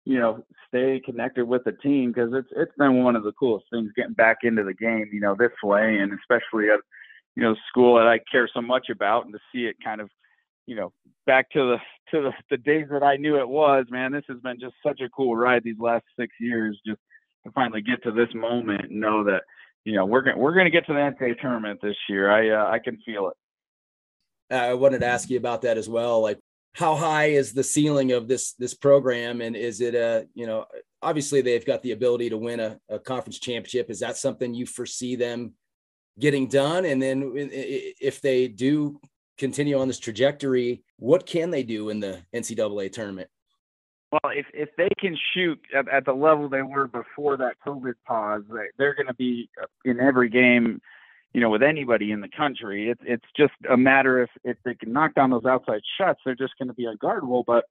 you 0.06 0.20
know 0.20 0.43
stay 0.68 1.01
connected 1.04 1.45
with 1.45 1.64
the 1.64 1.72
team 1.72 2.12
because 2.12 2.32
it's 2.34 2.49
it's 2.56 2.76
been 2.78 3.04
one 3.04 3.16
of 3.16 3.24
the 3.24 3.32
coolest 3.34 3.66
things 3.72 3.91
getting 3.95 4.14
back 4.14 4.38
into 4.43 4.64
the 4.64 4.74
game 4.74 5.10
you 5.14 5.22
know 5.22 5.36
this 5.38 5.51
way 5.64 5.97
and 5.99 6.12
especially 6.14 6.70
at 6.70 6.80
you 7.36 7.43
know 7.43 7.56
school 7.70 7.95
that 7.97 8.08
I 8.08 8.20
care 8.32 8.49
so 8.54 8.62
much 8.62 8.89
about, 8.89 9.26
and 9.26 9.34
to 9.34 9.39
see 9.51 9.66
it 9.66 9.76
kind 9.84 10.01
of, 10.01 10.10
you 10.66 10.76
know, 10.76 10.91
back 11.26 11.49
to 11.51 11.60
the 11.60 11.78
to 12.12 12.24
the, 12.24 12.32
the 12.49 12.58
days 12.58 12.88
that 12.91 13.04
I 13.04 13.18
knew 13.18 13.39
it 13.39 13.47
was. 13.47 13.86
Man, 13.89 14.12
this 14.12 14.26
has 14.30 14.39
been 14.39 14.60
just 14.60 14.76
such 14.86 15.01
a 15.01 15.10
cool 15.10 15.36
ride 15.36 15.64
these 15.64 15.80
last 15.80 16.06
six 16.20 16.34
years. 16.39 16.80
Just 16.86 16.99
to 17.45 17.51
finally 17.51 17.82
get 17.82 18.04
to 18.04 18.12
this 18.12 18.34
moment 18.34 18.86
and 18.89 18.99
know 18.99 19.24
that 19.24 19.41
you 19.84 19.95
know 19.95 20.06
we're 20.06 20.22
gonna 20.22 20.38
we're 20.38 20.56
gonna 20.56 20.70
get 20.70 20.86
to 20.88 20.93
the 20.93 20.99
NCAA 20.99 21.39
tournament 21.39 21.80
this 21.82 21.97
year. 22.08 22.32
I 22.32 22.49
uh, 22.49 22.72
I 22.72 22.80
can 22.80 22.97
feel 23.06 23.30
it. 23.30 23.38
Uh, 24.52 24.56
I 24.56 24.74
wanted 24.74 25.00
to 25.00 25.08
ask 25.08 25.30
you 25.30 25.38
about 25.38 25.64
that 25.64 25.78
as 25.78 25.89
well. 25.89 26.22
Like, 26.22 26.39
how 26.74 26.96
high 26.96 27.26
is 27.28 27.54
the 27.54 27.64
ceiling 27.64 28.12
of 28.12 28.28
this 28.28 28.54
this 28.54 28.74
program, 28.74 29.41
and 29.41 29.56
is 29.56 29.80
it 29.80 29.96
a 29.96 30.28
you 30.34 30.48
know 30.48 30.66
obviously 31.04 31.41
they've 31.41 31.66
got 31.66 31.84
the 31.84 31.91
ability 31.91 32.30
to 32.30 32.38
win 32.38 32.60
a, 32.60 32.80
a 32.89 32.98
conference 32.98 33.39
championship. 33.39 33.89
Is 33.89 34.00
that 34.00 34.18
something 34.18 34.54
you 34.54 34.66
foresee 34.66 35.16
them 35.16 35.54
getting 36.20 36.48
done? 36.48 36.86
And 36.86 37.02
then 37.02 37.32
if 37.36 38.22
they 38.22 38.48
do 38.48 39.00
continue 39.38 39.80
on 39.80 39.88
this 39.88 40.00
trajectory, 40.00 40.84
what 40.98 41.26
can 41.26 41.52
they 41.52 41.64
do 41.64 41.89
in 41.89 42.00
the 42.00 42.22
NCAA 42.34 42.91
tournament? 42.91 43.30
Well, 44.12 44.32
if 44.36 44.46
if 44.54 44.70
they 44.78 44.89
can 45.00 45.18
shoot 45.34 45.60
at, 45.76 45.88
at 45.89 46.06
the 46.06 46.14
level 46.14 46.48
they 46.48 46.62
were 46.62 46.88
before 46.88 47.36
that 47.38 47.56
COVID 47.66 47.96
pause, 48.06 48.44
they're 48.78 48.94
going 48.94 49.08
to 49.08 49.16
be 49.16 49.50
in 49.86 50.00
every 50.00 50.30
game, 50.30 50.82
you 51.34 51.41
know, 51.41 51.49
with 51.49 51.63
anybody 51.63 52.11
in 52.11 52.21
the 52.21 52.29
country. 52.29 52.89
It's 52.89 53.01
it's 53.05 53.25
just 53.36 53.53
a 53.69 53.75
matter 53.75 54.21
if 54.21 54.29
if 54.43 54.57
they 54.63 54.75
can 54.75 54.93
knock 54.93 55.15
down 55.15 55.31
those 55.31 55.45
outside 55.45 55.81
shots, 55.97 56.19
they're 56.23 56.36
just 56.36 56.53
going 56.57 56.67
to 56.67 56.73
be 56.73 56.86
unguardable. 56.86 57.43
But 57.45 57.65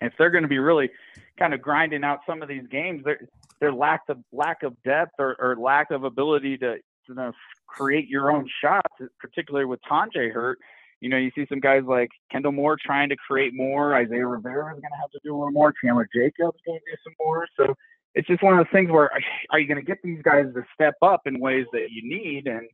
if 0.00 0.12
they're 0.18 0.30
going 0.30 0.42
to 0.42 0.48
be 0.48 0.58
really 0.58 0.90
kind 1.38 1.52
of 1.52 1.60
grinding 1.60 2.04
out 2.04 2.20
some 2.26 2.42
of 2.42 2.48
these 2.48 2.66
games, 2.70 3.04
their 3.04 3.20
their 3.60 3.72
lack 3.72 4.02
of 4.08 4.18
lack 4.32 4.62
of 4.62 4.80
depth 4.84 5.14
or, 5.18 5.36
or 5.40 5.56
lack 5.56 5.90
of 5.90 6.04
ability 6.04 6.58
to 6.58 6.76
you 7.08 7.14
know 7.14 7.32
create 7.66 8.08
your 8.08 8.30
own 8.30 8.48
shots, 8.60 8.92
particularly 9.18 9.66
with 9.66 9.80
Tonje 9.90 10.32
hurt. 10.32 10.58
You 11.00 11.08
know, 11.08 11.16
you 11.16 11.32
see 11.34 11.46
some 11.48 11.58
guys 11.58 11.82
like 11.84 12.10
Kendle 12.32 12.54
Moore 12.54 12.78
trying 12.80 13.08
to 13.08 13.16
create 13.16 13.52
more. 13.54 13.96
Isaiah 13.96 14.24
Rivera 14.24 14.66
is 14.66 14.80
going 14.80 14.92
to 14.92 15.00
have 15.00 15.10
to 15.10 15.20
do 15.24 15.34
a 15.34 15.36
little 15.36 15.50
more. 15.50 15.72
Chandler 15.82 16.08
Jacobs 16.14 16.58
going 16.64 16.78
to 16.78 16.92
do 16.92 16.96
some 17.02 17.14
more. 17.18 17.48
So 17.56 17.74
it's 18.14 18.28
just 18.28 18.40
one 18.40 18.56
of 18.56 18.64
those 18.64 18.72
things 18.72 18.88
where 18.88 19.10
are 19.50 19.58
you 19.58 19.66
going 19.66 19.80
to 19.80 19.84
get 19.84 19.98
these 20.04 20.22
guys 20.22 20.46
to 20.54 20.62
step 20.72 20.94
up 21.02 21.22
in 21.26 21.40
ways 21.40 21.66
that 21.72 21.88
you 21.90 22.08
need? 22.08 22.46
And, 22.46 22.68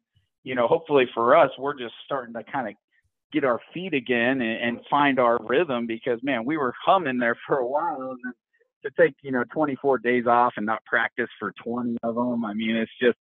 you 0.45 0.55
know, 0.55 0.67
hopefully 0.67 1.07
for 1.15 1.37
us, 1.37 1.51
we're 1.59 1.79
just 1.79 1.95
starting 2.05 2.35
to 2.35 2.45
kind 2.45 2.69
of 2.69 2.75
get 3.33 3.45
our 3.45 3.61
feet 3.75 3.95
again 3.95 4.41
and, 4.41 4.63
and 4.63 4.81
find 4.91 5.19
our 5.19 5.39
rhythm 5.45 5.87
because, 5.87 6.19
man, 6.23 6.45
we 6.45 6.57
were 6.57 6.75
humming 6.85 7.19
there 7.19 7.37
for 7.47 7.59
a 7.59 7.67
while. 7.67 8.17
And 8.23 8.35
to 8.85 8.91
take, 8.99 9.15
you 9.23 9.33
know, 9.33 9.45
24 9.53 9.99
days 9.99 10.27
off 10.27 10.55
and 10.57 10.67
not 10.67 10.85
practice 10.85 11.29
for 11.39 11.53
20 11.65 11.99
of 12.03 12.15
them, 12.15 12.45
I 12.45 12.55
mean, 12.55 12.77
it's 12.77 12.91
just 13.01 13.19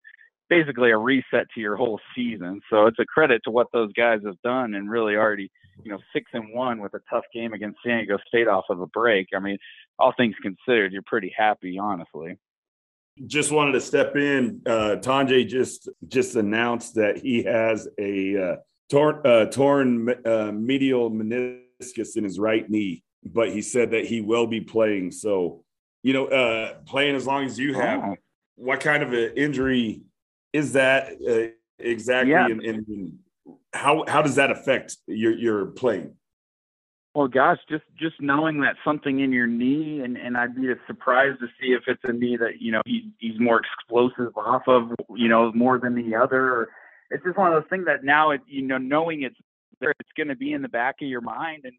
basically 0.48 0.90
a 0.90 0.98
reset 0.98 1.46
to 1.54 1.60
your 1.60 1.76
whole 1.76 1.98
season. 2.14 2.60
So 2.70 2.86
it's 2.86 2.98
a 3.00 3.04
credit 3.04 3.42
to 3.44 3.50
what 3.50 3.66
those 3.72 3.92
guys 3.94 4.20
have 4.24 4.40
done 4.42 4.74
and 4.74 4.88
really 4.88 5.16
already, 5.16 5.50
you 5.82 5.90
know, 5.90 5.98
six 6.12 6.26
and 6.32 6.54
one 6.54 6.80
with 6.80 6.94
a 6.94 7.00
tough 7.10 7.24
game 7.34 7.52
against 7.52 7.78
San 7.84 7.98
Diego 7.98 8.18
State 8.28 8.48
off 8.48 8.64
of 8.70 8.80
a 8.80 8.86
break. 8.86 9.28
I 9.34 9.40
mean, 9.40 9.58
all 9.98 10.12
things 10.16 10.36
considered, 10.42 10.92
you're 10.92 11.02
pretty 11.06 11.34
happy, 11.36 11.78
honestly. 11.78 12.36
Just 13.24 13.50
wanted 13.50 13.72
to 13.72 13.80
step 13.80 14.14
in. 14.14 14.60
Uh, 14.66 14.96
Tonje 15.00 15.48
just 15.48 15.88
just 16.06 16.36
announced 16.36 16.96
that 16.96 17.16
he 17.16 17.42
has 17.44 17.88
a 17.98 18.36
uh, 18.36 18.56
torn 18.90 19.26
uh, 19.26 19.46
torn 19.46 20.14
uh, 20.26 20.52
medial 20.52 21.10
meniscus 21.10 22.16
in 22.16 22.24
his 22.24 22.38
right 22.38 22.68
knee, 22.68 23.02
but 23.24 23.50
he 23.52 23.62
said 23.62 23.92
that 23.92 24.04
he 24.04 24.20
will 24.20 24.46
be 24.46 24.60
playing. 24.60 25.12
So, 25.12 25.64
you 26.02 26.12
know, 26.12 26.26
uh, 26.26 26.74
playing 26.86 27.16
as 27.16 27.26
long 27.26 27.44
as 27.44 27.58
you 27.58 27.74
have. 27.74 28.04
Oh. 28.04 28.16
What 28.56 28.80
kind 28.80 29.02
of 29.02 29.12
an 29.12 29.32
injury 29.36 30.02
is 30.52 30.72
that 30.74 31.12
uh, 31.26 31.54
exactly? 31.78 32.32
Yeah. 32.32 32.46
And, 32.46 32.62
and 32.62 33.18
how 33.72 34.04
how 34.08 34.22
does 34.22 34.34
that 34.34 34.50
affect 34.50 34.96
your 35.06 35.32
your 35.32 35.66
playing? 35.66 36.14
Well, 37.16 37.28
gosh, 37.28 37.56
just 37.66 37.84
just 37.98 38.20
knowing 38.20 38.60
that 38.60 38.76
something 38.84 39.20
in 39.20 39.32
your 39.32 39.46
knee, 39.46 40.02
and 40.04 40.18
and 40.18 40.36
I'd 40.36 40.54
be 40.54 40.68
surprised 40.86 41.40
to 41.40 41.46
see 41.58 41.68
if 41.68 41.84
it's 41.86 42.02
a 42.04 42.12
knee 42.12 42.36
that 42.36 42.60
you 42.60 42.72
know 42.72 42.82
he's 42.84 43.04
he's 43.18 43.40
more 43.40 43.58
explosive 43.58 44.36
off 44.36 44.64
of, 44.66 44.90
you 45.14 45.26
know, 45.26 45.50
more 45.54 45.78
than 45.78 45.94
the 45.94 46.14
other. 46.14 46.68
It's 47.10 47.24
just 47.24 47.38
one 47.38 47.50
of 47.50 47.54
those 47.54 47.70
things 47.70 47.86
that 47.86 48.04
now 48.04 48.32
it 48.32 48.42
you 48.46 48.60
know 48.60 48.76
knowing 48.76 49.22
it's 49.22 49.38
there, 49.80 49.94
it's 49.98 50.10
going 50.14 50.28
to 50.28 50.36
be 50.36 50.52
in 50.52 50.60
the 50.60 50.68
back 50.68 50.96
of 51.00 51.08
your 51.08 51.22
mind, 51.22 51.62
and 51.64 51.72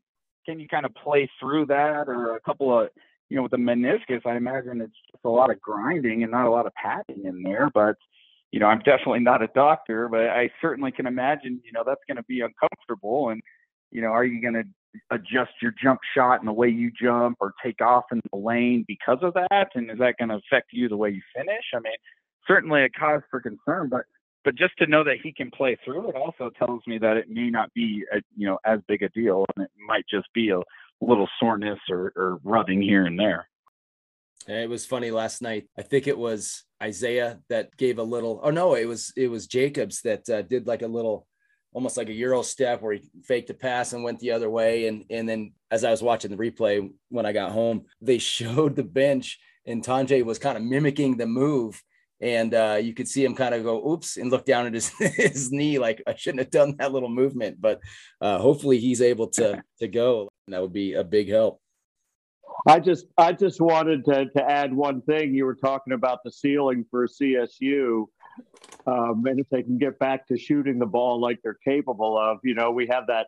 can 0.48 0.60
you 0.60 0.68
kind 0.68 0.88
of 0.88 0.96
play 0.96 1.30
through 1.40 1.68
that, 1.68 2.10
or 2.10 2.36
a 2.36 2.40
couple 2.40 2.76
of 2.76 2.90
you 3.30 3.36
know 3.36 3.44
with 3.44 3.52
the 3.52 3.58
meniscus, 3.58 4.26
I 4.26 4.38
imagine 4.38 4.82
it's 4.82 4.98
just 5.12 5.24
a 5.24 5.30
lot 5.30 5.52
of 5.52 5.62
grinding 5.62 6.24
and 6.24 6.32
not 6.32 6.48
a 6.48 6.50
lot 6.50 6.66
of 6.66 6.74
padding 6.74 7.26
in 7.26 7.44
there, 7.44 7.70
but 7.72 7.96
you 8.52 8.60
know, 8.60 8.66
I'm 8.66 8.80
definitely 8.80 9.20
not 9.20 9.44
a 9.44 9.48
doctor, 9.54 10.08
but 10.10 10.30
I 10.30 10.50
certainly 10.62 10.92
can 10.92 11.06
imagine, 11.06 11.62
you 11.64 11.74
know, 11.74 11.84
that's 11.86 12.02
going 12.08 12.18
to 12.18 12.24
be 12.24 12.42
uncomfortable. 12.42 13.30
And, 13.30 13.42
you 13.92 14.02
know, 14.02 14.08
are 14.08 14.24
you 14.24 14.42
going 14.42 14.54
to 14.54 14.64
adjust 15.12 15.52
your 15.62 15.74
jump 15.82 16.00
shot 16.16 16.40
and 16.40 16.48
the 16.48 16.54
way 16.54 16.70
you 16.70 16.92
jump 16.92 17.38
or 17.40 17.54
take 17.64 17.82
off 17.82 18.06
in 18.12 18.22
the 18.32 18.38
lane 18.38 18.86
because 18.88 19.20
of 19.22 19.34
that? 19.34 19.70
And 19.76 19.92
is 19.92 20.00
that 20.00 20.16
going 20.18 20.30
to 20.30 20.36
affect 20.36 20.68
you 20.72 20.90
the 20.90 20.98
way 20.98 21.10
you 21.10 21.22
finish? 21.36 21.64
I 21.74 21.80
mean, 21.80 21.94
certainly 22.48 22.84
a 22.84 22.90
cause 22.90 23.22
for 23.30 23.42
concern, 23.42 23.90
but 23.90 24.04
but 24.44 24.56
just 24.56 24.78
to 24.78 24.88
know 24.88 25.04
that 25.04 25.18
he 25.22 25.34
can 25.34 25.52
play 25.52 25.78
through 25.84 26.10
it 26.10 26.16
also 26.16 26.50
tells 26.58 26.82
me 26.88 26.98
that 27.00 27.18
it 27.18 27.30
may 27.30 27.50
not 27.50 27.74
be 27.74 28.06
a, 28.14 28.22
you 28.38 28.48
know 28.48 28.58
as 28.66 28.80
big 28.88 29.04
a 29.04 29.10
deal 29.10 29.46
and 29.56 29.66
it 29.66 29.72
might 29.86 30.06
just 30.10 30.28
be 30.34 30.52
a 30.52 30.62
little 31.02 31.28
soreness 31.38 31.80
or, 31.90 32.14
or 32.16 32.40
rubbing 32.44 32.82
here 32.82 33.06
and 33.06 33.20
there. 33.20 33.50
It 34.48 34.70
was 34.70 34.86
funny 34.86 35.12
last 35.12 35.42
night. 35.42 35.68
I 35.78 35.82
think 35.82 36.08
it 36.08 36.18
was 36.18 36.64
Isaiah 36.82 37.40
that 37.50 37.76
gave 37.76 38.00
a 38.00 38.04
little. 38.04 38.40
Oh 38.42 38.50
no, 38.50 38.76
it 38.76 38.86
was 38.86 39.12
it 39.18 39.28
was 39.28 39.48
Jacobs 39.48 40.02
that 40.04 40.30
uh, 40.30 40.42
did 40.44 40.68
like 40.68 40.82
a 40.82 40.88
little 40.88 41.28
almost 41.74 41.98
like 41.98 42.10
a 42.10 42.14
euro 42.14 42.42
step 42.42 42.82
where 42.82 42.94
he 42.94 43.10
faked 43.24 43.50
a 43.50 43.54
pass 43.54 43.94
and 43.94 44.04
went 44.04 44.20
the 44.20 44.32
other 44.32 44.50
way. 44.50 44.88
And 44.88 45.06
and 45.10 45.28
then 45.28 45.54
as 45.72 45.84
I 45.84 45.92
was 45.92 46.02
watching 46.02 46.32
the 46.32 46.38
replay 46.38 46.90
when 47.10 47.26
I 47.26 47.34
got 47.34 47.52
home, 47.52 47.86
they 48.02 48.18
showed 48.18 48.76
the 48.76 48.84
bench 48.84 49.40
and 49.66 49.84
Tonje 49.84 50.24
was 50.24 50.40
kind 50.40 50.58
of 50.58 50.64
mimicking 50.64 51.18
the 51.18 51.28
move. 51.28 51.82
And 52.20 52.54
uh, 52.56 52.80
you 52.82 52.96
could 52.96 53.08
see 53.08 53.24
him 53.24 53.36
kind 53.36 53.54
of 53.54 53.64
go, 53.64 53.92
oops, 53.92 54.18
and 54.18 54.32
look 54.32 54.44
down 54.44 54.66
at 54.66 54.74
his, 54.74 54.90
his 54.98 55.52
knee, 55.52 55.78
like 55.78 56.02
I 56.08 56.16
shouldn't 56.16 56.40
have 56.40 56.50
done 56.50 56.76
that 56.80 56.92
little 56.92 57.10
movement. 57.10 57.62
But 57.62 57.80
uh, 58.22 58.40
hopefully 58.40 58.80
he's 58.80 59.02
able 59.02 59.28
to 59.32 59.62
to 59.80 59.88
go. 59.88 60.30
And 60.48 60.54
that 60.54 60.62
would 60.62 60.74
be 60.74 60.94
a 60.94 61.04
big 61.04 61.30
help. 61.30 61.62
I 62.66 62.80
just 62.80 63.06
I 63.18 63.34
just 63.34 63.62
wanted 63.62 64.06
to 64.06 64.26
to 64.26 64.50
add 64.50 64.74
one 64.74 65.02
thing. 65.02 65.36
You 65.36 65.46
were 65.46 65.56
talking 65.56 65.94
about 65.94 66.24
the 66.24 66.32
ceiling 66.32 66.86
for 66.90 67.08
CSU. 67.08 68.06
Um, 68.86 69.26
and 69.26 69.40
if 69.40 69.50
they 69.50 69.64
can 69.64 69.78
get 69.78 70.00
back 70.00 70.28
to 70.28 70.38
shooting 70.38 70.80
the 70.80 70.86
ball 70.86 71.20
like 71.20 71.40
they're 71.44 71.60
capable 71.66 72.18
of, 72.18 72.40
you 72.44 72.56
know, 72.56 72.72
we 72.72 72.88
have 72.88 73.08
that 73.08 73.28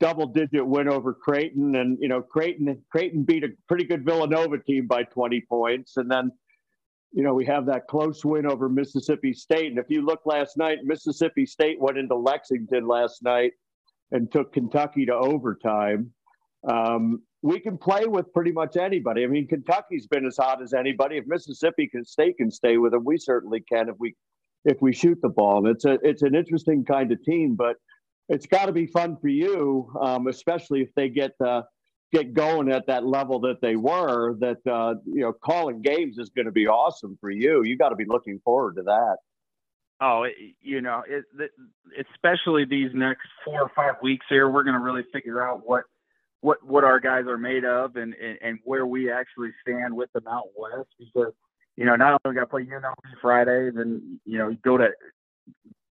double 0.00 0.26
digit 0.26 0.66
win 0.66 0.88
over 0.88 1.14
Creighton 1.14 1.76
and 1.76 1.98
you 2.00 2.08
know 2.08 2.20
Creighton 2.20 2.82
Creighton 2.90 3.22
beat 3.22 3.44
a 3.44 3.48
pretty 3.68 3.84
good 3.84 4.04
Villanova 4.04 4.58
team 4.58 4.86
by 4.86 5.04
20 5.04 5.40
points. 5.48 5.96
And 5.96 6.10
then 6.10 6.30
you 7.12 7.22
know 7.22 7.34
we 7.34 7.44
have 7.46 7.66
that 7.66 7.86
close 7.88 8.24
win 8.24 8.46
over 8.46 8.68
Mississippi 8.68 9.32
State. 9.32 9.70
And 9.70 9.78
if 9.78 9.86
you 9.88 10.04
look 10.04 10.20
last 10.24 10.56
night 10.56 10.78
Mississippi 10.84 11.46
State 11.46 11.80
went 11.80 11.98
into 11.98 12.16
Lexington 12.16 12.86
last 12.86 13.22
night 13.22 13.52
and 14.10 14.30
took 14.30 14.52
Kentucky 14.52 15.06
to 15.06 15.14
overtime. 15.14 16.12
Um, 16.68 17.22
we 17.44 17.58
can 17.58 17.76
play 17.76 18.06
with 18.06 18.32
pretty 18.32 18.52
much 18.52 18.76
anybody. 18.76 19.24
I 19.24 19.26
mean 19.26 19.48
Kentucky's 19.48 20.06
been 20.06 20.26
as 20.26 20.36
hot 20.36 20.62
as 20.62 20.74
anybody. 20.74 21.16
If 21.16 21.26
Mississippi 21.26 21.88
can 21.88 22.04
State 22.04 22.36
can 22.36 22.50
stay 22.50 22.76
with 22.76 22.92
them 22.92 23.04
we 23.04 23.18
certainly 23.18 23.60
can 23.60 23.88
if 23.88 23.96
we 23.98 24.14
if 24.64 24.80
we 24.80 24.92
shoot 24.92 25.18
the 25.22 25.28
ball. 25.28 25.58
And 25.58 25.68
it's 25.68 25.84
a 25.84 25.98
it's 26.02 26.22
an 26.22 26.34
interesting 26.34 26.84
kind 26.84 27.12
of 27.12 27.22
team, 27.22 27.54
but 27.56 27.76
it's 28.28 28.46
got 28.46 28.66
to 28.66 28.72
be 28.72 28.86
fun 28.86 29.16
for 29.20 29.28
you, 29.28 29.92
um, 30.00 30.26
especially 30.26 30.82
if 30.82 30.88
they 30.94 31.08
get 31.08 31.32
uh, 31.44 31.62
get 32.12 32.34
going 32.34 32.70
at 32.70 32.86
that 32.86 33.04
level 33.04 33.40
that 33.40 33.60
they 33.60 33.76
were. 33.76 34.36
That 34.38 34.58
uh, 34.70 34.94
you 35.06 35.22
know, 35.22 35.32
calling 35.32 35.82
games 35.82 36.18
is 36.18 36.30
going 36.30 36.46
to 36.46 36.52
be 36.52 36.66
awesome 36.66 37.18
for 37.20 37.30
you. 37.30 37.62
You 37.64 37.76
got 37.76 37.90
to 37.90 37.96
be 37.96 38.06
looking 38.06 38.40
forward 38.44 38.76
to 38.76 38.82
that. 38.82 39.16
Oh, 40.00 40.26
you 40.60 40.80
know, 40.80 41.04
it, 41.08 41.24
especially 42.12 42.64
these 42.64 42.90
next 42.92 43.28
four 43.44 43.62
or 43.62 43.70
five 43.76 43.94
weeks 44.02 44.26
here, 44.28 44.50
we're 44.50 44.64
going 44.64 44.74
to 44.74 44.80
really 44.80 45.04
figure 45.12 45.46
out 45.46 45.62
what 45.64 45.84
what 46.40 46.58
what 46.66 46.82
our 46.84 46.98
guys 46.98 47.26
are 47.28 47.38
made 47.38 47.64
of 47.64 47.96
and, 47.96 48.14
and 48.14 48.38
and 48.42 48.58
where 48.64 48.84
we 48.84 49.10
actually 49.10 49.50
stand 49.60 49.94
with 49.94 50.10
the 50.12 50.20
Mountain 50.22 50.52
West 50.56 50.88
because 50.98 51.32
you 51.76 51.84
know, 51.84 51.96
not 51.96 52.20
only 52.24 52.34
we 52.34 52.34
got 52.34 52.40
to 52.42 52.46
play 52.46 52.64
UNLV 52.64 53.20
Friday, 53.20 53.70
then 53.74 54.20
you 54.24 54.38
know, 54.38 54.56
go 54.62 54.76
to 54.76 54.88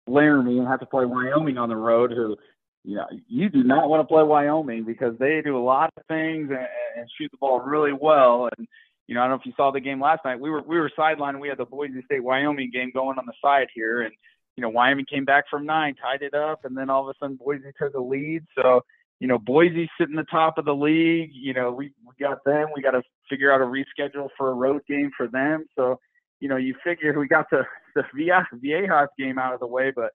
Laramie 0.07 0.59
and 0.59 0.67
have 0.67 0.79
to 0.79 0.85
play 0.85 1.05
Wyoming 1.05 1.57
on 1.57 1.69
the 1.69 1.75
road. 1.75 2.11
Who, 2.11 2.37
you 2.83 2.95
know, 2.95 3.07
you 3.27 3.49
do 3.49 3.63
not 3.63 3.89
want 3.89 4.01
to 4.01 4.07
play 4.07 4.23
Wyoming 4.23 4.85
because 4.85 5.17
they 5.19 5.41
do 5.43 5.57
a 5.57 5.59
lot 5.59 5.91
of 5.97 6.05
things 6.07 6.49
and, 6.49 6.67
and 6.97 7.09
shoot 7.17 7.31
the 7.31 7.37
ball 7.37 7.59
really 7.59 7.93
well. 7.93 8.49
And 8.57 8.67
you 9.07 9.15
know, 9.15 9.21
I 9.21 9.23
don't 9.25 9.31
know 9.31 9.41
if 9.41 9.45
you 9.45 9.53
saw 9.57 9.71
the 9.71 9.79
game 9.79 10.01
last 10.01 10.23
night. 10.25 10.39
We 10.39 10.49
were 10.49 10.61
we 10.61 10.77
were 10.77 10.91
sidelined. 10.97 11.39
We 11.39 11.49
had 11.49 11.57
the 11.57 11.65
Boise 11.65 12.01
State 12.05 12.23
Wyoming 12.23 12.71
game 12.71 12.91
going 12.93 13.17
on 13.17 13.25
the 13.25 13.33
side 13.43 13.67
here, 13.73 14.01
and 14.01 14.13
you 14.55 14.61
know, 14.61 14.69
Wyoming 14.69 15.05
came 15.05 15.25
back 15.25 15.45
from 15.49 15.65
nine, 15.65 15.95
tied 15.95 16.21
it 16.21 16.33
up, 16.33 16.63
and 16.63 16.77
then 16.77 16.89
all 16.89 17.07
of 17.07 17.15
a 17.15 17.19
sudden 17.19 17.35
Boise 17.35 17.71
took 17.77 17.93
a 17.93 17.99
lead. 17.99 18.43
So 18.55 18.81
you 19.19 19.27
know, 19.27 19.37
Boise 19.37 19.89
sitting 19.99 20.15
the 20.15 20.23
top 20.23 20.57
of 20.57 20.65
the 20.65 20.75
league. 20.75 21.31
You 21.33 21.53
know, 21.53 21.71
we, 21.71 21.91
we 22.05 22.13
got 22.19 22.43
them. 22.45 22.67
We 22.75 22.81
got 22.81 22.91
to 22.91 23.03
figure 23.29 23.51
out 23.51 23.61
a 23.61 23.65
reschedule 23.65 24.29
for 24.37 24.51
a 24.51 24.53
road 24.53 24.81
game 24.87 25.11
for 25.15 25.27
them. 25.27 25.65
So, 25.75 25.99
you 26.39 26.49
know, 26.49 26.57
you 26.57 26.75
figure 26.83 27.17
we 27.17 27.27
got 27.27 27.45
the 27.49 27.63
the 27.95 28.03
Viejas 28.13 29.07
game 29.17 29.39
out 29.39 29.53
of 29.53 29.59
the 29.59 29.67
way, 29.67 29.91
but 29.95 30.11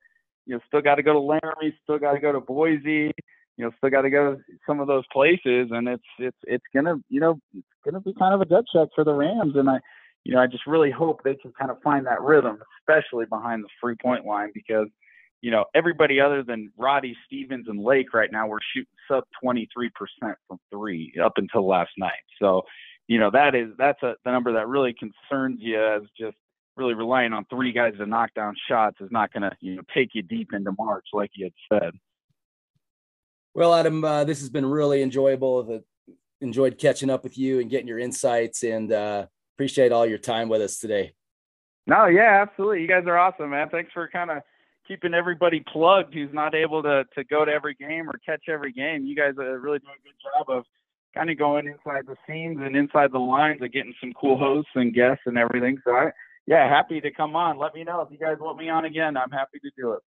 you 0.46 0.54
know, 0.54 0.60
still 0.66 0.82
got 0.82 0.96
to 0.96 1.02
go 1.02 1.12
to 1.12 1.18
Laramie, 1.18 1.74
still 1.82 1.98
got 1.98 2.12
to 2.12 2.20
go 2.20 2.32
to 2.32 2.40
Boise. 2.40 3.12
You 3.56 3.64
know, 3.64 3.70
still 3.78 3.90
got 3.90 4.02
to 4.02 4.10
go 4.10 4.34
to 4.34 4.40
some 4.66 4.80
of 4.80 4.86
those 4.86 5.04
places, 5.12 5.68
and 5.70 5.88
it's 5.88 6.02
it's 6.18 6.36
it's 6.44 6.64
gonna 6.74 6.96
you 7.08 7.20
know 7.20 7.38
it's 7.54 7.66
gonna 7.84 8.00
be 8.00 8.14
kind 8.18 8.34
of 8.34 8.40
a 8.40 8.46
gut 8.46 8.64
check 8.72 8.88
for 8.94 9.04
the 9.04 9.12
Rams, 9.12 9.54
and 9.56 9.68
I 9.68 9.80
you 10.24 10.34
know 10.34 10.40
I 10.40 10.46
just 10.46 10.66
really 10.66 10.90
hope 10.90 11.22
they 11.24 11.34
can 11.34 11.52
kind 11.58 11.70
of 11.70 11.80
find 11.82 12.06
that 12.06 12.22
rhythm, 12.22 12.58
especially 12.80 13.26
behind 13.26 13.64
the 13.64 13.68
three 13.80 13.96
point 14.02 14.24
line, 14.24 14.50
because 14.54 14.88
you 15.40 15.50
know, 15.50 15.64
everybody 15.74 16.20
other 16.20 16.42
than 16.42 16.72
Roddy 16.76 17.16
Stevens 17.26 17.66
and 17.68 17.82
Lake 17.82 18.12
right 18.12 18.30
now, 18.30 18.46
we're 18.46 18.58
shooting 18.74 18.92
sub 19.08 19.24
23% 19.42 19.90
from 20.46 20.58
three 20.70 21.14
up 21.22 21.32
until 21.36 21.66
last 21.66 21.90
night. 21.96 22.12
So, 22.40 22.62
you 23.08 23.18
know, 23.18 23.30
that 23.30 23.54
is, 23.54 23.70
that's 23.78 24.02
a, 24.02 24.14
the 24.24 24.30
number 24.30 24.52
that 24.52 24.68
really 24.68 24.94
concerns 24.94 25.58
you 25.60 25.82
as 25.82 26.02
just 26.18 26.36
really 26.76 26.94
relying 26.94 27.32
on 27.32 27.44
three 27.46 27.72
guys 27.72 27.94
to 27.98 28.06
knock 28.06 28.34
down 28.34 28.54
shots 28.68 28.96
is 29.00 29.08
not 29.10 29.32
going 29.32 29.42
to, 29.42 29.52
you 29.60 29.76
know, 29.76 29.82
take 29.94 30.10
you 30.14 30.22
deep 30.22 30.52
into 30.52 30.72
March, 30.78 31.06
like 31.12 31.30
you 31.34 31.46
had 31.46 31.80
said. 31.80 31.92
Well, 33.54 33.74
Adam, 33.74 34.04
uh, 34.04 34.24
this 34.24 34.40
has 34.40 34.48
been 34.48 34.66
really 34.66 35.02
enjoyable. 35.02 35.62
The, 35.64 35.82
enjoyed 36.40 36.78
catching 36.78 37.10
up 37.10 37.22
with 37.22 37.36
you 37.36 37.60
and 37.60 37.70
getting 37.70 37.88
your 37.88 37.98
insights 37.98 38.62
and 38.62 38.92
uh, 38.92 39.26
appreciate 39.56 39.92
all 39.92 40.06
your 40.06 40.18
time 40.18 40.48
with 40.48 40.62
us 40.62 40.78
today. 40.78 41.12
No, 41.86 42.06
yeah, 42.06 42.42
absolutely. 42.42 42.82
You 42.82 42.88
guys 42.88 43.04
are 43.06 43.18
awesome, 43.18 43.50
man. 43.50 43.68
Thanks 43.68 43.92
for 43.92 44.08
kind 44.08 44.30
of 44.30 44.42
keeping 44.86 45.14
everybody 45.14 45.64
plugged 45.72 46.14
who's 46.14 46.32
not 46.32 46.54
able 46.54 46.82
to 46.82 47.04
to 47.14 47.24
go 47.24 47.44
to 47.44 47.52
every 47.52 47.74
game 47.74 48.08
or 48.08 48.14
catch 48.24 48.44
every 48.48 48.72
game. 48.72 49.04
You 49.04 49.16
guys 49.16 49.34
are 49.38 49.58
really 49.58 49.78
doing 49.78 49.94
a 49.98 50.02
good 50.02 50.14
job 50.22 50.58
of 50.58 50.64
kind 51.14 51.30
of 51.30 51.38
going 51.38 51.66
inside 51.66 52.06
the 52.06 52.16
scenes 52.26 52.58
and 52.60 52.76
inside 52.76 53.12
the 53.12 53.18
lines 53.18 53.62
of 53.62 53.72
getting 53.72 53.94
some 54.00 54.12
cool 54.12 54.38
hosts 54.38 54.70
and 54.74 54.94
guests 54.94 55.22
and 55.26 55.36
everything. 55.36 55.78
So 55.84 55.92
I, 55.92 56.10
yeah, 56.46 56.68
happy 56.68 57.00
to 57.00 57.10
come 57.10 57.36
on. 57.36 57.58
Let 57.58 57.74
me 57.74 57.84
know 57.84 58.00
if 58.00 58.10
you 58.10 58.18
guys 58.18 58.36
want 58.40 58.58
me 58.58 58.68
on 58.68 58.84
again. 58.84 59.16
I'm 59.16 59.30
happy 59.30 59.58
to 59.60 59.70
do 59.76 59.92
it. 59.92 60.00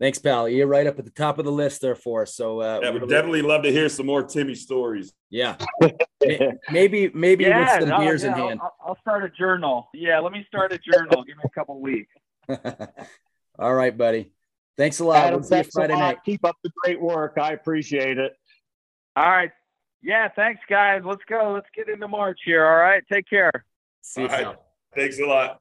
Thanks, 0.00 0.18
pal. 0.18 0.48
You're 0.48 0.66
right 0.66 0.86
up 0.86 0.98
at 0.98 1.04
the 1.04 1.10
top 1.10 1.38
of 1.38 1.44
the 1.44 1.52
list 1.52 1.82
there 1.82 1.94
for 1.94 2.22
us. 2.22 2.34
So 2.34 2.60
uh, 2.60 2.80
yeah, 2.82 2.90
would 2.90 3.06
definitely 3.06 3.42
love 3.42 3.64
to 3.64 3.70
hear 3.70 3.90
some 3.90 4.06
more 4.06 4.22
Timmy 4.22 4.54
stories. 4.54 5.12
Yeah, 5.28 5.56
maybe 6.72 7.10
maybe 7.12 7.44
yeah, 7.44 7.74
with 7.74 7.80
some 7.80 7.88
no, 7.90 7.98
beers 7.98 8.24
yeah, 8.24 8.32
in 8.32 8.38
hand. 8.38 8.60
I'll, 8.62 8.74
I'll 8.86 8.98
start 9.02 9.24
a 9.24 9.28
journal. 9.28 9.90
Yeah, 9.92 10.18
let 10.20 10.32
me 10.32 10.42
start 10.48 10.72
a 10.72 10.78
journal. 10.78 11.22
Give 11.24 11.36
me 11.36 11.42
a 11.44 11.50
couple 11.50 11.78
weeks. 11.80 12.12
All 13.60 13.74
right, 13.74 13.96
buddy. 13.96 14.32
Thanks 14.78 15.00
a 15.00 15.04
lot. 15.04 15.18
Adam, 15.18 15.40
we'll 15.40 15.42
see 15.42 15.56
you 15.56 15.62
thanks 15.62 15.74
Friday 15.74 15.94
night. 15.94 16.18
Keep 16.24 16.46
up 16.46 16.56
the 16.64 16.70
great 16.82 17.00
work. 17.00 17.36
I 17.38 17.52
appreciate 17.52 18.16
it. 18.16 18.32
All 19.14 19.28
right. 19.28 19.50
Yeah, 20.02 20.28
thanks, 20.34 20.62
guys. 20.66 21.02
Let's 21.04 21.20
go. 21.28 21.52
Let's 21.52 21.68
get 21.76 21.90
into 21.90 22.08
March 22.08 22.40
here. 22.44 22.66
All 22.66 22.76
right. 22.76 23.02
Take 23.12 23.28
care. 23.28 23.52
See 24.00 24.22
you, 24.22 24.28
All 24.28 24.42
right. 24.42 24.56
Thanks 24.96 25.20
a 25.20 25.26
lot. 25.26 25.60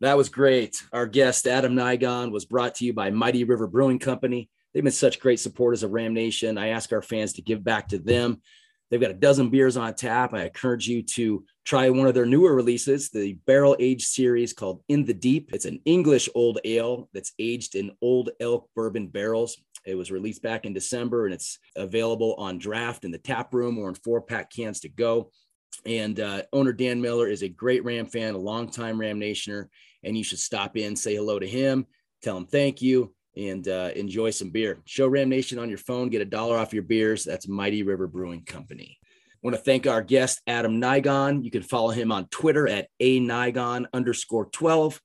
That 0.00 0.16
was 0.16 0.28
great. 0.28 0.82
Our 0.92 1.06
guest, 1.06 1.46
Adam 1.46 1.74
Nigon, 1.74 2.32
was 2.32 2.44
brought 2.44 2.74
to 2.76 2.84
you 2.84 2.92
by 2.92 3.10
Mighty 3.10 3.44
River 3.44 3.68
Brewing 3.68 4.00
Company. 4.00 4.50
They've 4.74 4.82
been 4.82 4.92
such 4.92 5.20
great 5.20 5.38
supporters 5.38 5.84
of 5.84 5.92
Ram 5.92 6.14
Nation. 6.14 6.58
I 6.58 6.68
ask 6.68 6.92
our 6.92 7.02
fans 7.02 7.34
to 7.34 7.42
give 7.42 7.62
back 7.62 7.88
to 7.88 7.98
them. 7.98 8.42
They've 8.90 9.00
got 9.00 9.10
a 9.10 9.14
dozen 9.14 9.50
beers 9.50 9.76
on 9.76 9.94
tap. 9.94 10.32
I 10.32 10.44
encourage 10.44 10.88
you 10.88 11.02
to 11.02 11.44
try 11.64 11.90
one 11.90 12.06
of 12.06 12.14
their 12.14 12.26
newer 12.26 12.54
releases, 12.54 13.10
the 13.10 13.34
barrel 13.46 13.76
aged 13.78 14.06
series 14.06 14.52
called 14.52 14.82
In 14.88 15.04
the 15.04 15.14
Deep. 15.14 15.50
It's 15.52 15.66
an 15.66 15.80
English 15.84 16.28
old 16.34 16.58
ale 16.64 17.08
that's 17.12 17.32
aged 17.38 17.74
in 17.74 17.92
old 18.00 18.30
elk 18.40 18.70
bourbon 18.74 19.08
barrels. 19.08 19.60
It 19.84 19.94
was 19.94 20.10
released 20.10 20.42
back 20.42 20.64
in 20.64 20.72
December 20.72 21.26
and 21.26 21.34
it's 21.34 21.58
available 21.76 22.34
on 22.38 22.58
draft 22.58 23.04
in 23.04 23.10
the 23.10 23.18
tap 23.18 23.52
room 23.52 23.78
or 23.78 23.88
in 23.88 23.94
four 23.94 24.22
pack 24.22 24.50
cans 24.50 24.80
to 24.80 24.88
go. 24.88 25.30
And 25.84 26.18
uh, 26.18 26.42
owner 26.52 26.72
Dan 26.72 27.00
Miller 27.00 27.28
is 27.28 27.42
a 27.42 27.48
great 27.48 27.84
Ram 27.84 28.06
fan, 28.06 28.34
a 28.34 28.38
longtime 28.38 28.98
Ram 28.98 29.18
Nationer, 29.18 29.68
and 30.02 30.16
you 30.16 30.24
should 30.24 30.38
stop 30.38 30.76
in, 30.76 30.96
say 30.96 31.14
hello 31.14 31.38
to 31.38 31.46
him, 31.46 31.86
tell 32.22 32.36
him 32.36 32.46
thank 32.46 32.82
you, 32.82 33.14
and 33.38 33.68
uh, 33.68 33.90
enjoy 33.94 34.30
some 34.30 34.50
beer. 34.50 34.78
Show 34.84 35.06
Ram 35.06 35.28
Nation 35.28 35.58
on 35.58 35.68
your 35.68 35.78
phone, 35.78 36.08
get 36.08 36.20
a 36.20 36.26
dollar 36.26 36.58
off 36.58 36.74
your 36.74 36.82
beers. 36.82 37.24
That's 37.24 37.46
Mighty 37.46 37.84
River 37.84 38.08
Brewing 38.08 38.42
Company. 38.42 38.98
I 39.02 39.36
want 39.42 39.56
to 39.56 39.62
thank 39.62 39.86
our 39.86 40.02
guest, 40.02 40.42
Adam 40.48 40.80
Nigon. 40.80 41.44
You 41.44 41.50
can 41.52 41.62
follow 41.62 41.90
him 41.90 42.10
on 42.10 42.26
Twitter 42.26 42.66
at 42.66 42.88
a 42.98 43.20
Nigon 43.20 43.86
underscore 43.92 44.46
12. 44.46 45.00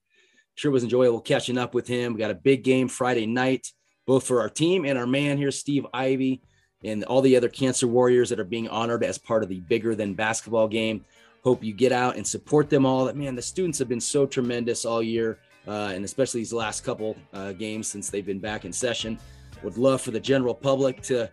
Sure 0.56 0.72
was 0.72 0.84
enjoyable 0.84 1.22
catching 1.22 1.60
up 1.60 1.76
with 1.76 1.88
him. 1.88 2.14
We 2.14 2.20
got 2.20 2.32
a 2.32 2.36
big 2.36 2.64
game 2.64 2.88
Friday 2.88 3.28
night, 3.28 3.68
both 4.08 4.26
for 4.26 4.42
our 4.42 4.50
team 4.50 4.86
and 4.86 4.98
our 4.98 5.06
man 5.06 5.38
here, 5.38 5.52
Steve 5.52 5.86
Ivy, 5.94 6.42
and 6.84 7.04
all 7.04 7.22
the 7.22 7.38
other 7.38 7.50
cancer 7.50 7.88
warriors 7.88 8.30
that 8.30 8.40
are 8.40 8.44
being 8.44 8.68
honored 8.68 9.04
as 9.04 9.20
part 9.20 9.44
of 9.44 9.50
the 9.50 9.60
bigger 9.60 9.94
than 9.94 10.16
basketball 10.16 10.68
game. 10.68 11.06
Hope 11.44 11.64
you 11.64 11.74
get 11.74 11.92
out 11.92 12.16
and 12.16 12.26
support 12.26 12.70
them 12.70 12.86
all. 12.86 13.12
Man, 13.14 13.36
the 13.36 13.42
students 13.42 13.78
have 13.78 13.90
been 13.90 14.02
so 14.02 14.26
tremendous 14.26 14.86
all 14.86 15.04
year, 15.04 15.38
and 15.68 16.04
especially 16.04 16.42
these 16.42 16.54
last 16.54 16.84
couple 16.84 17.16
uh, 17.34 17.54
games 17.54 17.88
since 17.88 18.10
they've 18.10 18.26
been 18.26 18.40
back 18.40 18.66
in 18.66 18.74
session. 18.74 19.20
Would 19.64 19.78
love 19.78 20.02
for 20.02 20.12
the 20.12 20.20
general 20.20 20.54
public 20.54 21.02
to 21.04 21.30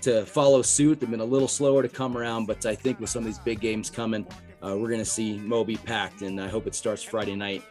to 0.00 0.24
follow 0.26 0.62
suit. 0.62 1.00
They've 1.00 1.10
been 1.10 1.20
a 1.20 1.24
little 1.24 1.48
slower 1.48 1.82
to 1.82 1.88
come 1.88 2.16
around, 2.16 2.46
but 2.46 2.66
I 2.66 2.74
think 2.74 3.00
with 3.00 3.10
some 3.10 3.20
of 3.20 3.26
these 3.26 3.38
big 3.38 3.60
games 3.60 3.90
coming, 3.90 4.26
uh, 4.62 4.76
we're 4.76 4.88
going 4.88 4.98
to 4.98 5.04
see 5.04 5.38
Moby 5.38 5.76
packed, 5.76 6.22
and 6.22 6.40
I 6.40 6.48
hope 6.48 6.66
it 6.66 6.74
starts 6.74 7.02
Friday 7.02 7.36
night. 7.36 7.62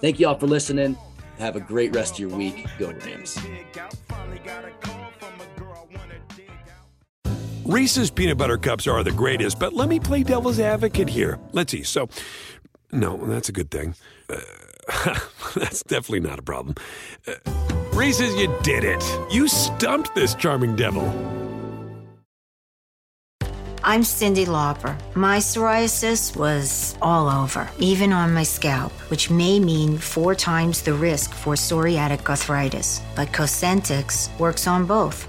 Thank 0.00 0.20
you 0.20 0.28
all 0.28 0.38
for 0.38 0.46
listening. 0.46 0.96
Have 1.38 1.56
a 1.56 1.60
great 1.60 1.94
rest 1.94 2.14
of 2.14 2.18
your 2.20 2.28
week. 2.30 2.66
Go 2.78 2.92
Rams. 2.92 3.38
Reese's 7.64 8.10
peanut 8.10 8.36
butter 8.36 8.58
cups 8.58 8.86
are 8.86 9.02
the 9.02 9.10
greatest, 9.10 9.58
but 9.58 9.72
let 9.72 9.88
me 9.88 9.98
play 9.98 10.22
devil's 10.22 10.60
advocate 10.60 11.08
here. 11.08 11.38
Let's 11.52 11.72
see. 11.72 11.82
So, 11.82 12.08
no, 12.92 13.16
that's 13.16 13.48
a 13.48 13.52
good 13.52 13.70
thing. 13.70 13.94
Uh, 14.28 14.36
that's 15.54 15.82
definitely 15.82 16.20
not 16.20 16.38
a 16.38 16.42
problem. 16.42 16.74
Uh, 17.26 17.34
Reese's, 17.92 18.34
you 18.36 18.54
did 18.62 18.84
it. 18.84 19.02
You 19.30 19.48
stumped 19.48 20.14
this 20.14 20.34
charming 20.34 20.76
devil. 20.76 21.04
I'm 23.86 24.00
Cyndi 24.00 24.46
Lauper. 24.46 24.96
My 25.14 25.36
psoriasis 25.36 26.34
was 26.34 26.96
all 27.02 27.28
over, 27.28 27.68
even 27.78 28.14
on 28.14 28.32
my 28.32 28.42
scalp, 28.42 28.92
which 29.10 29.30
may 29.30 29.60
mean 29.60 29.98
four 29.98 30.34
times 30.34 30.80
the 30.80 30.94
risk 30.94 31.34
for 31.34 31.52
psoriatic 31.52 32.26
arthritis. 32.26 33.02
But 33.14 33.28
Cosentyx 33.28 34.36
works 34.38 34.66
on 34.66 34.86
both. 34.86 35.28